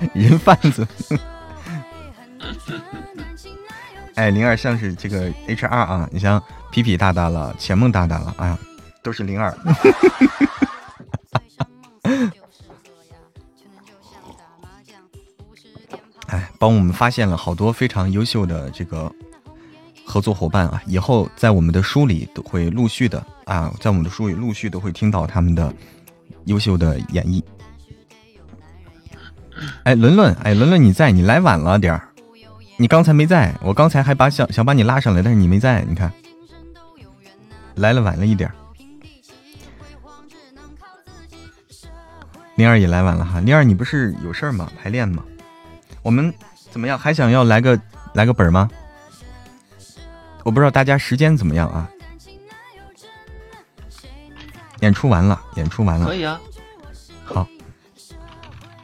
[0.13, 0.87] 人贩子。
[4.15, 8.57] 哎，零二像是这个 HR 啊，你像皮皮大大了，钱梦大大了，哎呀，
[9.01, 9.55] 都是零二。
[16.27, 19.11] 哎，帮我们发现了好多非常优秀的这个。
[20.11, 25.73] 合作伙伴啊，以后在我们的书里都会陆续的啊，在我们的书里陆续都会听到他们的
[26.47, 27.41] 优秀的演绎。
[29.83, 31.13] 哎，伦伦，哎，伦伦你在？
[31.13, 32.09] 你来晚了点儿，
[32.75, 36.11] 你刚才没在，我刚才还把想想把你拉上来，但是你没在，你看，
[37.75, 38.55] 来了晚了一点儿。
[42.55, 44.69] 灵儿也来晚了哈，灵儿你不是有事儿吗？
[44.77, 45.23] 排练吗？
[46.01, 46.33] 我们
[46.69, 46.99] 怎么样？
[46.99, 47.79] 还想要来个
[48.13, 48.69] 来个本吗？
[50.43, 51.89] 我不知道大家时间怎么样啊？
[54.81, 56.41] 演出完了，演出完了，可以啊。
[57.23, 57.47] 好，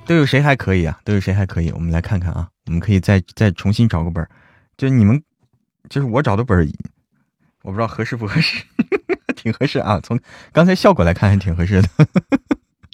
[0.05, 0.99] 都有谁还可以啊？
[1.03, 1.71] 都有谁还可以？
[1.71, 4.29] 我们来看看啊，我们可以再再重新找个本儿。
[4.77, 5.21] 就你们，
[5.89, 6.67] 就是我找的本儿，
[7.63, 8.63] 我不知道合适不合适，
[9.35, 9.99] 挺合适啊。
[10.03, 10.19] 从
[10.51, 11.89] 刚才效果来看，还挺合适的，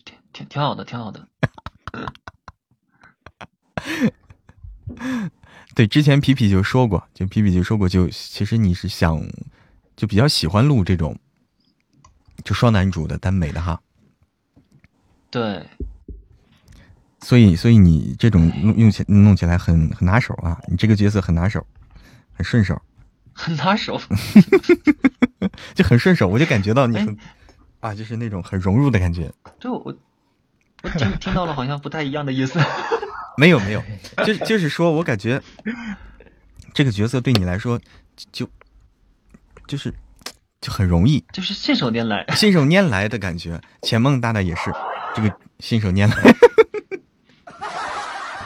[0.06, 1.28] 挺挺挺好的，挺好的。
[5.76, 9.20] 对，之前皮皮就说过，就皮皮就说过，就其实你是想，
[9.96, 11.18] 就比较喜欢录这种，
[12.44, 13.82] 就双男主的耽美的哈。
[15.32, 15.66] 对。
[17.22, 20.62] 所以，所以你这种弄用起弄起来很很拿手啊！
[20.68, 21.66] 你这个角色很拿手，
[22.34, 22.80] 很顺手。
[23.32, 24.00] 很 拿手。
[25.74, 27.18] 就很顺手，我就感觉到你很
[27.80, 29.32] 啊，就是那种很融入的感觉。
[29.58, 29.96] 对，我
[30.84, 32.60] 我听听到了，好像不太一样的意思。
[33.38, 33.84] 没有没有，
[34.26, 35.42] 就就是说我感觉
[36.74, 37.80] 这个角色对你来说
[38.32, 38.48] 就
[39.68, 39.94] 就是
[40.62, 43.60] 就很容易，就是信手拈来， 信手拈来的感觉。
[43.82, 44.72] 浅梦大大也是
[45.16, 46.36] 这个信手拈来。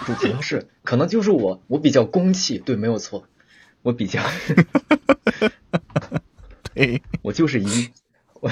[0.05, 3.27] 不可能是，可能就是我，我比较公气，对，没有错，
[3.81, 4.23] 我比较，
[6.73, 7.89] 对，我就是一，
[8.35, 8.49] 我，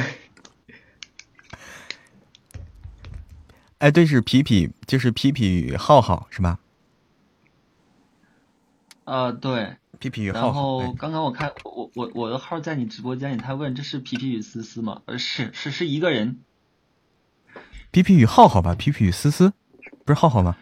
[3.80, 6.60] 哎，对，是皮皮，就是皮皮与浩浩是吧？
[9.04, 10.54] 啊，对，皮皮与浩然浩。
[10.54, 15.02] 后哎刚刚我看我我我的号在你直播间里，他问这是皮皮与思思吗？
[15.06, 16.40] 呃，是是是一个人。
[17.92, 19.54] 皮皮与浩浩吧，皮皮与思思，
[20.04, 20.56] 不是浩浩吗？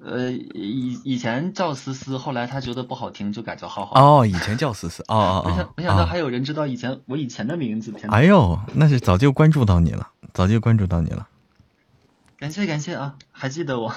[0.00, 4.20] 呃，以以前叫思思，后来他觉得不好听，就改叫浩浩。
[4.20, 7.92] 哦，以前叫思思，哦哦没想哦，没想到哦还有人知道以前我以前的名字。
[8.08, 11.28] 哎呦，那是早就关注到你了，早就关注到你了。
[12.38, 13.88] 感谢感谢啊，还记得我。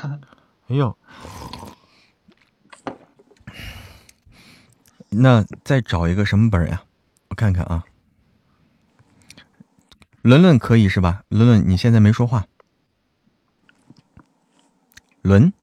[0.68, 0.98] 哎呦，
[5.10, 6.84] 那再找一个什么本儿呀？
[7.30, 7.86] 我看看啊。
[10.24, 11.24] 伦伦可以是吧？
[11.30, 12.48] 伦伦，你现在没说话。
[15.22, 15.54] 伦，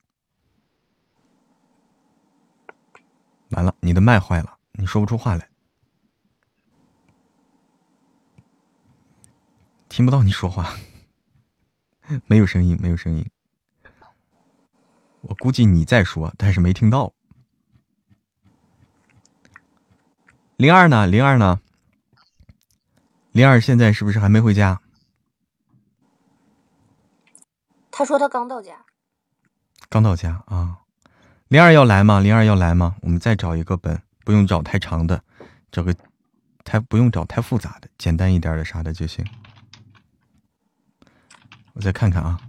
[3.50, 5.50] 完了，你的麦坏了，你说不出话来，
[9.88, 10.74] 听不到你说话，
[12.26, 13.30] 没有声音，没有声音。
[15.20, 17.12] 我估计你在说，但是没听到。
[20.56, 21.06] 零二呢？
[21.06, 21.60] 零二呢？
[23.32, 24.80] 零二现在是不是还没回家？
[27.90, 28.86] 他说他刚到家，
[29.88, 30.78] 刚到家啊。
[31.48, 32.20] 零二要来吗？
[32.20, 32.96] 零二要来吗？
[33.02, 35.22] 我们再找一个本，不用找太长的，
[35.70, 35.94] 找个
[36.64, 39.26] 太不用找太复杂的，简单一点的啥的就行。
[41.78, 42.40] 我再看看啊，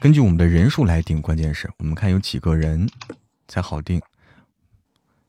[0.00, 2.88] 根据我们的人数来定，关键是我们看有几个人
[3.46, 4.00] 才好定，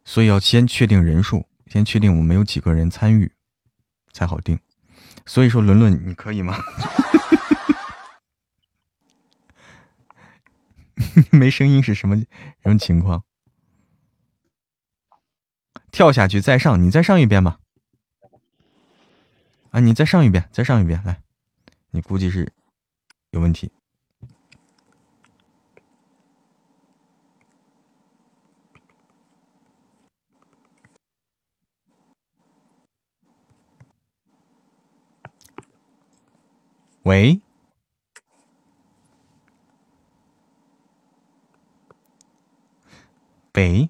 [0.05, 3.29] 所以要先确定人数，先确定我们有几个人参与
[4.13, 4.57] 才好定。
[5.25, 6.57] 所以说，伦伦，你可以吗？
[11.29, 12.25] 没声音是什么什
[12.63, 13.25] 么情况？
[15.91, 17.59] 跳下去再上，你再上一遍吧。
[19.71, 21.21] 啊，你再上一遍，再上一遍，来，
[21.97, 22.53] 你估计是
[23.31, 23.71] 有问题。
[37.01, 37.41] 喂，
[43.51, 43.89] 北，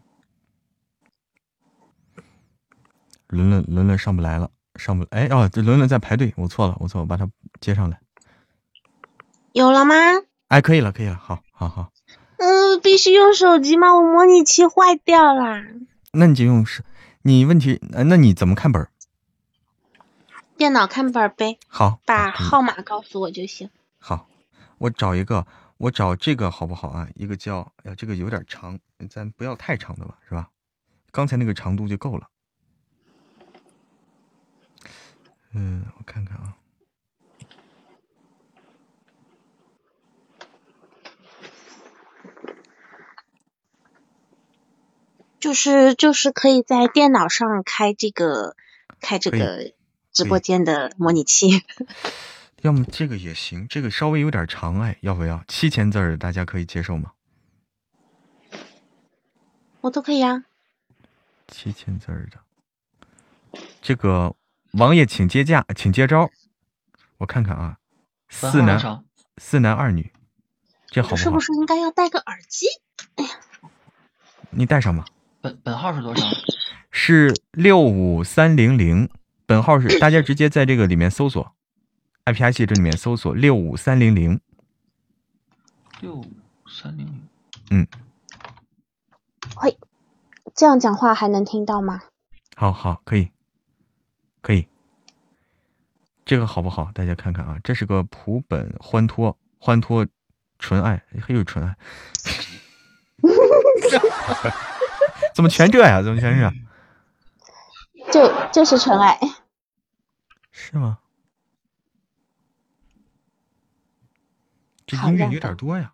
[3.27, 7.29] 伦伦伦伦上不来了，上不哎哦，这伦伦在排队，我错了，我错了，我把他
[7.59, 7.99] 接上来。
[9.51, 9.95] 有了吗？
[10.47, 11.91] 哎，可以了，可以了，好，好，好，
[12.37, 13.95] 嗯，必须用手机吗？
[13.95, 15.63] 我模拟器坏掉啦。
[16.11, 16.83] 那你就用手，
[17.23, 18.89] 你问题，呃，那你怎么看本儿？
[20.57, 23.69] 电脑看本儿呗，好，把号码告诉我就行。
[23.99, 24.27] 好，
[24.79, 25.45] 我找一个，
[25.77, 27.07] 我找这个好不好啊？
[27.15, 28.79] 一个叫，哎呀，这个有点长，
[29.09, 30.49] 咱不要太长的吧，是吧？
[31.11, 32.27] 刚才那个长度就够了。
[35.53, 36.56] 嗯，我看看啊，
[45.39, 48.55] 就是就是可以在电脑上开这个
[48.99, 49.73] 开这个
[50.11, 51.63] 直播间的模拟器。
[52.61, 55.43] 要么这个也行，这个稍微有点长，哎，要不要？
[55.47, 57.11] 七千字大家可以接受吗？
[59.81, 60.43] 我都可以啊。
[61.47, 64.35] 七千字儿的，这个
[64.71, 66.29] 王爷请接驾，请接招。
[67.19, 67.77] 我看看啊，
[68.27, 69.03] 四男？
[69.37, 70.11] 四男二女，
[70.87, 71.21] 这好不好？
[71.21, 72.65] 是不是应该要戴个耳机？
[73.15, 73.29] 哎呀
[74.49, 75.05] 你戴上吧。
[75.47, 76.25] 本本号是多少？
[76.91, 79.09] 是六五三零零，
[79.45, 81.53] 本号是大家直接在这个里面搜索
[82.25, 84.41] ，IPIC 这里面搜索六五三零零。
[86.01, 86.25] 六五
[86.67, 87.21] 三零零。
[87.69, 87.87] 嗯，
[89.63, 89.77] 喂，
[90.53, 92.01] 这样讲话还能听到吗？
[92.55, 93.29] 好好，可以，
[94.41, 94.67] 可以。
[96.25, 96.91] 这个好不好？
[96.93, 100.05] 大家看看啊，这是个普本欢脱欢脱
[100.59, 101.77] 纯爱，还有纯爱，
[105.37, 106.03] 怎么全这样？
[106.03, 106.51] 怎么全是？
[108.11, 109.19] 就就是纯爱。
[110.49, 110.97] 是吗？
[114.87, 115.93] 这音乐有点多呀。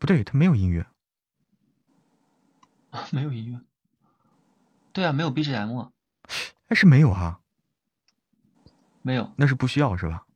[0.00, 0.84] 不对，他没有音乐。
[3.12, 3.60] 没有音乐。
[4.92, 5.92] 对啊，没有 BGM。
[6.66, 7.38] 哎，是没有啊。
[9.02, 9.32] 没有。
[9.36, 10.26] 那是不需要是吧？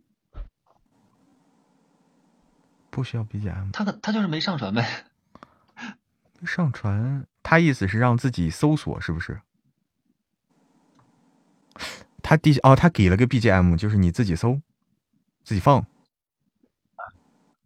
[2.90, 5.05] 不需要 BGM，他他就是没上传呗。
[6.46, 9.40] 上传，他意思是让自己搜索，是不是？
[12.22, 14.60] 他第哦，他给了个 BGM，就是你自己搜，
[15.44, 15.86] 自己放。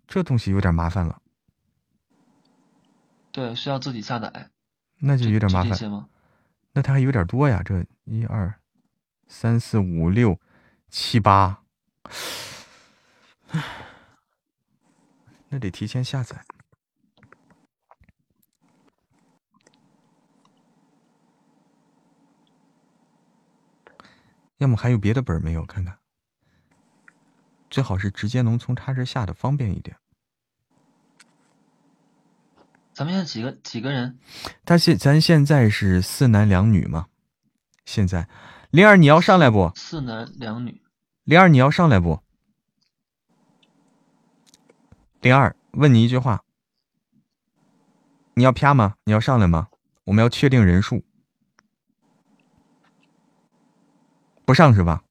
[0.07, 1.23] 这东西有点麻烦了。
[3.31, 4.51] 对，需要自己下载。
[4.99, 6.09] 那就有点麻烦。
[6.73, 8.61] 那他还有点多呀，这一二
[9.29, 10.39] 三四五六
[10.89, 11.63] 七八，
[15.49, 16.45] 那得提前下载。
[24.61, 25.65] 要么还有别的本没有？
[25.65, 25.97] 看看，
[27.71, 29.97] 最好是直接能从他这下的方便一点。
[32.93, 34.19] 咱们现在几个几个人？
[34.67, 37.07] 他现咱现在是四男两女吗？
[37.87, 38.29] 现在，
[38.71, 39.73] 灵儿你要上来不？
[39.77, 40.83] 四男两女。
[41.25, 42.21] 灵儿你要上来不？
[45.23, 46.45] 灵儿问你一句话，
[48.35, 48.97] 你要啪吗？
[49.05, 49.69] 你要上来吗？
[50.05, 51.03] 我们要确定人数。
[54.51, 55.05] 不上是吧？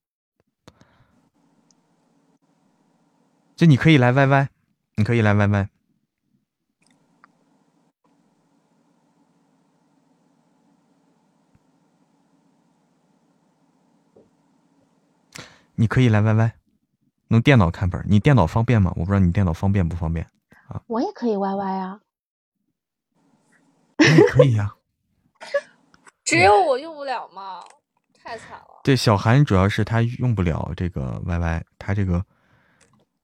[3.56, 4.50] 就你可以来 YY，
[4.96, 5.70] 你可以来 YY。
[15.76, 16.52] 你可以来 YY，
[17.30, 18.92] 用电脑看本你电脑方便吗？
[18.98, 20.30] 我不知道你电脑方便不方便
[20.68, 20.84] 啊？
[20.88, 22.02] 我也可以 YY 啊。
[24.00, 24.76] 你也可以呀。
[26.26, 27.64] 只有我用不了吗？
[28.24, 28.82] 太惨了。
[28.84, 32.26] 对，小韩主要是他用不了这个 YY，他这个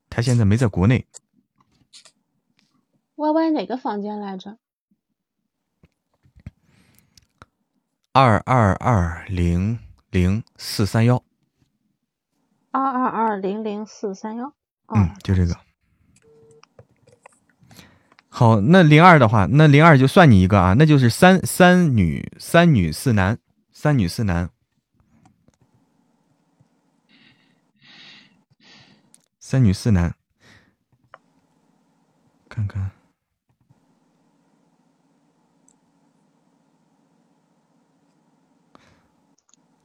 [0.09, 1.05] 他现在没在国内。
[3.15, 4.57] YY 哪个房间来着？
[8.11, 11.23] 二二二零零四三幺。
[12.71, 14.53] 二二二零零四三幺，
[14.93, 15.57] 嗯，就这个。
[18.27, 23.39] 好，那零二的话，那零二就算你一个啊，那就是三三女三女四男，
[23.71, 24.49] 三女四男，
[29.47, 30.15] 三女四男，
[32.49, 32.89] 看看。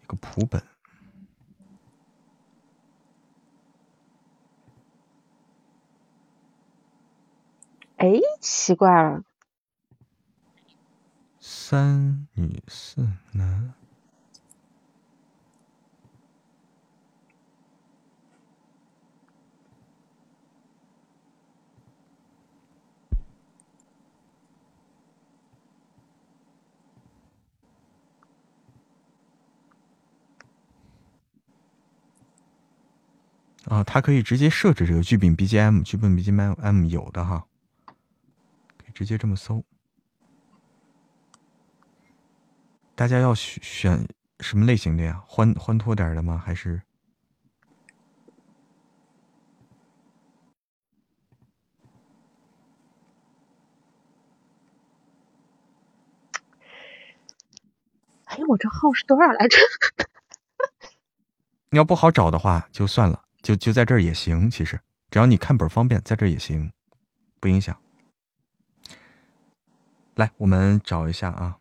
[0.03, 0.62] 一个谱本。
[7.99, 8.09] 哎，
[8.41, 9.23] 奇怪了，
[11.39, 13.74] 三女四男
[33.70, 37.47] 啊，它可以直接设置这个剧本 BGM，剧本 BGM 有的哈。
[38.92, 39.64] 直接这么搜，
[42.94, 44.09] 大家要选选
[44.40, 45.22] 什么类型的呀？
[45.26, 46.36] 欢欢脱点的吗？
[46.36, 46.82] 还是？
[58.24, 59.56] 哎，我这号是多少来着？
[61.70, 64.51] 你要不好找的话，就算了，就就在这儿也行。
[64.51, 64.81] 其实
[65.11, 66.73] 只要你看本方便，在这儿也行，
[67.41, 67.77] 不影响。
[70.15, 71.57] 来，我们找一下啊。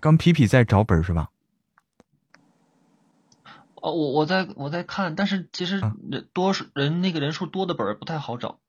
[0.00, 1.30] 刚皮皮在找本是吧？
[3.74, 5.80] 哦，我我在我在看，但是其实
[6.10, 8.60] 人多数人那个人数多的本不太好找。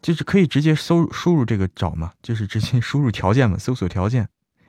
[0.00, 4.28] 就是可以直接搜输入这个找嘛，就是直接 输入条件嘛，搜索条件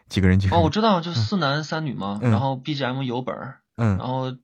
[0.10, 0.50] 几个人就。
[0.56, 3.36] 哦，我知道，就四男三女嘛，然后 BGM 有本
[3.76, 4.36] 嗯，然后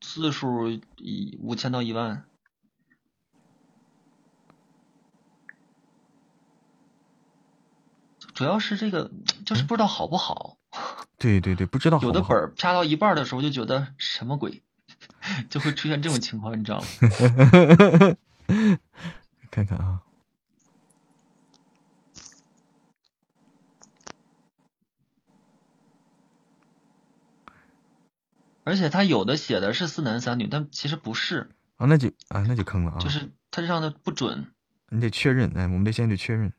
[0.00, 2.24] 字数一五千到一万。
[8.34, 9.10] 主要是这个，
[9.44, 10.56] 就是不知道好不好。
[11.18, 11.98] 对对对，不知道。
[12.00, 14.62] 有的本儿啪到一半的时候就觉得什么鬼，
[15.50, 16.86] 就会出现这种情况，你知道吗？
[19.50, 20.00] 看看啊，
[28.70, 31.50] 而且他有的写的是四男三女，但其实不是。
[31.76, 32.98] 啊，那就啊，那就坑了啊。
[33.00, 34.46] 就是他这样的不准。
[34.90, 36.52] 你得确认，哎，我们得先得确认。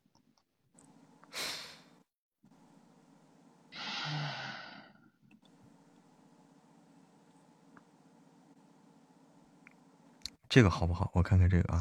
[10.50, 11.10] 这个好不好？
[11.14, 11.80] 我看看这个啊，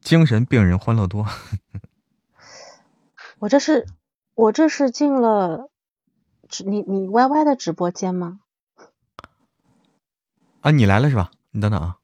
[0.00, 1.24] 精神病人欢乐多。
[3.38, 3.86] 我这是
[4.34, 5.70] 我这是进了
[6.48, 8.40] 直你你 Y Y 的直播间吗？
[10.62, 11.30] 啊，你来了是吧？
[11.50, 11.98] 你等等啊，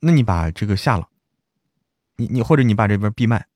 [0.00, 1.08] 那你把这个下了，
[2.16, 3.46] 你你或者你把这边闭麦，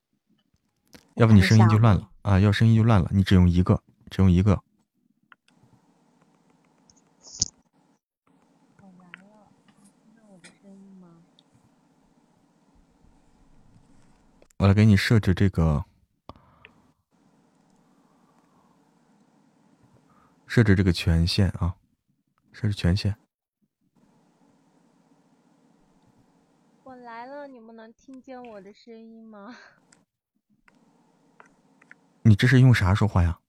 [1.14, 3.10] 要不你声音就乱了啊，要声音就乱了。
[3.12, 4.62] 你只用一个，只用一个。
[14.56, 15.84] 我来给你设置这个，
[20.46, 21.76] 设置这个权限啊，
[22.52, 23.16] 设置权限。
[26.82, 29.56] 我来了，你们能听见我的声音吗？
[32.22, 33.40] 你这是用啥说话呀？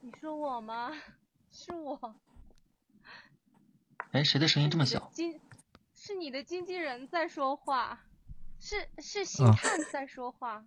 [0.00, 0.90] 你说我吗？
[1.52, 2.16] 是我。
[4.10, 5.08] 哎，谁的声音这么小？
[5.12, 5.40] 经
[5.94, 8.00] 是你的经纪人在说话。
[8.58, 10.64] 是是星探在说话。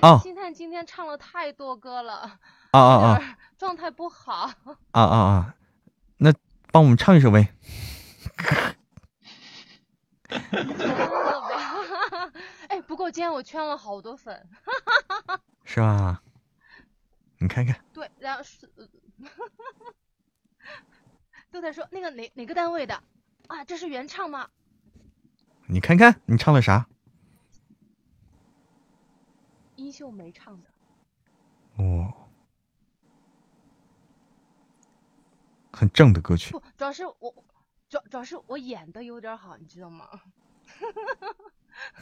[0.00, 0.18] 啊。
[0.18, 2.40] 星探今天唱了太多歌了。
[2.72, 3.38] 啊啊啊！
[3.56, 4.50] 状态不好。
[4.90, 5.54] 啊啊啊！
[6.16, 6.34] 那
[6.72, 7.54] 帮我们唱一首呗。
[12.68, 14.48] 哎，不过今天我圈了好多粉。
[15.64, 16.22] 是吧？
[17.38, 17.84] 你看看。
[17.92, 18.70] 对，然后是，
[21.50, 23.02] 都在说那个哪哪个单位的
[23.46, 23.64] 啊？
[23.64, 24.48] 这是原唱吗？
[25.66, 26.86] 你看看，你唱的啥？
[29.76, 30.68] 衣袖没唱的。
[31.76, 32.12] 哦，
[35.72, 36.52] 很正的歌曲。
[36.52, 37.44] 不，主要是我，
[37.88, 40.06] 主主要是我演的有点好，你知道吗？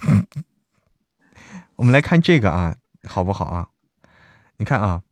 [1.76, 3.70] 我们来看这个啊，好不好啊？
[4.56, 5.02] 你看啊，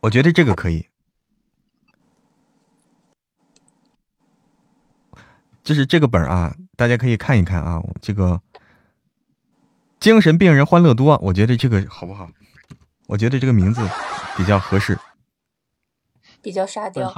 [0.00, 0.88] 我觉得这个可以。
[5.62, 7.80] 就是这个本啊，大家可以看一看啊。
[8.00, 8.42] 这个
[10.00, 12.28] 精神病人欢乐多，我觉得这个好不好？
[13.06, 13.88] 我觉得这个名字
[14.36, 14.98] 比较合适，
[16.42, 17.08] 比较沙雕。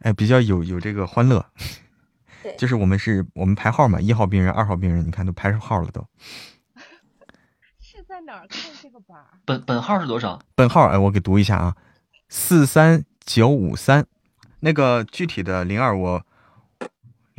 [0.00, 1.44] 哎，比较有有这个欢乐。
[2.42, 6.06] 对，就是我们是我们排号嘛，一号病人、二号病人，你看都排上号了都。
[7.80, 9.16] 是在哪儿看这个本？
[9.44, 10.40] 本本号是多少？
[10.54, 11.76] 本号哎，我给读一下啊，
[12.28, 14.06] 四三九五三。
[14.60, 16.26] 那个具体的零二我。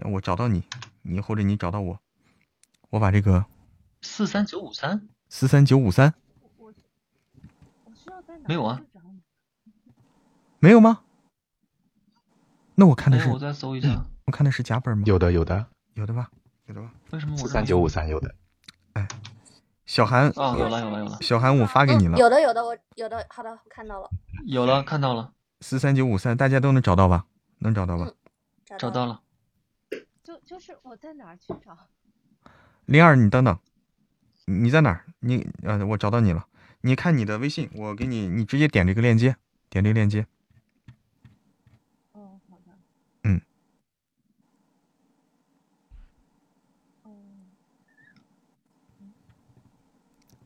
[0.04, 0.64] 我找到你，
[1.04, 2.00] 你或者你找到我，
[2.90, 3.46] 我把这个
[4.02, 6.16] 四三九五三四三九五三，
[8.48, 8.82] 没有啊？
[10.58, 11.02] 没有吗？
[12.82, 15.04] 那我看的是，我再搜一下，我看的是假本吗？
[15.06, 16.32] 有的，有的，有的吧？
[16.66, 16.92] 有的吧？
[17.12, 18.34] 为什么四三九五三有的？
[18.94, 19.08] 哎，
[19.86, 21.16] 小韩啊，有了，有了，有了。
[21.22, 22.18] 小韩，我发给你了。
[22.18, 24.10] 有的，有的，我有的，好的，看到了。
[24.48, 25.32] 有了，看到了。
[25.60, 27.28] 四三九五三，大家都能找到吧？
[27.60, 28.12] 能找到吧？
[28.80, 29.22] 找到了。
[30.24, 31.78] 就就是我在哪儿去找？
[32.88, 33.60] 零二，你等等，
[34.46, 35.06] 你在哪儿？
[35.20, 36.48] 你呃，我找到你了。
[36.82, 39.36] 你看你的微信，我给你，你直接点这个链接，
[39.70, 40.26] 点这个链接。
[42.14, 42.72] 哦，好的。
[43.24, 43.40] 嗯。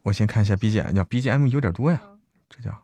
[0.06, 1.99] 我先看一下 BGM，叫，BGM 有点多呀，
[2.48, 2.80] 这叫。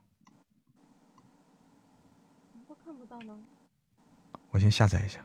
[4.49, 5.23] 我先下载一下。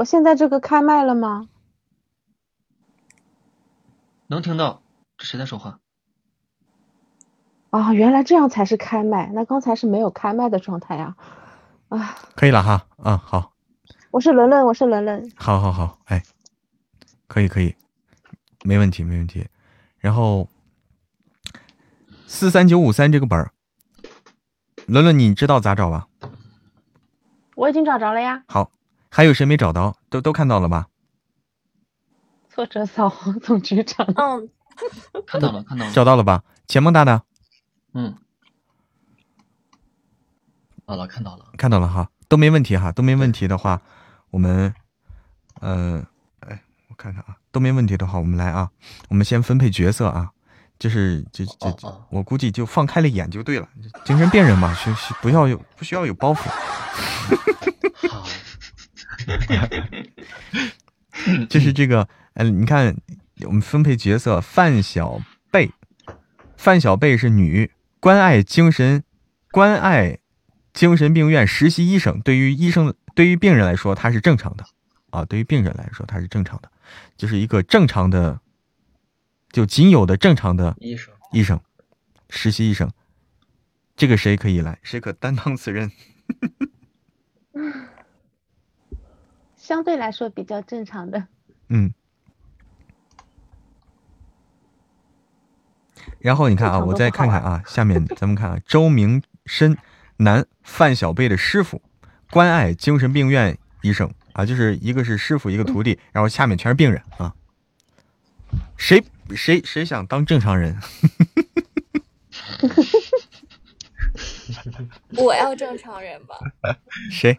[0.00, 1.46] 我现在这个开麦了吗？
[4.28, 4.80] 能听到，
[5.18, 5.78] 这谁在说话？
[7.68, 11.16] 啊，原来这样才是开麦，那刚才是没有开麦的状态啊！
[11.90, 13.52] 啊，可以了哈，啊好。
[14.10, 15.30] 我是伦伦，我是伦伦。
[15.36, 16.22] 好好好，哎，
[17.26, 17.76] 可以可以，
[18.64, 19.48] 没问题没问题。
[19.98, 20.48] 然后
[22.26, 23.52] 四三九五三这个本儿，
[24.86, 26.08] 伦伦你知道咋找吧？
[27.54, 28.42] 我已经找着了呀。
[28.48, 28.70] 好。
[29.10, 29.96] 还有谁没找到？
[30.08, 30.86] 都都看到了吧？
[32.48, 34.06] 作者扫黄 总局长。
[34.16, 34.48] 嗯，
[35.26, 35.92] 看到了， 看到了。
[35.92, 36.44] 找到了吧？
[36.68, 37.22] 钱梦大大。
[37.92, 38.14] 嗯。
[40.86, 41.46] 好了，看到了。
[41.58, 43.82] 看到了哈，都没问题哈，都没问题的话，
[44.30, 44.72] 我们，
[45.60, 46.04] 嗯，
[46.40, 48.70] 哎，我看看啊，都没问题的话，我们来啊，
[49.08, 50.30] 我们先分配角色啊，
[50.78, 53.68] 就是就就，我估计就放开了演就对了，
[54.04, 56.48] 精神病人嘛，需需不要有不需要有包袱。
[59.38, 59.68] 好。
[61.50, 62.96] 就是这个，嗯，你看，
[63.42, 65.20] 我们分配角色，范小
[65.50, 65.70] 贝，
[66.56, 69.04] 范小贝是女，关爱精神，
[69.50, 70.18] 关爱
[70.72, 72.20] 精神病院实习医生。
[72.20, 74.64] 对于医生，对于病人来说，他是正常的
[75.10, 75.24] 啊。
[75.24, 76.70] 对于病人来说，他是正常的。
[77.16, 78.40] 就是一个正常的，
[79.52, 81.60] 就仅有的正常的医生，医生，
[82.30, 82.90] 实习医生。
[83.96, 84.78] 这个谁可以来？
[84.82, 85.90] 谁可担当此任？
[89.70, 91.28] 相对来说比较正常的。
[91.68, 91.94] 嗯。
[96.18, 99.78] 然后你看啊，我再看看啊，下面咱们看啊，周明深，
[100.16, 101.80] 男，范小贝的师傅，
[102.32, 107.32] 关爱精神病院医生啊，就是一个是师傅，一个徒弟，然后下面全是病人啊。
[108.76, 109.04] 谁
[109.36, 110.76] 谁谁想当正常人？
[115.16, 116.36] 我要正常人吧，
[117.08, 117.38] 谁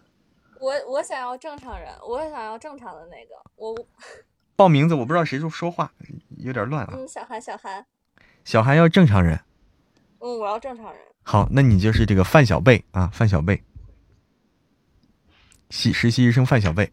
[0.62, 3.76] 我我想要正常人，我想要正常的那个，我
[4.56, 4.94] 报名字？
[4.94, 5.92] 我不知道谁说说话，
[6.38, 6.94] 有点乱啊。
[6.96, 7.84] 嗯，小韩小韩，
[8.46, 9.40] 小韩要正常人，
[10.20, 13.64] 嗯，我要正常人，好，那你就是这个范小贝啊，范小贝，
[15.72, 16.92] 实实习医生范小贝，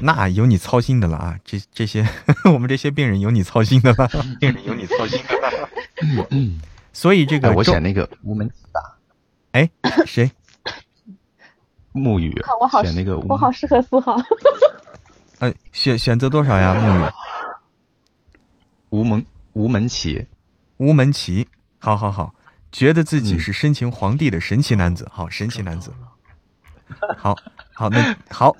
[0.00, 1.38] 那有你操心的了啊！
[1.44, 2.04] 这这些
[2.52, 4.08] 我们这些病人有你操心的了，
[4.40, 5.70] 病人有你操心的了。
[6.92, 8.98] 所以这个哎我选那个无门达，
[9.52, 9.70] 哎
[10.04, 10.28] 谁？
[11.92, 14.16] 沐雨我好适，选那个吴我好适合四号。
[15.40, 16.74] 呃，选选择多少呀？
[16.74, 17.10] 木雨，
[18.90, 20.26] 吴门吴门旗，
[20.76, 21.48] 吴门旗，
[21.78, 22.34] 好好好，
[22.70, 25.92] 觉得自己嗯是深情皇帝的神奇男子，好，神奇男子，
[27.16, 27.36] 好
[27.74, 28.56] 好，那好，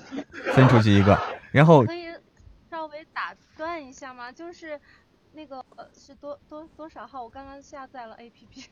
[0.55, 1.19] 分出去一个，
[1.53, 2.07] 然后可以
[2.71, 4.33] 稍微打断一下吗？
[4.33, 4.79] 就是
[5.33, 7.23] 那个呃是多多多少号？
[7.23, 8.67] 我刚刚下载了 APP，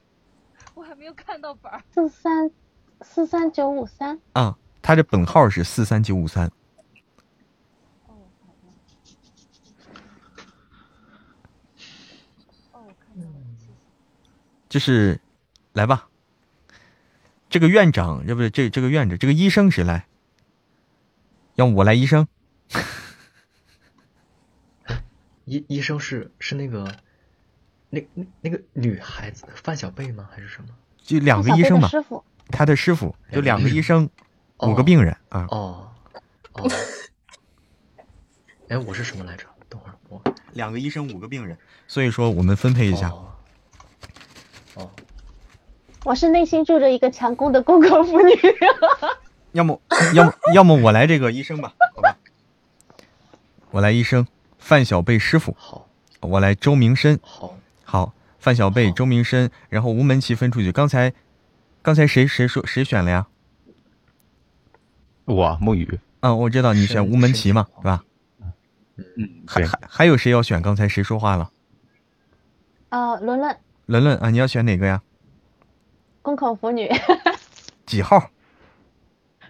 [0.74, 1.80] 我还没有看到本儿。
[1.94, 2.50] 四三
[3.02, 6.50] 四三九五三，啊，他的本号是四三九五三。
[12.72, 13.72] 哦，看到了，谢谢。
[14.68, 15.20] 就是，
[15.72, 16.08] 来吧。
[17.48, 20.06] 这个院长，这不是这这个院长，这个医生谁来？
[21.54, 22.28] 要我来医生？
[25.46, 26.94] 医医生是是那个，
[27.88, 30.28] 那那那个女孩子范小贝吗？
[30.30, 30.68] 还是什么？
[31.02, 34.08] 就两个医生嘛，师傅，他的师傅就两个医生，
[34.58, 35.46] 哦五个病人啊。
[35.50, 35.88] 哦
[36.52, 36.70] 哦，
[38.68, 39.46] 哎，我是什么来着？
[39.68, 40.20] 等会儿我
[40.52, 41.56] 两个医生，五个病人，
[41.86, 43.08] 所以说我们分配一下。
[43.08, 43.26] 哦
[44.74, 44.90] 哦，
[46.04, 48.32] 我是内心住着一个强攻的公口妇女。
[49.52, 49.80] 要么
[50.14, 52.16] 要么要么我来这个医生吧，好吧？
[53.70, 54.26] 我来医生，
[54.58, 55.88] 范小贝师傅，好，
[56.20, 60.70] 我来周明深，好，好，范小贝、周明深，然后吴门旗分出去。
[60.70, 61.12] 刚才
[61.82, 63.26] 刚才谁谁说谁选了呀？
[65.24, 68.04] 我沐雨，嗯，我知道你选吴门旗嘛，深是吧？
[69.16, 70.60] 嗯，还，还还有谁要选？
[70.60, 71.52] 刚才谁说话了？
[72.90, 75.02] 呃，伦伦，伦伦啊，你要选哪个呀？
[76.22, 76.90] 公口腐女，
[77.86, 78.30] 几号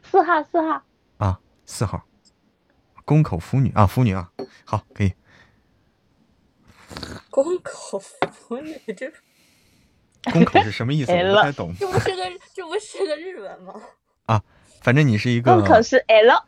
[0.05, 0.83] 四号四号。
[1.19, 1.41] 啊？
[1.67, 2.05] 四号，
[3.05, 4.31] 宫口腐女啊，腐女啊，
[4.65, 5.13] 好，可以。
[7.31, 9.11] 公口腐女，这
[10.33, 11.13] 宫口是什么意思？
[11.13, 12.23] 哎我不太懂这不是个
[12.55, 13.75] 这不是个日文吗？
[14.27, 14.43] 啊。
[14.83, 16.43] 反正你是一个公，口是 L。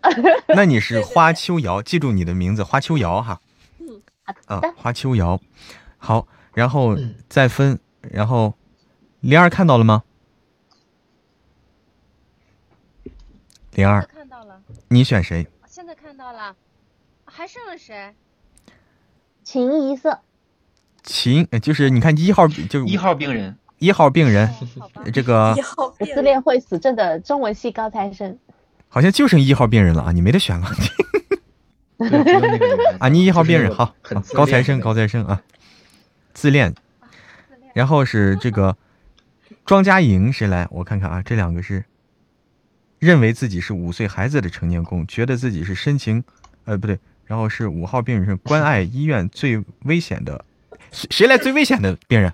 [0.49, 3.39] 那你是花秋瑶，记住你的名字花秋瑶哈。
[4.25, 5.39] 好啊的，，花秋瑶，
[5.99, 8.55] 好，然后嗯再分，然后
[9.21, 10.03] 灵儿看到了吗？
[13.73, 15.47] 灵儿，看到了，你选谁？
[15.67, 16.57] 现在看到了，
[17.27, 18.15] 还剩了谁？
[19.43, 20.21] 情一色，
[21.03, 24.49] 秦，呃就是你看一号，就是一号病人，一号病人，
[25.13, 28.39] 这个一号病自恋会死症的中文系高材生。
[28.89, 30.69] 好像就剩一号病人了啊，你没得选了
[33.01, 33.09] 啊！
[33.09, 33.93] 你一号病人，好，
[34.35, 35.43] 高材生，高材生啊，
[36.33, 38.77] 自恋，自恋然后是这个
[39.67, 40.69] 庄家莹谁来？
[40.71, 41.85] 我看看啊，这两个是
[43.01, 46.23] 认为自己是五岁孩子的成年工，觉得自己是深情，
[46.67, 50.45] 呃不对，然后是五号病人是关爱医院最危险的，
[50.93, 52.33] 谁谁来最危险的病人？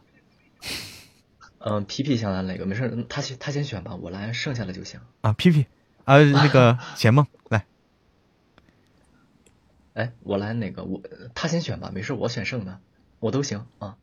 [1.60, 2.66] 嗯皮皮想来哪个？
[2.66, 5.00] 没事，他先他先选吧，我来剩下的就行。
[5.22, 5.66] 啊皮皮
[6.04, 7.64] 啊那个 钱梦来
[9.94, 10.84] 哎，我来哪个？
[10.84, 11.02] 我
[11.34, 12.78] 他先选吧，没事，我选剩的，
[13.18, 13.96] 我都行啊。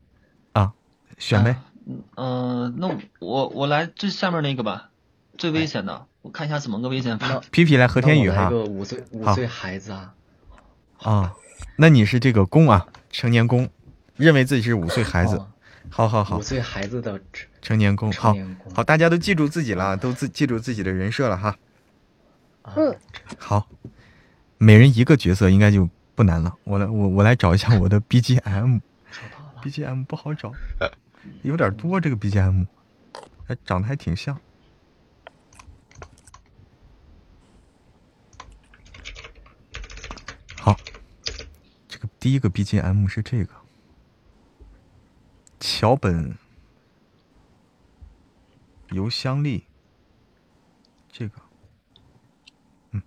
[0.52, 0.72] 啊
[1.18, 1.56] 选呗，
[1.86, 4.90] 嗯、呃，那我我来最下面那个吧，
[5.38, 7.40] 最危险的，我看一下怎么个危险法。
[7.50, 10.14] 皮皮来和天宇哈个五岁五岁孩子啊，
[10.98, 11.34] 啊，
[11.76, 13.70] 那你是这个公啊成年公，
[14.16, 15.48] 认为自己是五岁孩子哦，
[15.90, 18.34] 好好好五，岁孩子的成成年公，好
[18.74, 21.56] 好，大家都记住自己了，都自记住自己的人设了哈。
[22.62, 22.96] 啊嗯
[23.38, 23.68] 好，
[24.58, 26.54] 每人一个角色应该就不难了。
[26.64, 28.00] 我来，我我来找一下我的
[28.44, 28.80] 到了。
[30.06, 30.52] 不好找，
[31.42, 32.66] 有点多这个 BGM，
[33.46, 34.38] 还长得还挺像。
[40.58, 40.76] 好，
[41.88, 43.54] 这个第一个 BGM 是这个，
[45.58, 46.36] 桥本
[48.90, 49.64] 邮箱力，
[51.08, 51.40] 这个，
[52.90, 53.02] 嗯，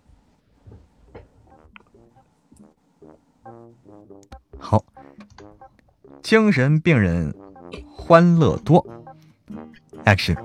[4.57, 4.83] 好，
[6.21, 7.33] 精神病人
[7.87, 8.85] 欢乐多
[10.05, 10.37] ，Action，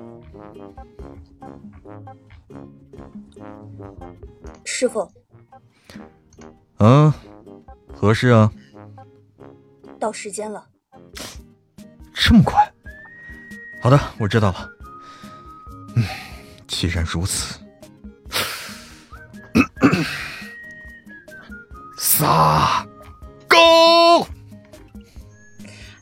[4.64, 5.10] 师傅，
[6.78, 7.12] 嗯，
[7.92, 8.52] 合适啊，
[9.98, 10.68] 到时间了。
[12.14, 12.72] 这么快？
[13.82, 14.70] 好的，我知道了。
[15.96, 16.04] 嗯，
[16.66, 17.60] 既然如此，
[21.98, 22.86] 撒
[23.46, 24.26] 狗！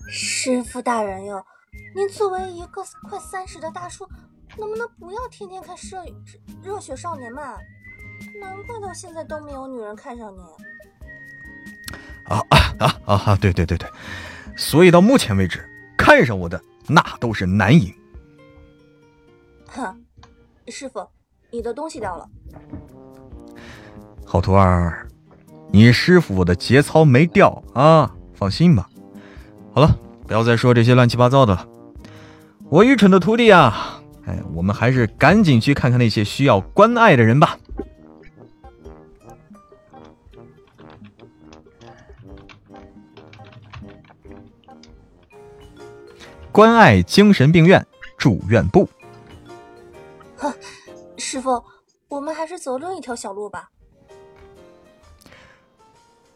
[0.09, 1.45] 师傅大人哟，
[1.95, 4.09] 您作为一个快三十的大叔，
[4.59, 6.05] 能不能不要天天看热
[6.63, 7.57] 热血少年嘛？
[8.41, 10.39] 难怪到现在都没有女人看上你。
[12.25, 12.57] 啊啊
[13.07, 13.37] 啊啊！
[13.41, 13.91] 对对对对，
[14.57, 15.69] 所以到目前为止，
[16.03, 17.95] 看上我的那都是男淫。
[19.69, 19.95] 哼，
[20.67, 21.07] 师傅，
[21.53, 22.29] 你的东西掉了。
[24.27, 25.07] 好徒儿，
[25.71, 28.91] 你师傅我的节操没掉啊，放心吧。
[29.73, 29.97] 好了，
[30.27, 31.69] 不要再说这些乱七八糟的了。
[32.69, 37.57] 我愚蠢的徒弟啊，哎，我们还是赶紧去看看那些需要关爱的人吧。
[46.53, 47.85] 关爱精神病院
[48.19, 48.87] 住院部。
[50.37, 50.53] 哼，
[51.17, 51.65] 师傅，
[52.09, 53.71] 我们还是走另一条小路吧。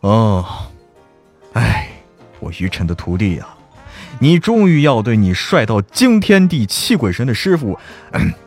[0.00, 0.44] 哦，
[1.52, 1.90] 哎，
[2.40, 3.46] 我愚蠢的徒弟呀，
[4.18, 7.78] 你终于要对你帅到惊天地泣鬼神的师傅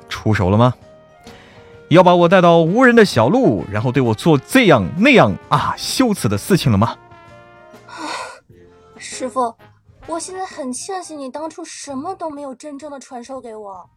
[0.10, 0.74] 出手了吗？
[1.90, 6.98] 要把我带到无人的小路，然后对我做这样那样啊羞耻的事情了吗？
[8.98, 9.56] 师傅，
[10.10, 13.88] 我现在很庆幸你当初什么都没有真正的传授给我，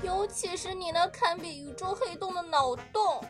[0.00, 3.20] 尤其是你那堪比宇宙黑洞的脑洞。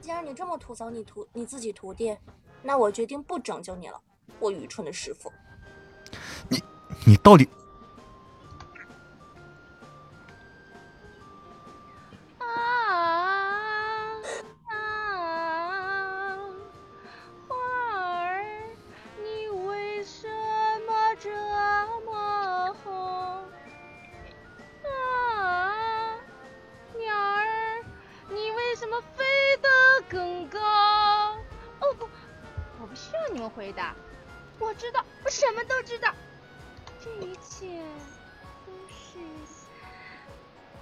[0.00, 2.18] 既然你这么吐槽你徒你自己徒弟，
[2.64, 4.00] 那我决定不拯救你了，
[4.40, 5.32] 我愚蠢的师傅。
[6.48, 6.60] 你
[7.06, 7.48] 你到底？
[29.16, 29.24] 飞
[29.60, 29.68] 得
[30.08, 30.58] 更高！
[31.80, 32.08] 哦不，
[32.80, 33.94] 我不需要你们回答，
[34.58, 36.12] 我知道，我什么都知道，
[37.02, 37.66] 这一切
[38.66, 39.18] 都是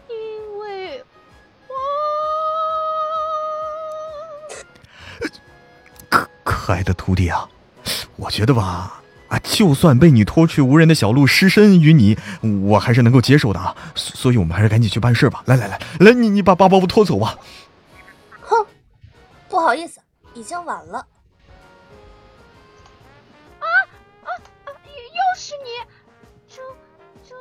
[0.08, 1.02] 因为
[1.68, 1.74] 我。
[6.08, 7.48] 可可爱的徒弟啊，
[8.16, 12.18] 我觉得吧，啊，就算被你拖去无人的小路失身于你，
[12.68, 13.76] 我还是能够接受的啊。
[13.94, 15.42] 所以，我们还是赶紧去办事吧。
[15.46, 17.38] 来来来，来，你你把把包袱拖走吧。
[19.50, 20.00] 不好意思，
[20.32, 20.98] 已经晚了。
[23.58, 23.66] 啊
[24.22, 24.30] 啊
[24.64, 24.68] 啊！
[24.68, 25.70] 又是你，
[26.46, 26.62] 周
[27.28, 27.34] 周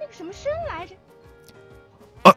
[0.00, 0.96] 那个什么生来着？
[2.22, 2.34] 啊，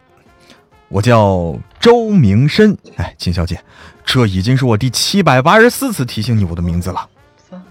[0.89, 2.77] 我叫周明深。
[2.97, 3.63] 哎，秦小姐，
[4.03, 7.09] 这已经是我第七百八十四次提醒你我的名字了。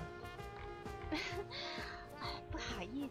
[1.10, 1.18] 哎，
[2.50, 3.06] 不好意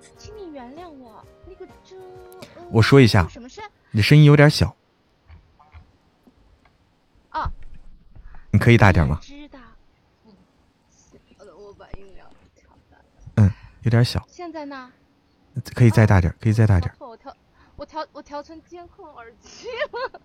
[0.00, 1.26] 思，请你原谅我。
[1.44, 1.96] 那个周，
[2.70, 3.64] 我说一下，什么声？
[3.90, 4.76] 你声音有点小。
[7.32, 7.50] 哦，
[8.20, 9.18] 你可以大点吗？
[13.36, 13.52] 嗯
[13.82, 14.90] 有点小，现在呢？
[15.74, 16.94] 可以再大点，可以再大点。
[16.98, 17.36] 我调，
[17.74, 20.20] 我调，我调成监控耳机了。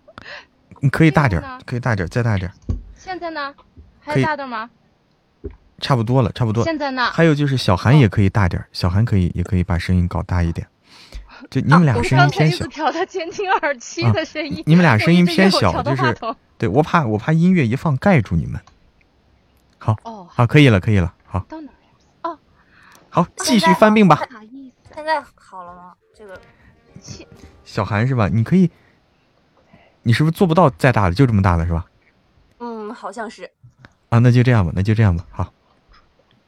[0.80, 2.48] 你可以大点，可以大点，再大点。
[2.94, 3.52] 现在呢？
[4.00, 4.70] 还大点吗？
[5.80, 6.62] 差不多了，差不多。
[6.62, 7.10] 现在呢？
[7.10, 10.66] 还有就是小韩也可以大点，小韩可以也可以把声音搞大一点。
[11.50, 12.64] 就你们俩声音偏小。
[12.66, 14.62] 调他监听耳机的声音。
[14.66, 16.16] 你们俩声音偏小，就是
[16.58, 18.60] 对我怕我怕音乐一放盖住你们。
[19.78, 21.38] 好，哦好，可以了，可以了，好。
[21.48, 21.70] 到哪？
[23.10, 24.20] 好，继续翻病吧。
[24.94, 25.94] 现在好了吗？
[26.14, 26.38] 这个，
[27.64, 28.28] 小韩是吧？
[28.28, 28.70] 你可以，
[30.02, 31.14] 你是不是做不到再大的？
[31.14, 31.86] 就这么大了是吧？
[32.58, 33.50] 嗯，好像是。
[34.10, 35.24] 啊，那就这样吧，那就这样吧。
[35.30, 35.52] 好。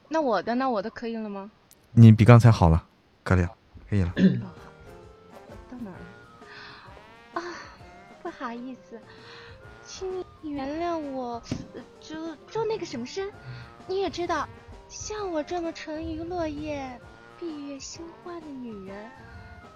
[0.09, 1.51] 那我的，那我的可以了吗？
[1.93, 2.85] 你比刚才好了，
[3.23, 3.51] 可以了，
[3.89, 4.13] 可以了。
[5.71, 5.97] 到哪儿
[7.35, 7.41] 了？
[7.41, 7.43] 啊，
[8.23, 9.01] 不好意思，
[10.01, 11.43] 请你原谅我，
[12.01, 13.31] 就就那个什么声，
[13.87, 14.49] 你也知道。
[14.89, 16.99] 像我这么沉鱼落雁、
[17.39, 19.11] 闭月羞花的女人，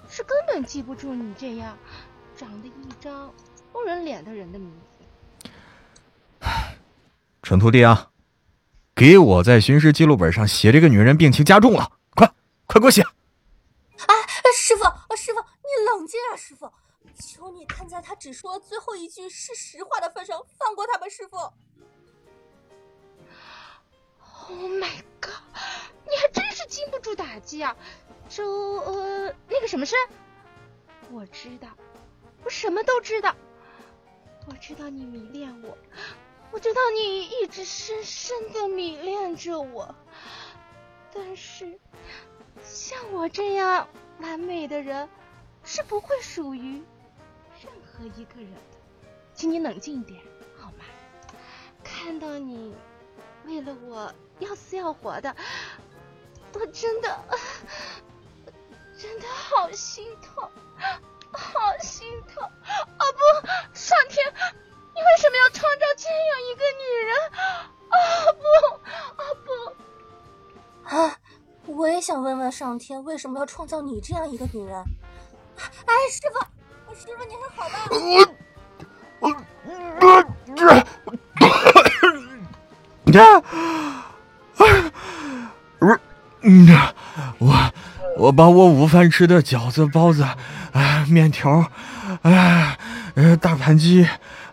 [0.09, 1.77] 是根本记不住你这样
[2.35, 3.31] 长得一张
[3.71, 5.51] 不人脸的人的名字。
[7.43, 8.09] 蠢徒弟啊，
[8.95, 12.33] 给我在巡视记录本上写这个女人病情加重了，快
[12.65, 13.03] 快给我写！
[13.03, 14.15] 哎，
[14.57, 14.85] 师傅，
[15.15, 16.73] 师傅，你冷静啊，师傅，
[17.15, 21.37] 求你看在他只说最后一句是实话的份上，放过他吧，师傅。
[24.47, 25.33] Oh my god！
[26.05, 27.75] 你还真是经不住打击啊！
[28.29, 28.45] 周
[28.81, 29.97] 呃，那个什么事？
[31.11, 31.69] 我知道，
[32.45, 33.35] 我什么都知道。
[34.47, 35.79] 我知道你迷恋我，
[36.51, 39.95] 我知道你一直深深的迷恋着我。
[41.15, 41.79] 但是，
[42.63, 43.89] 像我这样
[44.19, 45.09] 完美的人，
[45.63, 46.83] 是不会属于
[47.97, 48.61] 和一个人的。
[49.35, 50.21] 请你冷静一点，
[50.59, 50.85] 好吗？
[51.83, 52.75] 看到你
[53.45, 55.35] 为了我要死要活的，
[56.53, 57.25] 我真的
[58.99, 60.51] 真的好心痛。
[61.37, 62.51] 好心痛啊！
[62.97, 64.33] 不，上天，
[64.95, 67.11] 你为什么要创造这样一个女人？
[67.91, 67.97] 啊
[68.39, 68.47] 不，
[69.21, 71.19] 啊不，啊！
[71.67, 74.85] 我也想问问上天，为什么要创造你这样一个女人？
[75.57, 76.39] 哎，师傅，
[76.95, 77.75] 师傅你还好吧？
[79.21, 79.29] 我
[79.99, 80.63] 我这
[83.13, 83.41] 这，
[85.79, 85.99] 不
[86.43, 86.69] 嗯，
[87.39, 87.73] 我
[88.17, 90.25] 我把我午饭吃的饺子、包子。
[90.73, 91.71] 啊，面条，
[92.23, 92.77] 啊，
[93.15, 94.05] 呃，大盘鸡，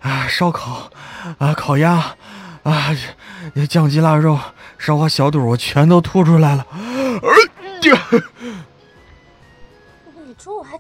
[0.01, 0.91] 啊，烧烤，
[1.39, 2.13] 啊，烤鸭，
[2.61, 2.95] 啊，
[3.68, 4.38] 酱鸡腊肉，
[4.77, 6.63] 烧花小肚，我全都吐出来了。
[7.81, 8.51] 这，你中午还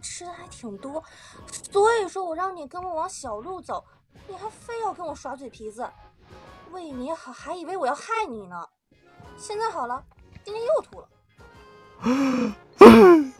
[0.01, 1.03] 吃的还挺多，
[1.71, 3.83] 所以说我让你跟我往小路走，
[4.27, 5.89] 你还非要跟我耍嘴皮子，
[6.71, 8.67] 为你好还以为我要害你呢。
[9.37, 10.03] 现在好了，
[10.43, 11.07] 今天又吐了。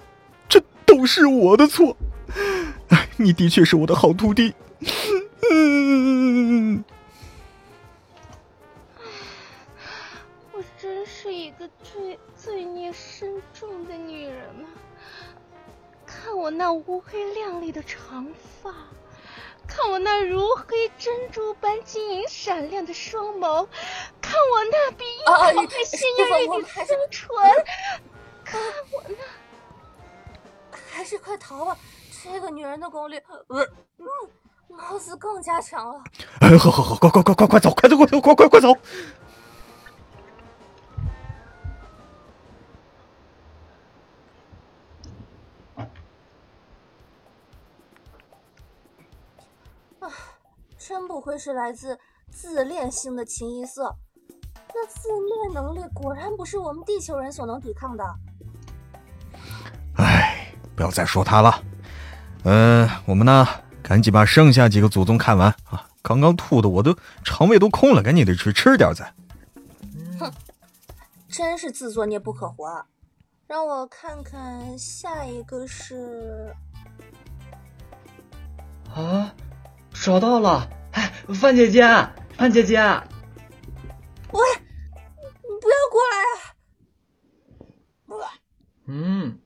[0.47, 1.95] 这都是我的错，
[3.17, 4.53] 你的确是我的好徒弟。
[5.51, 6.83] 嗯，
[10.53, 12.80] 我真是一个罪罪孽
[16.51, 18.27] 我那乌黑亮丽的长
[18.61, 18.73] 发，
[19.65, 23.65] 看我那如黑珍珠般晶莹闪亮的双眸，
[24.21, 25.53] 看我那比樱桃还
[25.85, 27.29] 鲜艳丽的酥唇，
[28.43, 28.59] 看
[28.91, 30.77] 我那……
[30.91, 31.77] 还是快逃吧！
[32.21, 33.15] 这个女人的功力，
[33.47, 33.65] 呃，
[33.99, 34.05] 嗯，
[34.67, 36.03] 貌似更加强了。
[36.41, 38.73] 哎，好好好，快快快快快走，快走快走，快快快走！
[38.73, 38.77] 啊，
[50.91, 51.97] 真不愧是来自
[52.29, 53.95] 自恋星的清一色，
[54.75, 58.03] 那自恋能力果然不是我们地球人所能抵抗的。
[60.75, 61.63] 不要再说他了，
[62.43, 63.47] 嗯，我们呢，
[63.81, 65.87] 赶紧把剩下几个祖宗看完啊！
[66.01, 66.93] 刚刚吐的我都
[67.23, 69.13] 肠胃都空了，赶紧得去吃点再。
[70.19, 70.29] 哼，
[71.29, 72.85] 真是自作孽不可活！
[73.47, 76.53] 让我看看下一个是……
[78.93, 79.33] 啊，
[79.93, 80.67] 找到了！
[80.91, 81.81] 哎，范姐姐，
[82.37, 82.79] 范姐姐，
[84.31, 84.41] 喂，
[85.43, 86.15] 你不要过来
[88.25, 88.31] 啊！
[88.87, 89.37] 嗯。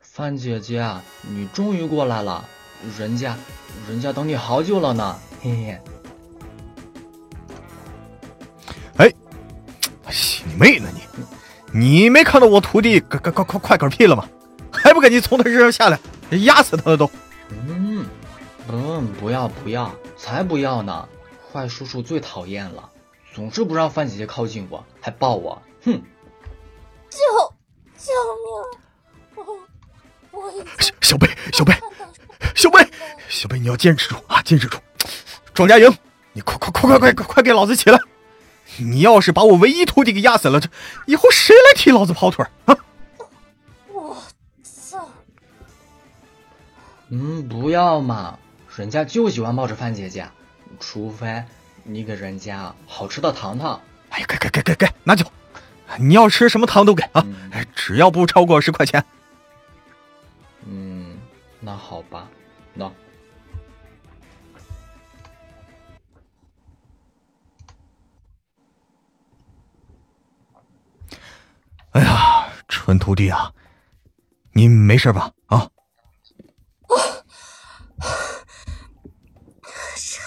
[0.00, 0.84] 范姐姐，
[1.22, 2.44] 你终于过来了，
[2.98, 3.36] 人家，
[3.88, 5.80] 人家等你好久了呢，嘿嘿。
[8.96, 9.14] 哎，
[10.44, 11.00] 你妹呢你？
[11.72, 14.28] 你没看到我徒弟快快快快快嗝屁了吗？
[14.72, 15.98] 还不赶紧从他身上下来，
[16.38, 17.10] 压死他了都！
[17.50, 18.04] 嗯，
[18.72, 21.08] 嗯，不要不要，才不要呢！
[21.52, 22.88] 坏叔叔最讨厌了，
[23.34, 26.00] 总是不让范姐姐靠近我，还抱我，哼！
[27.10, 27.18] 救
[27.98, 28.12] 救
[29.34, 29.44] 命！
[30.30, 31.74] 我小小贝，小贝，
[32.54, 32.88] 小贝，
[33.28, 34.78] 小贝，你要坚持住啊，坚持住！
[35.52, 35.92] 庄家营，
[36.32, 37.98] 你快快快快快快给老子起来！
[38.78, 40.68] 你要是把我唯一徒弟给压死了，这
[41.06, 42.76] 以后谁来替老子跑腿啊？
[43.88, 44.16] 我
[44.62, 45.08] 操！
[47.08, 48.38] 嗯，不要嘛，
[48.76, 50.28] 人家就喜欢抱着范姐姐，
[50.78, 51.42] 除非
[51.82, 53.80] 你给人家好吃的糖糖。
[54.10, 55.26] 哎呀，给给给给给，拿酒！
[55.98, 57.26] 你要吃什么糖都给啊，
[57.74, 59.04] 只要不超过十块钱。
[60.64, 61.18] 嗯
[61.58, 62.28] 那好吧，
[62.74, 62.90] 那。
[71.90, 73.52] 哎呀，蠢徒弟啊，
[74.52, 75.32] 你没事吧？
[75.46, 75.68] 啊？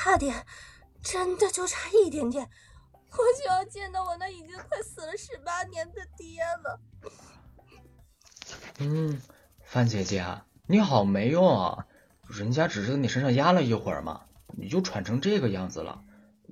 [0.03, 0.45] 差点，
[1.01, 2.49] 真的就差一点点，
[3.11, 6.81] 我就要见到我那已经快死了十八年的爹了。
[8.79, 9.21] 嗯，
[9.63, 10.25] 范姐姐。
[10.67, 11.87] 你好没用啊！
[12.27, 16.03] 人家只是在你身上压了一会儿嘛，你就喘成这个样子了，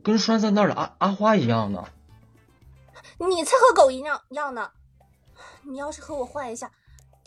[0.02, 1.90] 跟拴在那儿的阿阿花一样呢。
[3.18, 4.72] 你才和狗一样样呢！
[5.64, 6.72] 你要是和我换一下，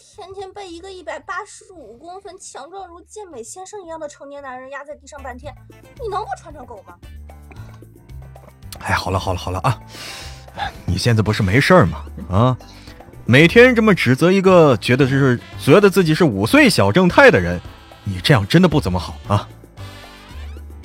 [0.06, 5.52] 天天被一个一百八十五公分、强壮如健美先生一样的成年男人压在地上半天，
[5.98, 6.94] 你能不穿成狗吗？
[8.80, 9.80] 哎，好了好了好了啊！
[10.86, 12.04] 你现在不是没事儿吗？
[12.28, 12.58] 啊，
[13.24, 17.58] 每天这么指责一个觉得是觉得自己是五岁小正太的人，
[18.04, 19.48] 你这样真的不怎么好啊！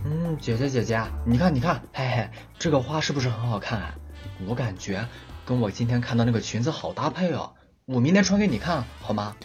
[0.06, 3.94] 嗯，姐姐姐姐，你看你看，嘿嘿，这个花是不是很好看？
[4.48, 5.06] 我感觉
[5.46, 7.52] 跟我今天看到那个裙子好搭配哦，
[7.92, 9.36] 我明天穿给你看好吗？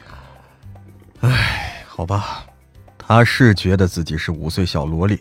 [1.21, 2.45] 哎，好吧，
[2.99, 5.19] 他是觉得自己是五岁小萝莉，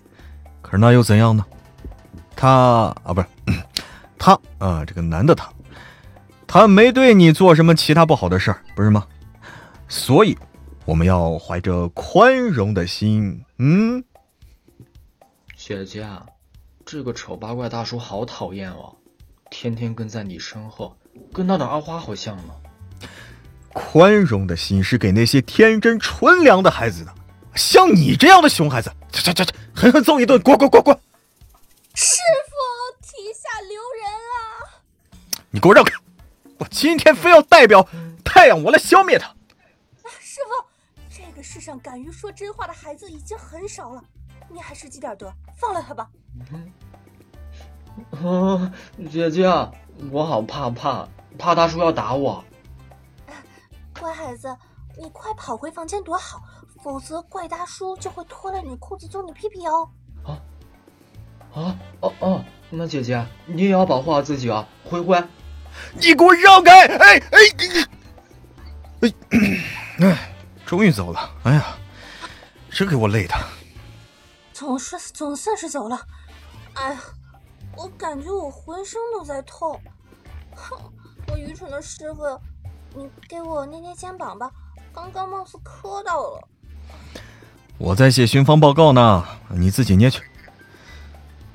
[0.62, 1.45] 可是那又怎样呢？
[2.36, 3.28] 他啊，不是
[4.20, 5.50] 他啊，这个男的他，
[6.45, 9.08] 他没对你做什么其他不好的事儿，不是吗？
[9.88, 10.38] 所以
[10.84, 14.04] 我们要怀着宽容的心，嗯。
[15.56, 16.06] 姐姐，
[16.86, 18.94] 这个丑八怪大叔好讨厌哦，
[19.50, 20.98] 天天跟在你身后，
[21.32, 22.54] 跟那的阿花好像呢。
[23.74, 27.14] 宽容的心是给那些天真纯良的孩子的，
[27.56, 30.95] 像你这样的熊孩子，这这这，狠狠揍一顿，滚滚滚滚！
[31.95, 32.54] 师傅，
[33.02, 34.38] 天下留人啊！
[35.50, 35.94] 你给我让开！
[36.60, 37.88] 我今天非要代表
[38.24, 39.28] 太阳，我来消灭他。
[40.20, 40.66] 师傅，
[41.10, 44.04] 这个世上敢于说真话的孩子已经很少了。
[44.50, 46.08] 你还是积点德，放了他吧。
[48.12, 48.72] 嗯，
[49.12, 49.48] 姐姐，
[50.12, 52.44] 我好怕怕，怕大叔要打我。
[53.99, 54.56] 乖孩子，
[54.98, 56.41] 你快跑回房间躲好，
[56.84, 59.90] 否则怪大叔就会脱了你裤子揍你屁屁哦。
[60.24, 60.40] 啊
[61.53, 65.24] 啊哦哦，那姐姐你也要保护好自己啊，灰灰。
[65.94, 66.86] 你给我让开！
[66.86, 67.40] 哎哎
[69.02, 69.14] 哎
[69.99, 71.30] 哎，终于走了。
[71.44, 71.78] 哎呀，
[72.70, 73.36] 真给我累的。
[74.53, 75.99] 总是总算是走了，
[76.74, 77.02] 哎呀，
[77.76, 79.80] 我感觉我浑身都在痛。
[80.56, 80.78] 哼，
[81.28, 82.22] 我愚蠢的师傅，
[82.95, 84.52] 你给我捏捏肩膀吧，
[84.94, 86.48] 刚刚貌似磕到了。
[87.78, 90.22] 我在写巡房报告呢，你自己捏去。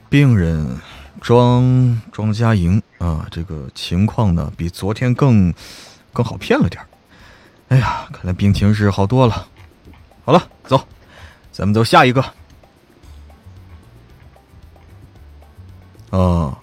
[0.09, 0.79] 病人
[1.21, 5.55] 庄庄佳莹啊，这个情况呢比昨天更
[6.13, 6.85] 更好骗了点
[7.69, 9.47] 哎呀，看来病情是好多了。
[10.25, 10.83] 好了，走，
[11.53, 12.25] 咱们走下一个。
[16.11, 16.59] 啊，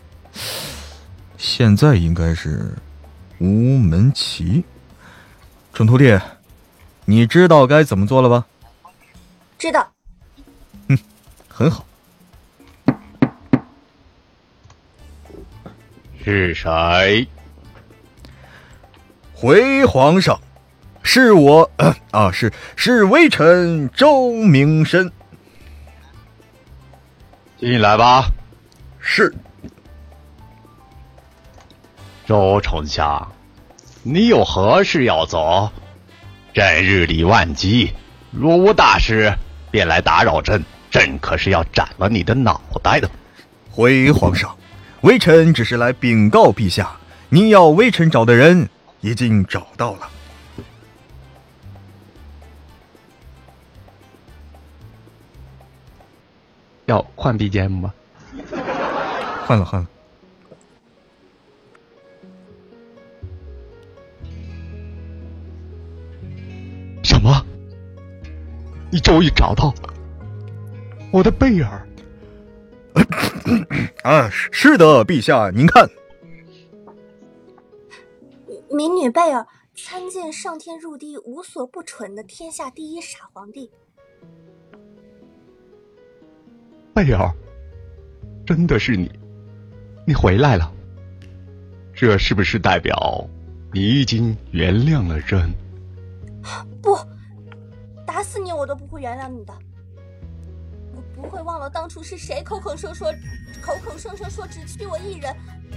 [1.37, 2.75] 现在应该是
[3.39, 4.63] 吴门旗。
[5.73, 6.19] 蠢徒弟，
[7.05, 8.45] 你知道该怎么做了吧？
[9.57, 9.87] 知道。
[10.87, 10.97] 嗯，
[11.47, 11.85] 很好。
[16.23, 17.27] 是谁？
[19.33, 20.39] 回皇上，
[21.03, 21.69] 是我
[22.11, 25.11] 啊，是是微臣周明深。
[27.59, 28.31] 进来吧。
[28.99, 29.33] 是，
[32.25, 33.31] 周丞相，
[34.01, 35.69] 你有何事要走？
[36.55, 37.93] 朕日理万机，
[38.31, 39.31] 若无大事，
[39.69, 40.63] 便来打扰朕。
[40.89, 43.07] 朕可是要斩了你的脑袋的。
[43.69, 44.57] 回皇上，
[45.01, 46.97] 微臣只是来禀告陛下，
[47.29, 48.69] 您要微臣找的人
[49.01, 50.09] 已经找到了。
[56.85, 57.93] 要换 BGM 吗？
[59.45, 59.87] 换了换了。
[68.91, 69.73] 你终于找到
[71.11, 71.87] 我的贝尔？
[74.03, 75.89] 啊，是的，陛下，您看，
[78.69, 79.45] 民女贝尔
[79.75, 83.69] 参见上天入地无所不蠢的天下第一傻皇帝。
[86.93, 87.29] 贝尔，
[88.45, 89.11] 真的是你？
[90.07, 90.71] 你回来了，
[91.93, 93.27] 这是不是代表
[93.73, 95.51] 你已经原谅了朕？
[96.81, 96.95] 不，
[98.15, 99.53] 打死你我都不会原谅你的。
[100.95, 103.11] 我不会忘了当初是谁口口声说、
[103.61, 105.35] 口口声声说只娶我一人，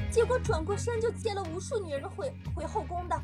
[0.09, 3.21] 结果转过身就接了无数女人回回后宫的。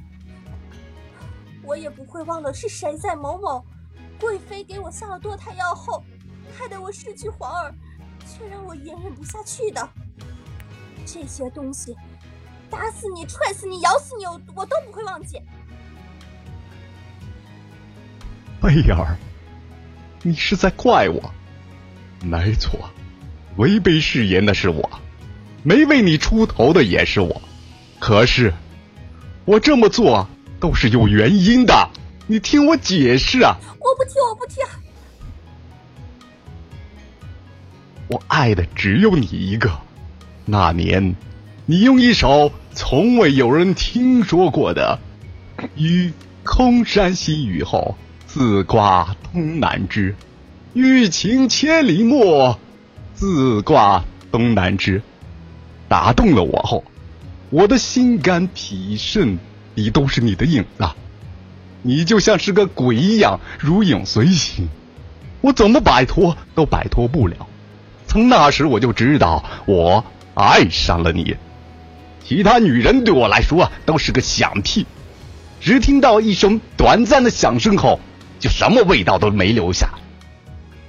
[1.62, 3.64] 我也不会忘了是谁在某某
[4.18, 6.02] 贵妃给我下了堕胎药后，
[6.58, 7.72] 害得我失去皇儿，
[8.26, 9.88] 却让我隐忍不下去的。
[11.06, 11.96] 这些东西，
[12.68, 15.40] 打死你、踹死你、咬死你，我我都不会忘记。
[18.64, 19.18] 贝尔，
[20.22, 21.34] 你是在怪我？
[22.22, 22.88] 没错，
[23.56, 24.90] 违背誓言的是我，
[25.62, 27.42] 没为你出头的也是我。
[27.98, 28.54] 可是，
[29.44, 30.26] 我这么做
[30.60, 31.90] 都是有原因的，
[32.26, 33.58] 你听我解释啊！
[33.78, 34.64] 我不听，我不听。
[38.08, 39.70] 我爱的只有你一个。
[40.46, 41.14] 那年，
[41.66, 44.98] 你用一首从未有人听说过的
[45.76, 46.10] 《与
[46.44, 47.98] 空山新雨后，
[48.34, 50.10] 自挂东南枝》，
[50.72, 52.56] 欲情千里目，
[53.14, 54.02] 自挂
[54.32, 55.02] 东南枝，
[55.86, 56.82] 打动了我后，
[57.50, 59.38] 我的心肝脾肾
[59.76, 60.88] 里都是你的影子，
[61.82, 64.68] 你就像是个鬼一样如影随形，
[65.40, 67.46] 我怎么摆脱都摆脱不了。
[68.08, 70.04] 从那时我就知道我
[70.34, 71.36] 爱上了你。
[72.24, 74.86] 其他女人对我来说都是个响屁，
[75.60, 78.00] 只听到一声短暂的响声后，
[78.44, 79.88] 就什么味道都没留下。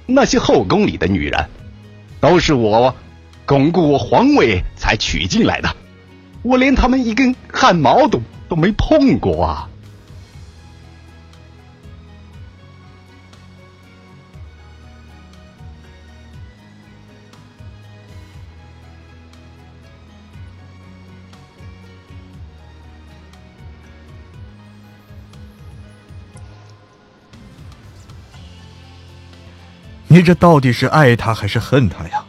[0.04, 1.46] 那些后宫里的女人，
[2.20, 2.94] 都是我
[3.46, 5.74] 巩固我皇位才娶进来的，
[6.42, 9.70] 我连他们一根汗毛都都没碰过啊！
[30.16, 32.24] 你这到底是爱他还是恨他呀？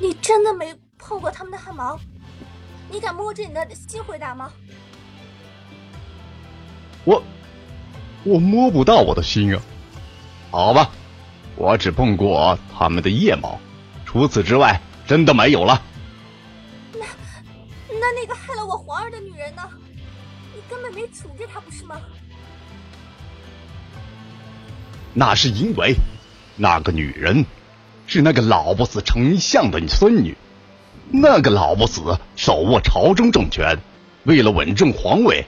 [0.00, 2.00] 你真的没碰过他们的汗毛？
[2.90, 4.50] 你敢摸着你的心回答吗？
[7.04, 7.22] 我
[8.24, 9.60] 我摸不到我的心啊。
[10.50, 10.90] 好吧，
[11.56, 13.60] 我只碰过他们的腋毛，
[14.06, 15.82] 除此之外真的没有了。
[16.94, 17.04] 那
[17.90, 19.62] 那那个害了我皇儿的女人呢？
[20.54, 22.00] 你根本没处置她，不是吗？
[25.18, 25.96] 那是因为，
[26.56, 27.46] 那个女人
[28.06, 30.36] 是那个老不死丞相的孙女，
[31.10, 33.78] 那个老不死手握朝中政权，
[34.24, 35.46] 为了稳正皇位，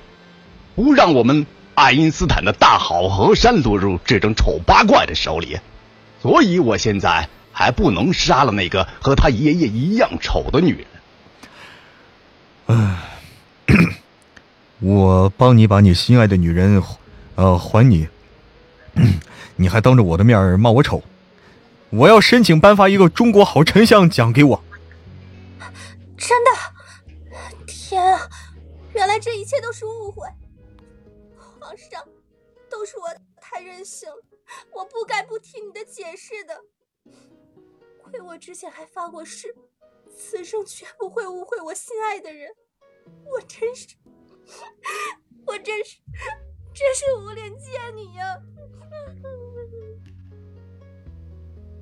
[0.74, 5.59] 不让我们爱因斯坦的大好河山落入这种丑八怪的手里，
[6.23, 10.86] 所以我现在还不能杀了那个和他爷爷一样丑的女人。
[12.69, 12.97] 嗯，
[14.81, 16.82] 我帮你把你心爱的女人，
[17.35, 18.09] 呃，还你。
[19.60, 21.02] 你还当着我的面骂我丑，
[21.90, 24.64] 我要申请颁发一个中国好丞相奖给我。
[26.16, 26.51] 真的？
[27.66, 28.28] 天啊！
[28.94, 30.28] 原来这一切都是误会。
[31.36, 32.06] 皇上，
[32.70, 33.09] 都是我
[33.40, 34.22] 太任性了，
[34.72, 36.60] 我不该不听你的解释的。
[38.02, 39.55] 亏我之前还发过誓，
[40.16, 42.48] 此生绝不会误会我心爱的人。
[43.24, 43.89] 我真是，
[45.47, 45.97] 我真是，
[46.72, 48.36] 真是无脸见你呀！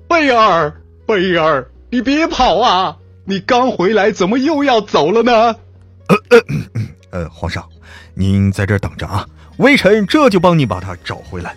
[0.07, 2.97] 贝儿，贝儿，你别跑啊！
[3.25, 5.33] 你刚回来，怎么又要走了呢？
[6.07, 6.15] 呃
[7.11, 7.67] 呃呃，皇上，
[8.13, 9.27] 您在这儿等着啊，
[9.57, 11.55] 微臣这就帮你把他找回来。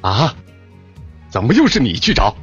[0.00, 0.34] 啊？
[1.30, 2.34] 怎么又是你去找？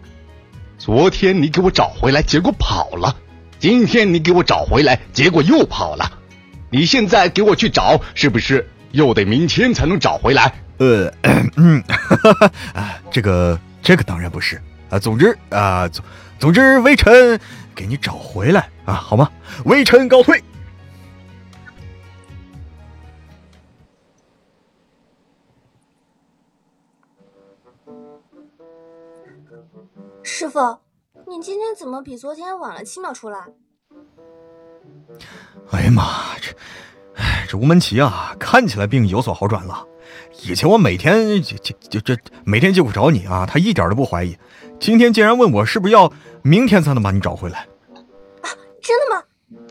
[0.77, 3.15] 昨天你给我找回来，结果跑了；
[3.59, 6.19] 今天你给我找回来，结果又跑了。
[6.69, 10.53] 你现在给我去找，是不是又得明天才能找回来？
[10.77, 11.09] 呃，
[11.55, 11.81] 嗯，
[12.73, 14.99] 啊，这个，这个当然不是啊。
[14.99, 16.03] 总之啊，总
[16.37, 17.39] 总之，微臣
[17.73, 19.31] 给你找回来啊，好吗？
[19.65, 20.43] 微臣告退。
[30.21, 30.59] 师傅，
[31.25, 33.39] 你今天怎么比昨天晚了七秒出来？
[35.71, 36.51] 哎呀妈，这，
[37.15, 39.87] 哎，这吴门旗啊，看起来病有所好转了。
[40.43, 44.37] 以前我每天就就就这每天就会找你啊，他一点都不怀疑。
[44.79, 46.11] 今天竟然问我是不是要
[46.41, 47.59] 明天才能把你找回来？
[48.41, 48.49] 啊，
[48.81, 49.23] 真的吗？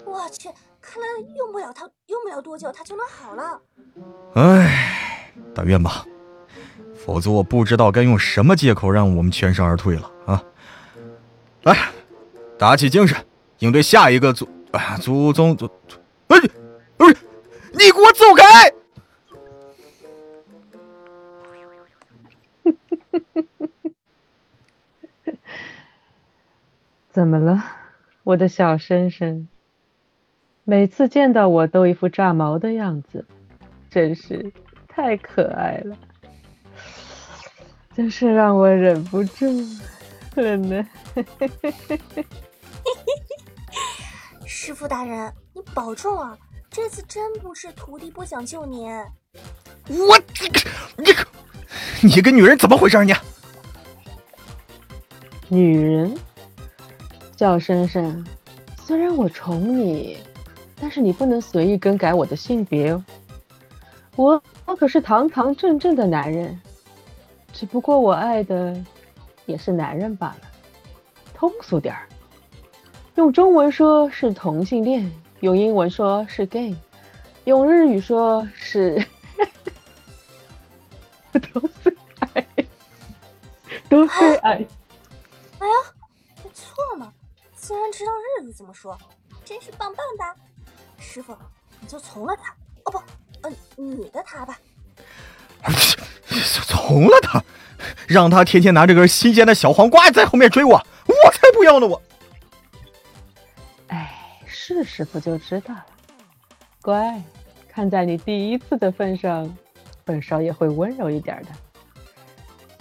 [0.05, 0.49] 我去，
[0.81, 3.61] 看来用不了他，用不了多久他就能好了。
[4.35, 6.07] 哎，但愿吧，
[7.05, 10.43] 否则我不知道该用什么借口让我们全身而退了啊！
[11.63, 11.77] 来，
[12.59, 13.17] 打起精神，
[13.59, 15.69] 应对下一个祖啊祖宗祖，
[16.27, 16.51] 不是
[16.97, 17.17] 不是，
[17.73, 18.73] 你给我走开！
[27.11, 27.65] 怎么了，
[28.23, 29.49] 我的小深深？
[30.65, 33.27] 每次见到我都一副炸毛的样子，
[33.91, 34.53] 真是
[34.89, 35.97] 太可爱了，
[37.95, 39.47] 真是让我忍不住
[40.35, 40.89] 了呢。
[44.47, 46.39] 师傅大人，你保重啊！
[46.71, 48.91] 这次真不是徒弟不想救您。
[49.89, 50.61] 我这个，
[50.97, 51.25] 你个，
[52.03, 53.15] 你个女人怎么回事你？
[55.49, 56.17] 女人，
[57.37, 58.25] 小深深，
[58.77, 60.19] 虽然我宠你，
[60.81, 63.05] 但是你不能随意更改我的性别哦。
[64.17, 66.59] 我我可是堂堂正正的男人，
[67.53, 68.75] 只不过我爱的
[69.47, 70.37] 也是男人罢了。
[71.35, 72.09] 通俗点儿，
[73.17, 76.75] 用中文说是同性恋，用英文说是 gay，
[77.45, 79.05] 用日语说是
[84.07, 84.53] 都是爱。
[85.59, 85.75] 哎呀，
[86.43, 87.13] 你错了，
[87.57, 88.99] 竟然知道日语怎么说，
[89.45, 90.41] 真是棒棒的。
[90.99, 91.37] 师傅，
[91.81, 92.53] 你就从了他，
[92.85, 92.99] 哦不，
[93.43, 94.59] 呃，女的他吧。
[96.67, 97.43] 从了他，
[98.07, 101.87] 让他天天拿着根新鲜的小黄瓜在后面追我，我才不要呢！
[101.87, 102.03] 我。
[103.89, 105.87] 哎，是师傅就知道了。
[106.83, 107.23] 乖，
[107.69, 109.57] 看在你第一次的份上，
[110.05, 111.49] 本少爷会温柔一点的。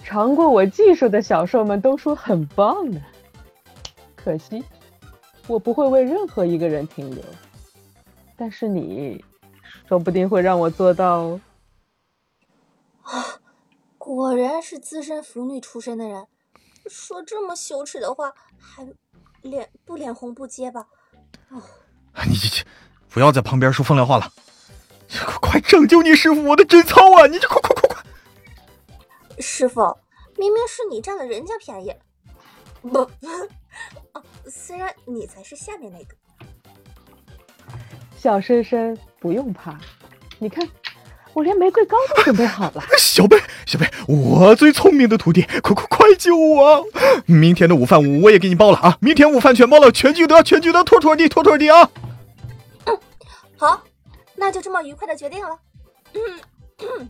[0.03, 3.01] 尝过我技术的小兽们都说很棒呢。
[4.15, 4.63] 可惜，
[5.47, 7.23] 我不会为任何一个人停留。
[8.35, 9.23] 但是你，
[9.87, 11.39] 说不定会让我做到。
[13.03, 13.39] 啊，
[13.97, 16.27] 果然是资深腐女出身的人，
[16.87, 18.87] 说这么羞耻的话，还
[19.41, 20.81] 脸不脸红不结巴？
[21.49, 22.65] 啊，你这这，
[23.09, 24.31] 不要在旁边说风凉话了，
[25.25, 27.27] 快快拯救你师傅我的贞操啊！
[27.27, 27.92] 你这快快快快！
[29.39, 29.81] 师傅，
[30.37, 31.93] 明明是你占了人家便宜，
[32.81, 32.99] 不，
[34.13, 36.15] 哦，虽然你才是下面那个。
[38.17, 39.77] 小深深，不用怕，
[40.39, 40.67] 你看。
[41.33, 43.35] 我连玫瑰糕都准备好了，小贝，
[43.65, 46.85] 小贝，我最聪明的徒弟，快快快救我！
[47.25, 48.99] 明天的午饭我也给你包了啊！
[49.01, 51.89] 明天午饭全包了，全聚德，全聚德，妥妥的，妥妥的啊！
[52.85, 52.99] 嗯，
[53.57, 53.83] 好，
[54.35, 55.57] 那就这么愉快的决定了。
[56.13, 57.09] 嗯，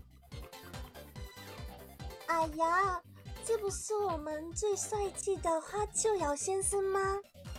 [2.34, 2.99] 哎呀，
[3.45, 6.99] 这不是我们最帅气的花秋瑶先生吗？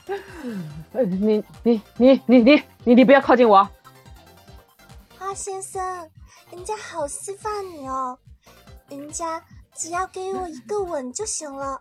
[0.92, 3.68] 你你你你你你你不要靠近我，
[5.16, 6.10] 花先生。
[6.50, 8.18] 人家好稀饭你哦，
[8.88, 9.42] 人家
[9.74, 11.80] 只要给我一个吻就行了，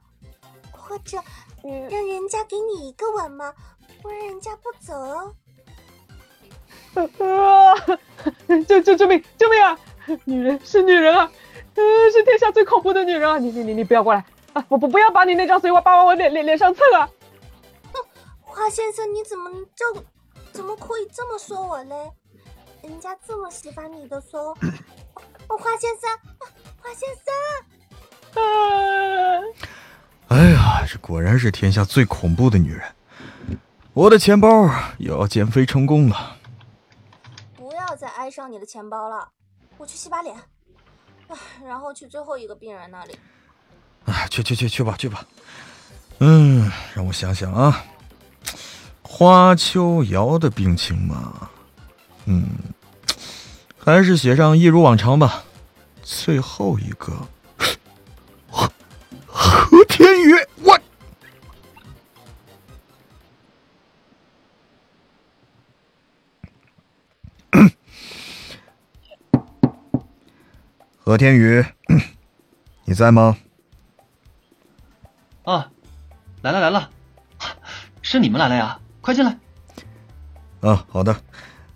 [0.71, 1.17] 或者
[1.63, 3.53] 让人家给你一个吻嘛，
[4.03, 5.35] 不然人家不走哦。
[6.95, 7.73] 啊！
[8.67, 9.77] 救救救命救命啊！
[10.25, 11.31] 女人是女人啊，
[12.11, 13.37] 是天下最恐怖的女人啊！
[13.37, 14.23] 你你你你不要过来
[14.53, 14.63] 啊！
[14.69, 17.09] 我不不要把你那张嘴巴往我脸脸脸上蹭啊！
[17.91, 17.99] 哼，
[18.41, 20.03] 花先生你怎么就
[20.51, 22.11] 怎么可以这么说我嘞？
[22.83, 24.53] 人家这么喜欢你的说，
[25.47, 26.09] 花先生，
[26.81, 28.43] 花先生，
[30.27, 32.83] 哎呀，这果然是天下最恐怖的女人！
[33.93, 36.37] 我的钱包也要减肥成功了。
[37.55, 39.29] 不要再爱上你的钱包了，
[39.77, 40.35] 我去洗把脸，
[41.65, 43.17] 然后去最后一个病人那里。
[44.05, 45.25] 哎，去去去去吧去吧。
[46.19, 47.83] 嗯，让我想想啊，
[49.01, 51.49] 花秋瑶的病情嘛。
[52.25, 52.47] 嗯，
[53.77, 55.43] 还是写上一如往常吧。
[56.01, 57.13] 最后一个，
[58.49, 58.69] 何
[59.25, 60.77] 何天宇，我
[71.05, 71.65] 何天宇，
[72.85, 73.35] 你在吗？
[75.43, 75.69] 啊，
[76.41, 76.89] 来了来了，
[78.01, 78.79] 是你们来了呀！
[79.01, 79.37] 快进来。
[80.61, 81.21] 啊，好的。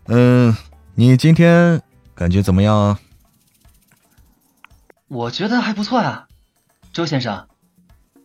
[0.05, 0.55] 嗯，
[0.95, 1.81] 你今天
[2.15, 2.99] 感觉怎么样啊？
[5.09, 6.27] 我觉得还不错呀，
[6.93, 7.49] 周先生，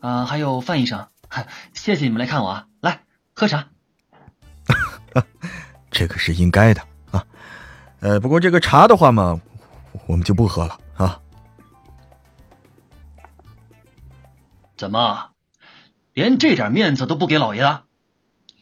[0.01, 1.09] 啊，还有范医生，
[1.75, 2.67] 谢谢你们来看我啊！
[2.81, 3.01] 来
[3.35, 3.67] 喝茶，
[5.91, 6.81] 这个是应该的
[7.11, 7.27] 啊。
[7.99, 9.41] 呃，不过这个茶的话嘛，
[10.07, 11.21] 我们就不喝了啊。
[14.77, 15.31] 怎么，
[16.13, 17.85] 连这点面子都不给老爷了？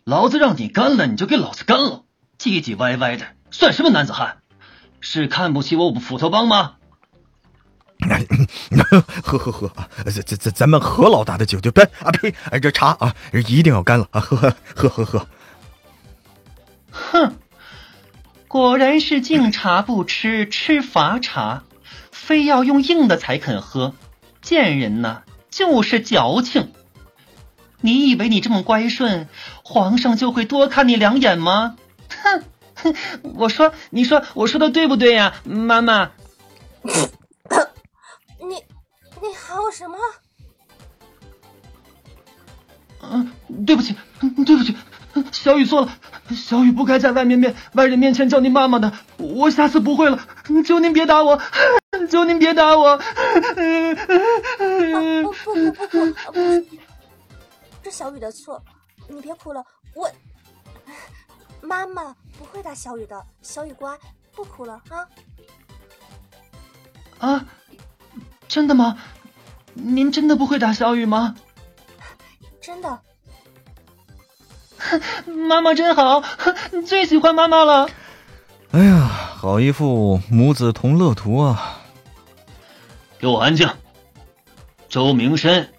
[0.05, 2.05] 老子让你干了，你就给老子干了！
[2.39, 4.39] 唧唧歪歪的，算什么男子汉？
[5.01, 6.77] 是看不起我们斧头帮吗？
[9.23, 9.89] 喝喝喝啊！
[10.05, 12.35] 咱咱咱咱们何老大的酒就别啊呸！
[12.51, 13.15] 哎，这茶啊，
[13.47, 14.21] 一定要干了啊！
[14.21, 14.37] 喝
[14.75, 15.27] 喝喝喝！
[16.91, 17.35] 哼，
[18.49, 21.63] 果然是敬茶不吃吃罚茶，
[22.21, 23.95] 非要用硬的才肯喝，
[24.43, 26.71] 贱人呐，就是矫情！
[27.81, 29.27] 你以为你这么乖顺，
[29.65, 31.77] 皇上就会多看你两眼吗？
[32.23, 32.45] 哼
[32.75, 32.95] 哼，
[33.35, 36.11] 我说，你说，我说的对不对呀，妈妈？
[38.39, 38.55] 你
[39.23, 39.97] 你喊我什么？
[43.03, 43.33] 嗯，
[43.67, 43.97] 对不起，
[44.45, 44.77] 对不起，
[45.33, 45.93] 小雨错了，
[46.31, 50.19] 小雨不该在外面面外人面前叫您妈妈的，我下次不会了，
[50.65, 51.41] 求您别打我，
[52.11, 52.99] 求您别打我。
[52.99, 53.05] 不
[55.33, 56.41] 不不不不，
[57.85, 58.63] 是小雨的错，
[59.09, 59.65] 你别哭了，
[59.95, 60.11] 我。
[61.63, 63.99] 妈妈不会打小雨的，小雨乖，
[64.33, 65.07] 不哭了啊！
[67.19, 67.47] 啊，
[68.49, 68.97] 真的吗？
[69.75, 71.35] 您真的不会打小雨吗？
[72.61, 72.99] 真的。
[75.49, 76.23] 妈妈真好，
[76.87, 77.89] 最喜欢妈妈了。
[78.73, 79.01] 哎呀，
[79.37, 81.81] 好一副母子同乐图啊！
[83.19, 83.69] 给我安静！
[84.89, 85.73] 周明深，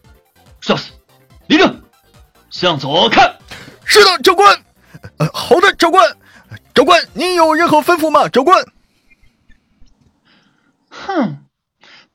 [0.61, 0.91] 少司，
[1.47, 1.81] 立正，
[2.49, 3.37] 向左看。
[3.85, 4.61] 是的，长官。
[5.17, 6.17] 呃，好的，长官。
[6.73, 8.29] 长官，您有任何吩咐吗？
[8.29, 8.65] 长官。
[10.89, 11.45] 哼，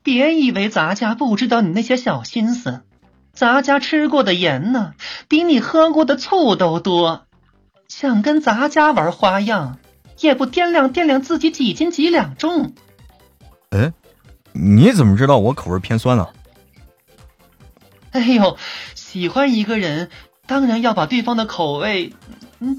[0.03, 2.83] 别以为咱家不知道你那些小心思，
[3.37, 4.95] 咱家吃过的盐呢，
[5.27, 7.27] 比你喝过的醋都多。
[7.87, 9.77] 想跟咱家玩花样，
[10.17, 12.73] 也不掂量掂量自己几斤几两重。
[13.69, 13.93] 哎，
[14.53, 16.27] 你怎么知道我口味偏酸呢？
[18.09, 18.57] 哎呦，
[18.95, 20.09] 喜欢一个人，
[20.47, 22.15] 当然要把对方的口味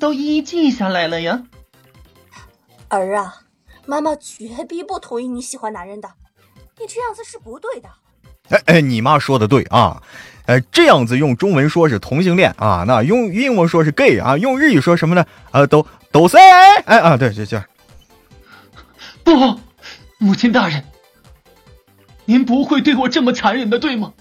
[0.00, 1.44] 都一一记下来了呀。
[2.88, 3.42] 儿啊，
[3.86, 6.10] 妈妈绝逼不同意你喜欢男人的，
[6.80, 7.88] 你这样子是不对的。
[8.48, 10.02] 哎哎，你妈说的对啊，
[10.48, 15.26] 呃，这样子用中文说是同性恋啊，那用英文说是 gay 啊，用日语说什么呢？
[15.50, 16.40] 呃，都都 say
[16.86, 17.62] 哎啊，对，这这
[19.22, 19.60] 不，
[20.16, 20.84] 母亲大人，
[22.24, 24.14] 您不会对我这么残忍的，对吗？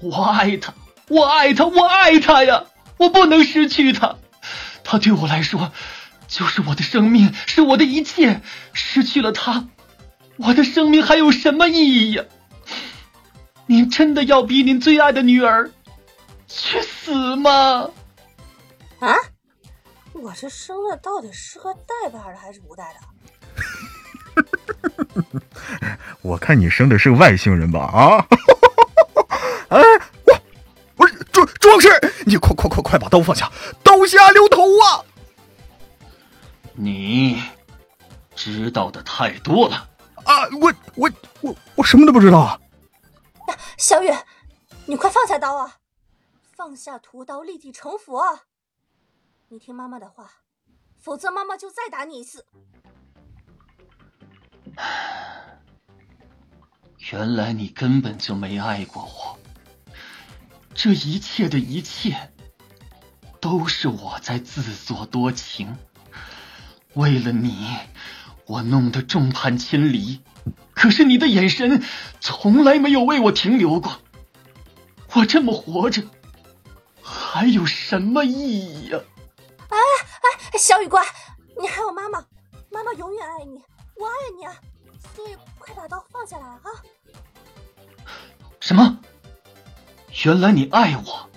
[0.00, 0.74] 我爱他，
[1.06, 2.64] 我爱他，我爱他呀！
[2.96, 4.16] 我不能失去他，
[4.82, 5.70] 他对我来说
[6.26, 8.40] 就是我的生命，是我的一切。
[8.72, 9.68] 失去了他，
[10.36, 12.24] 我的生命还有什么意义呀？
[13.70, 15.70] 您真的要逼您最爱的女儿
[16.46, 17.90] 去死吗？
[18.98, 19.14] 啊！
[20.14, 23.00] 我这生的到底是个带把的还是不带的？
[26.22, 27.80] 我看你生的是外星人吧？
[27.80, 28.26] 啊！
[29.68, 29.82] 哎，
[30.24, 30.40] 我
[30.96, 31.88] 不是壮壮士，
[32.24, 33.52] 你快快快快把刀放下，
[33.84, 35.04] 刀下留头啊！
[36.72, 37.42] 你
[38.34, 39.86] 知道的太多了
[40.24, 40.48] 啊！
[40.58, 41.10] 我我
[41.42, 42.58] 我我什么都不知道啊！
[43.76, 44.10] 小雨，
[44.86, 45.78] 你快放下刀啊！
[46.54, 48.44] 放下屠刀，立地成佛啊！
[49.48, 50.30] 你听妈妈的话，
[50.98, 52.44] 否则妈妈就再打你一次。
[57.12, 59.38] 原来你根本就没爱过我，
[60.74, 62.32] 这一切的一切，
[63.40, 65.78] 都是我在自作多情。
[66.94, 67.76] 为了你，
[68.46, 70.20] 我弄得众叛亲离。
[70.74, 71.82] 可是你的眼神
[72.20, 73.98] 从来没有为我停留过，
[75.14, 76.02] 我这么活着
[77.02, 79.00] 还有什么意义呀？
[79.68, 81.02] 哎哎，小雨乖，
[81.60, 82.24] 你还有妈妈，
[82.70, 83.60] 妈妈永远爱你，
[83.96, 84.54] 我爱你啊！
[85.14, 86.62] 所以快把刀放下来啊！
[88.60, 88.98] 什么？
[90.24, 91.28] 原来你爱我？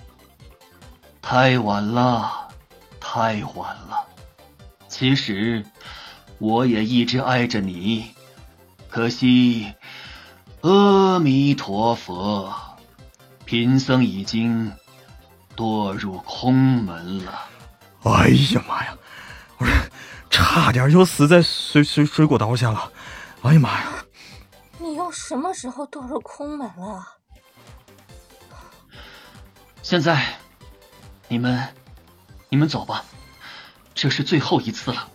[1.20, 2.48] 太晚了，
[3.00, 4.06] 太晚了。
[4.88, 5.64] 其实
[6.38, 8.14] 我也一直爱着你。
[8.92, 9.72] 可惜，
[10.60, 12.52] 阿弥陀佛，
[13.46, 14.70] 贫僧已经
[15.56, 17.32] 堕入空门了。
[18.02, 18.94] 哎呀妈呀！
[19.56, 19.74] 我说，
[20.28, 22.92] 差点就死在水水水果刀下了。
[23.40, 24.04] 哎呀妈呀！
[24.78, 27.02] 你又什么时候堕入空门了？
[29.82, 30.36] 现在，
[31.28, 31.66] 你们，
[32.50, 33.06] 你们走吧，
[33.94, 35.08] 这是最后一次了。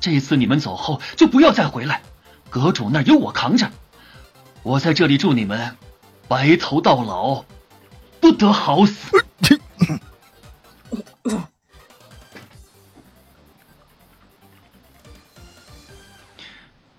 [0.00, 2.02] 这一次你们走后，就不要再回来。
[2.52, 3.70] 阁主那有我扛着，
[4.62, 5.74] 我在这里祝你们
[6.28, 7.46] 白头到老，
[8.20, 9.24] 不得好死。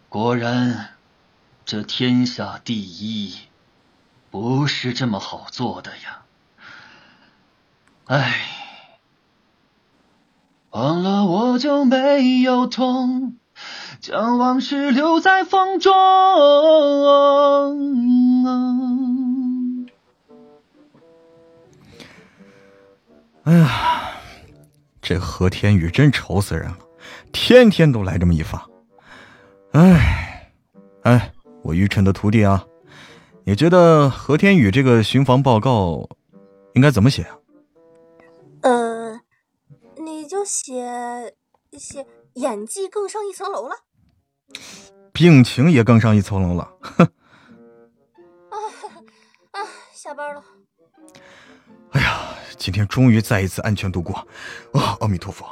[0.09, 0.95] 果然，
[1.65, 3.38] 这天下第一
[4.31, 6.23] 不是这么好做的呀！
[8.05, 8.47] 哎，
[10.71, 13.38] 忘了我就没有痛。
[14.03, 15.93] 将往事留在风中。
[23.43, 24.11] 哎呀，
[25.01, 26.77] 这何天宇真愁死人了，
[27.31, 28.69] 天天都来这么一发。
[29.71, 30.51] 哎，
[31.03, 32.67] 哎，我愚蠢的徒弟啊，
[33.45, 36.09] 你觉得何天宇这个巡防报告
[36.73, 37.38] 应该怎么写啊？
[38.63, 39.21] 呃，
[39.95, 41.34] 你就写
[41.71, 43.77] 写演技更上一层楼了。
[45.11, 47.05] 病情也更上一层楼了，哼！
[48.49, 48.55] 啊
[49.51, 49.59] 啊！
[49.93, 50.43] 下班了。
[51.91, 54.15] 哎呀，今天终于再一次安全度过，
[54.73, 54.97] 啊！
[55.01, 55.45] 阿弥陀佛。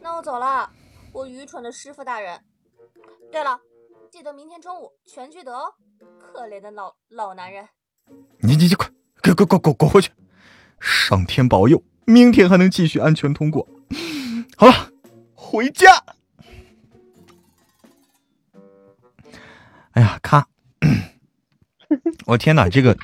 [0.00, 0.70] 那我走了，
[1.12, 2.44] 我愚蠢的师傅大人。
[3.32, 3.58] 对了，
[4.10, 5.74] 记得明天中午全聚德哦。
[6.32, 7.68] 可怜的老老男人。
[8.40, 8.90] 你你你快，
[9.22, 10.12] 快快快滚滚回去！
[10.80, 13.66] 上天保佑，明天还能继续安全通过。
[14.56, 14.90] 好了，
[15.34, 16.04] 回家。
[19.98, 20.46] 哎呀，咔！
[22.24, 22.96] 我天哪，这个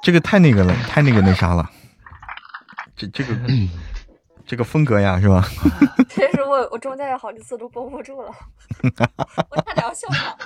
[0.00, 1.68] 这个太那个了，太那个那啥了。
[2.94, 3.34] 这这个
[4.46, 5.44] 这个风格呀，是吧？
[6.08, 8.30] 其实我我中间有好几次都绷不住了，
[9.50, 10.38] 我差点要笑场。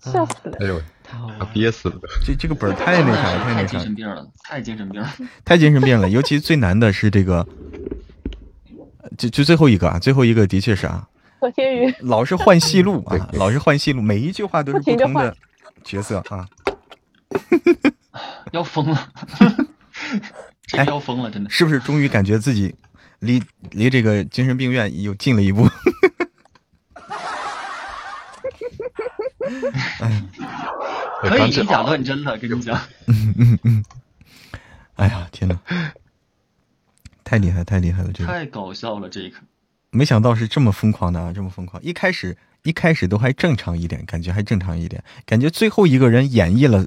[0.00, 0.56] 笑死了！
[0.60, 0.80] 哎呦，
[1.52, 2.00] 憋死了！
[2.24, 5.12] 这这个本儿太那啥了，太那啥了精神，病了，太精神病了。
[5.44, 6.08] 太精神病了。
[6.08, 7.46] 尤其最难的是这个，
[9.18, 11.06] 就就最后一个啊，最后一个的确是啊，
[11.40, 15.34] 何天宇老是换戏路啊，老是换戏路，每一句话都是不同的
[15.82, 16.46] 角色啊。
[18.52, 19.12] 要疯了，
[20.66, 21.48] 这哎要疯了，真的。
[21.48, 22.74] 是不是终于感觉自己
[23.20, 25.66] 离离这个精神病院又近了一步？
[30.00, 30.22] 哎，
[31.22, 32.78] 可以以假乱真了，跟你讲。
[33.06, 33.84] 嗯嗯嗯，
[34.96, 35.58] 哎呀，天哪，
[37.24, 38.12] 太厉害，太厉害了！
[38.12, 39.36] 这个太搞笑了，这个。
[39.90, 41.82] 没想到是这么疯狂的啊，这么疯狂！
[41.82, 46.86] 一开始一开始都还正常一点，感觉还正常一点，感觉最后一个人演绎了，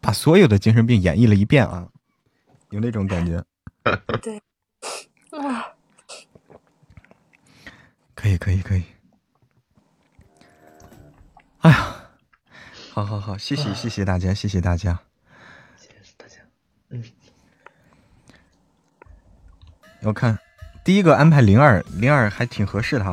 [0.00, 1.88] 把所有的精神病演绎了一遍啊，
[2.70, 3.42] 有那种感觉。
[4.20, 4.42] 对，
[5.30, 5.72] 啊，
[8.14, 8.84] 可以，可以，可以。
[11.60, 12.10] 哎呀，
[12.92, 15.00] 好好好，谢谢谢谢大家，谢谢大家。
[15.76, 16.36] 谢谢大家。
[16.90, 17.02] 嗯，
[20.02, 20.38] 我看
[20.88, 23.10] 第一个安排零二，零二还挺合适的哈。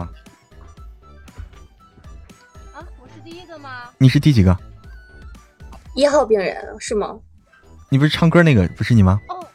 [2.73, 3.69] 啊，我是第一个吗？
[3.97, 4.57] 你是第几个？
[5.93, 7.19] 一号病人是吗？
[7.89, 9.19] 你不是唱歌那个，不是你吗？
[9.27, 9.45] 哦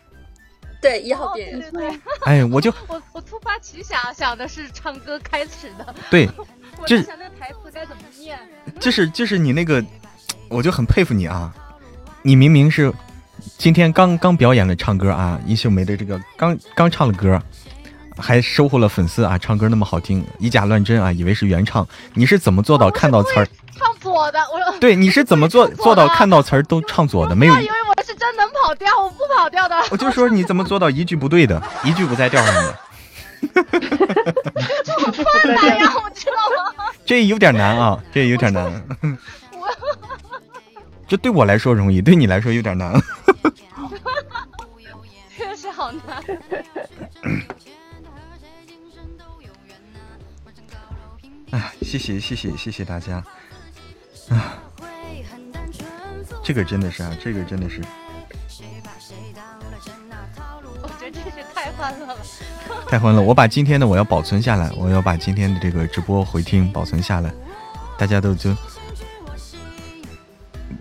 [0.82, 1.60] 对，一号病人。
[1.72, 2.00] 对对。
[2.26, 5.94] 哎，我就 我我突发奇想，想的是唱歌开始的。
[6.10, 6.28] 对
[6.76, 8.38] 我这在想那个台词该怎么念。
[8.78, 9.82] 就是就是你那个，
[10.50, 11.50] 我就很佩服你啊！
[12.20, 12.92] 你明明是
[13.56, 17.42] 今天刚刚表演了唱歌啊，一秀梅的这个刚刚唱了歌，
[18.20, 23.48] 还收获了粉丝啊，唱歌那么好听，以假乱真啊，以为是原唱，你是怎么做到看到词儿？
[23.76, 27.34] 唱左的，我对，你是怎么做 做到看到词儿都唱左的？
[27.34, 29.76] 没有不要，以为我是真能跑调，我不跑调的。
[29.90, 32.78] 我就说你怎么做到一句不对的， 一句不在调上的？
[34.84, 36.34] 这么困难呀，我知道
[36.76, 36.92] 吗？
[37.06, 38.64] 这有点难啊，这有点难。
[39.52, 39.66] 我
[41.08, 43.00] 这对我来说容易，对你来说有点难。
[45.36, 46.22] 确实好难。
[51.50, 53.22] 哎，谢谢谢谢谢谢大家。
[54.28, 54.58] 啊，
[56.44, 57.82] 这个真的是啊，这个真的是
[60.82, 62.16] 我觉得这是太欢乐了。
[62.88, 63.20] 太欢乐。
[63.20, 67.32] 我把今天的我要保存下来，我要把今天的这个直播回听保存下来，
[67.98, 68.54] 大家都就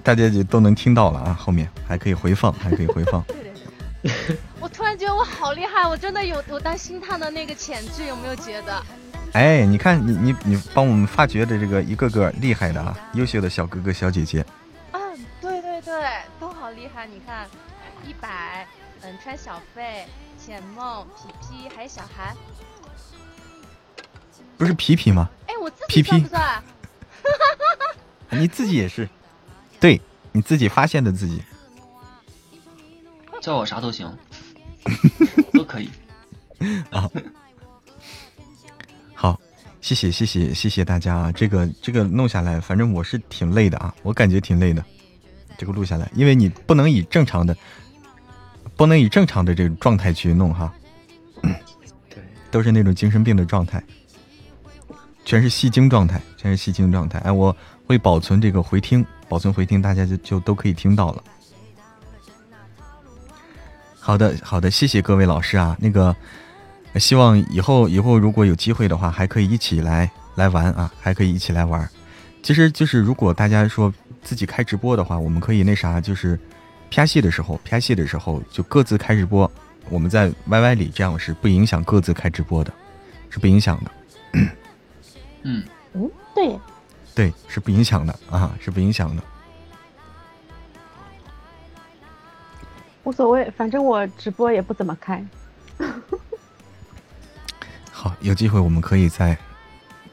[0.04, 1.34] 大家就都能听到了啊。
[1.34, 3.26] 后面还可以回放，还可以回放。
[4.60, 8.84] 我突然觉得我好厉害，我真的有我当星探的那个潜质，有没有觉得？
[9.34, 14.46] 哎，你看你你你帮我们发掘的这个一个个厉害的啊，优秀的小哥哥小姐姐，
[14.92, 15.94] 嗯，对对对，
[16.40, 17.06] 都好厉害。
[17.06, 17.48] 你看，
[18.06, 18.68] 一百，
[19.02, 20.06] 嗯，川小费、
[20.44, 22.36] 浅梦、皮皮，还有小韩。
[24.58, 25.30] 不是皮皮吗？
[25.48, 26.64] 哎，我自皮皮己算不算？
[28.42, 29.08] 你自己也是，
[29.80, 30.02] 对
[30.32, 31.44] 你自己发现的自己。
[33.40, 34.12] 叫我啥都行，
[35.54, 35.90] 都可以。
[36.92, 37.12] 啊，好，
[39.82, 41.32] 谢谢谢谢谢谢大家啊！
[41.32, 44.84] 这个这个弄下来，反正我是挺累的啊，我感觉挺累的。
[45.58, 47.56] 这个录下来，因为你不能以正常的，
[48.76, 50.74] 不能以正常的这种状态去弄哈。
[51.42, 53.84] 对， 都是那种精神病的状态，
[55.26, 57.20] 全是戏精状态，全是戏精状态。
[57.20, 61.24] 哎，我会保存这个回听，保存回听，大家就就都可以听到了。
[64.00, 65.76] 好的，好的，谢谢各位老师啊。
[65.80, 66.16] 那个，
[66.96, 71.88] 希望以后以后如果有机会的话，还可以一起来来玩啊，还可以一起来玩。
[72.42, 73.94] 其实就是如果大家说
[74.24, 76.40] 自己开直播的话，我们可以那啥，就是
[76.90, 79.50] 拍戏的时候，拍戏的时候就各自开直播，
[79.90, 82.74] 我们在 YY 里这样是不影响各自开直播的，
[83.30, 83.92] 是不影响的。
[85.44, 85.64] 嗯
[85.94, 86.60] 嗯，对，
[87.14, 89.24] 对，是不影响的啊，是不影响的。
[93.04, 95.24] 无所谓，反正我直播也不怎么开。
[98.00, 99.38] 好，有机会我们可以再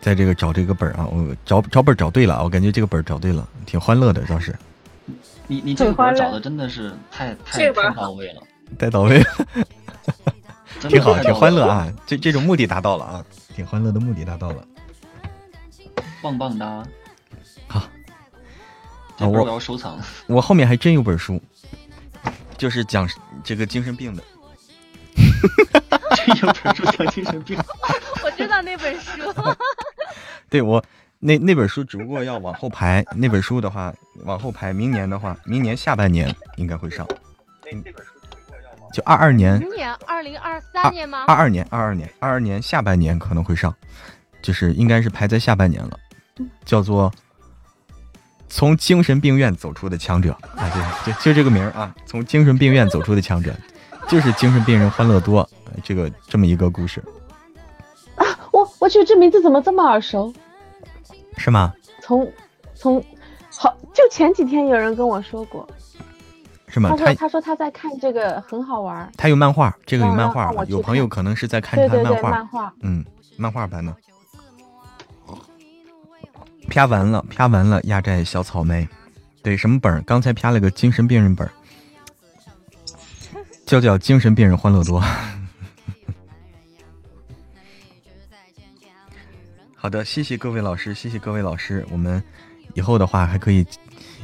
[0.00, 4.52] 在这个找这个本儿啊，我找找本儿找对了啊，我感觉这个本儿找对了，挺欢乐的倒是，
[5.46, 8.42] 你你这个儿找的真的是太太太到位了，
[8.76, 9.26] 太到位了，
[10.88, 14.66] 挺好，挺欢乐啊，这这种目的达到了啊，挺欢乐的目的达到了。
[16.20, 16.84] 棒棒哒！
[17.68, 17.84] 好，
[19.16, 19.96] 这本我我要收藏。
[20.26, 21.40] 我后面还真有本书，
[22.58, 23.08] 就是讲
[23.44, 24.24] 这个精神病的。
[26.16, 27.58] 这有本书叫精神病，
[28.24, 29.20] 我知道那本书。
[30.50, 30.82] 对我
[31.18, 33.92] 那那本书只不过要往后排，那本书的话
[34.24, 37.06] 往后排，明年的话，明年下半年应该会上。
[37.72, 37.82] 嗯
[38.92, 41.24] 就二二年，明年二零二三年吗？
[41.26, 43.74] 二二年，二二年，二二年下半年可能会上，
[44.40, 45.98] 就是应该是排在下半年了，
[46.64, 47.10] 叫做
[48.48, 50.70] 《从精神病院走出的强者》啊，
[51.04, 53.50] 对，就就这个名儿啊，《从精神病院走出的强者》，
[54.08, 55.48] 就是精神病人欢乐多
[55.82, 57.02] 这个这么一个故事
[58.14, 60.32] 啊，我我去，这名字怎么这么耳熟？
[61.36, 61.74] 是吗？
[62.00, 62.30] 从
[62.74, 63.02] 从
[63.50, 65.68] 好，就前几天有人跟我说过，
[66.68, 66.90] 是吗？
[66.96, 72.72] 他说他说他在看这个很好玩，他有漫画，这个有漫画有朋友可能是在看他漫画，漫画。
[72.80, 73.04] 嗯，
[73.36, 73.94] 漫画版的。
[76.68, 78.86] 啪完了，啪完了，压寨小草莓，
[79.42, 80.02] 对，什么本儿？
[80.02, 81.52] 刚才啪了个精神病人本儿，
[83.66, 85.02] 叫叫精神病人欢乐多。
[89.74, 91.84] 好的，谢谢各位老师，谢谢各位老师。
[91.90, 92.22] 我们
[92.74, 93.66] 以后的话还可以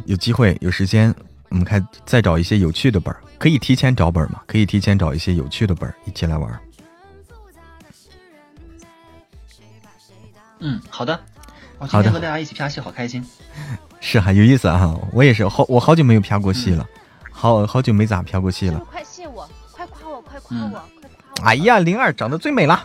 [0.06, 1.12] 有机会有时间，
[1.48, 4.40] 我们看再找一些有趣的本儿，可以提前找本儿嘛？
[4.46, 6.60] 可以提前找一些有趣的本儿一起来玩儿。
[10.60, 11.20] 嗯，好的。
[11.78, 13.24] 我今好的天和大家一起啪戏，好开心。
[13.98, 14.96] 是哈，有意思啊！
[15.12, 16.86] 我也是，好，我好久没有啪过戏了，
[17.30, 18.84] 好好久没咋啪过戏了。
[20.32, 22.82] 快夸我，快夸嗯我，哎呀，灵儿长得最美了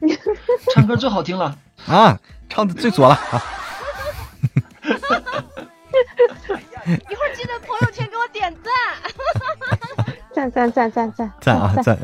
[0.72, 1.56] 唱歌最好听了。
[1.88, 2.18] 啊，
[2.48, 3.42] 唱的最左了啊！
[6.86, 8.72] 一会儿记得朋友圈给我点赞。
[10.34, 11.98] 赞赞赞赞赞赞啊赞！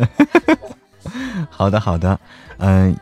[1.51, 2.19] 好的好的，
[2.59, 2.97] 嗯、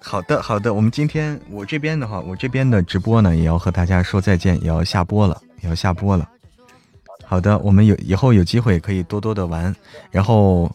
[0.00, 6.28] 好的好的，我们今天我这边的话，我这边的直播呢也要和大家说再见，也要下播了，也要下播了。
[7.34, 9.74] 好的，我们有以后有机会可以多多的玩，
[10.12, 10.72] 然后，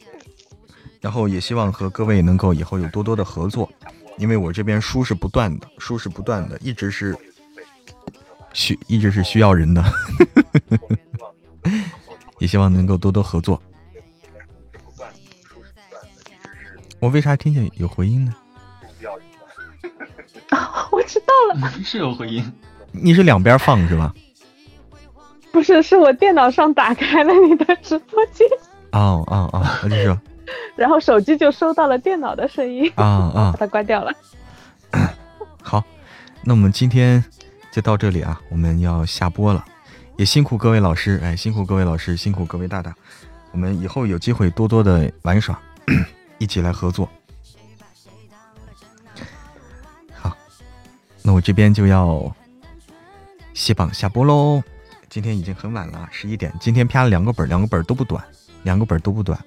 [0.99, 3.71] 然后也希望和各位能够以后有多多的合作，
[4.17, 7.15] 因为我这边书是不断的，书是不断的，一直是
[8.51, 9.81] 需一直是需要人的，
[12.39, 13.61] 也希望能够多多合作。
[16.99, 18.35] 我为啥听见有回音呢？
[20.91, 22.43] 我知道了，嗯，是有回音。
[22.91, 24.13] 你是两边放是吧？
[25.51, 28.47] 不是，是我电脑上打开了你的直播间，
[28.91, 30.19] 哦哦哦，我就说
[30.75, 34.11] 然后手机就收到了电脑的声音， 啊啊把，它关掉了。
[35.61, 35.83] 好，
[36.43, 37.23] 那我们今天
[37.71, 39.63] 就到这里啊，我们要下播了，
[40.17, 42.93] 也辛苦各位老师，哎，辛苦各位老师，辛苦各位大大，
[43.51, 45.59] 我们以后有机会多多的玩耍，
[46.39, 47.07] 一起来合作。
[50.15, 50.35] 好，
[51.21, 52.31] 那我这边就要
[53.53, 54.63] 卸榜下播喽。
[55.09, 56.53] 今天已经很晚了，十一点。
[56.59, 58.23] 今天啪了两个本，两个本都不短，
[58.63, 59.37] 两个本都不短。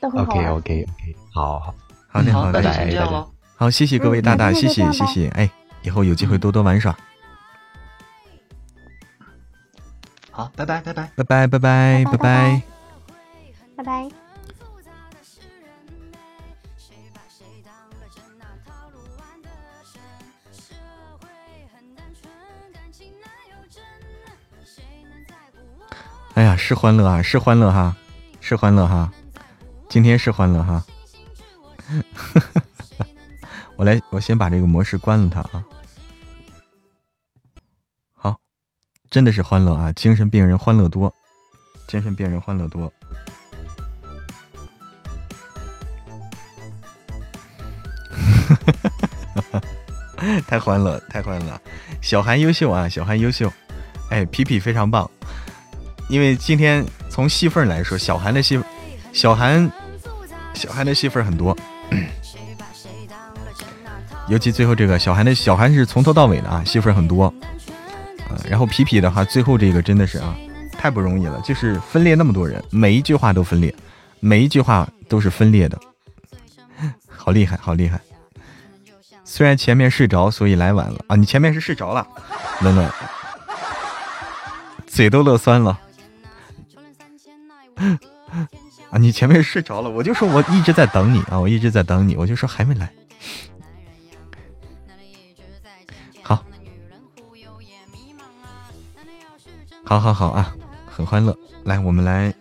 [0.00, 1.74] OK OK OK，好好，
[2.08, 3.28] 好的，好，拜拜先这样了。
[3.56, 5.50] 好，谢谢各位嗯大大，谢谢谢谢，哎，
[5.82, 6.96] 以后有机会多多玩耍，
[10.30, 11.10] 好，拜拜拜拜。
[11.16, 12.62] 拜拜拜拜拜拜
[13.76, 14.19] 拜拜。
[26.34, 27.94] 哎呀，是欢乐啊，是欢乐哈，
[28.40, 29.12] 是欢乐哈，
[29.88, 30.84] 今天是欢乐哈。
[33.76, 35.64] 我来，我先把这个模式关了它啊。
[38.14, 38.36] 好，
[39.10, 41.12] 真的是欢乐啊，精神病人欢乐多，
[41.88, 42.90] 精神病人欢乐多。
[50.46, 51.60] 太欢乐，太欢乐！
[52.00, 53.52] 小韩优秀啊，小韩优秀，
[54.10, 55.10] 哎，皮皮非常棒。
[56.10, 58.60] 因为今天从戏份来说，小韩的戏，
[59.12, 59.70] 小韩，
[60.52, 61.56] 小韩的戏份很多，
[64.26, 67.32] 尤其最后这个小韩的小韩是从头到尾的啊，戏份很多。
[68.48, 70.34] 然后皮皮的话，最后这个真的是啊，
[70.72, 73.72] 太不容易了，就是分裂那么多人，每一句话都分裂，
[74.18, 75.78] 每一句话都是分裂的，
[77.06, 78.00] 好厉害，好厉害。
[79.24, 81.14] 虽然前面睡着，所以来晚了啊！
[81.14, 82.04] 你前面是睡着了，
[82.62, 82.90] 冷冷，
[84.88, 85.78] 嘴都乐酸了。
[88.90, 92.90] 啊，你前面睡着了，我就说我一直在等你啊，我一直在等你，我就说还没来。
[96.22, 96.44] 好，
[99.84, 100.54] 好好好啊，
[100.86, 101.36] 很欢乐。
[101.64, 102.32] 来，我们来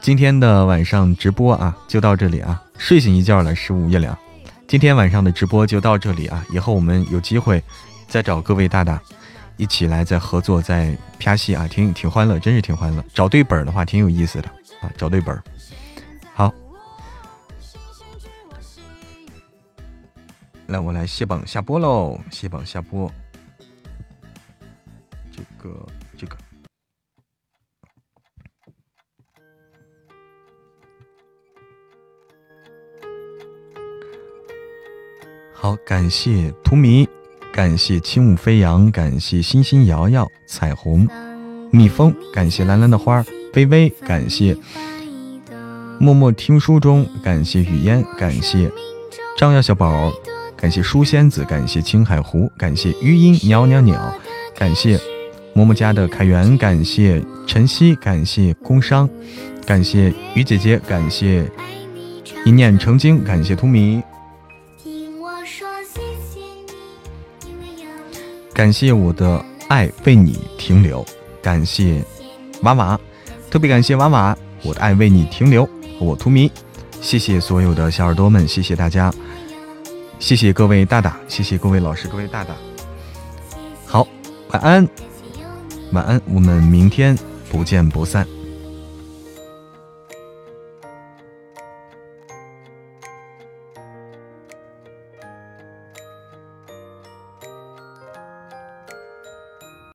[0.00, 2.62] 今天的晚上直播啊，就到这里啊。
[2.76, 4.16] 睡醒一觉了，十五月亮。
[4.66, 7.62] 今天晚上的直播就到这里啊，以后我们有机会
[8.06, 9.00] 再找各位大大
[9.58, 13.04] 一起来，在合作，在拍戏啊，挺挺欢乐，真是挺欢乐。
[13.12, 14.48] 找对本儿的话，挺有意思的
[14.80, 14.90] 啊。
[14.96, 15.42] 找对本儿，
[16.32, 16.54] 好。
[20.68, 23.12] 来，我来卸榜下播喽，卸榜下播。
[25.32, 25.86] 这个，
[26.16, 26.36] 这个。
[35.52, 37.08] 好，感谢图迷。
[37.52, 41.08] 感谢轻舞飞扬，感谢星星摇摇，彩虹，
[41.70, 44.56] 蜜蜂，感谢蓝蓝的花，微微，感谢
[45.98, 48.70] 默默听书中，感谢雨烟，感谢
[49.36, 50.12] 张耀小宝，
[50.56, 54.14] 感谢书仙子，感谢青海湖，感谢余音袅袅袅，
[54.56, 55.00] 感谢
[55.52, 59.08] 默默家的凯源，感谢晨曦，感谢工商，
[59.66, 61.50] 感谢于姐姐，感谢
[62.44, 64.00] 一念成精，感谢图迷。
[68.58, 71.06] 感谢我的爱为你停留，
[71.40, 72.02] 感谢
[72.62, 72.98] 娃娃，
[73.48, 75.66] 特别感谢娃娃，我的爱为你停留
[76.00, 76.50] 我图迷，
[77.00, 79.14] 谢谢所有的小耳朵们，谢谢大家，
[80.18, 82.52] 谢谢各位大大，谢谢各位老师，各位大大，
[83.86, 84.04] 好，
[84.48, 84.88] 晚安，
[85.92, 87.16] 晚安，我们明天
[87.52, 88.26] 不见不散。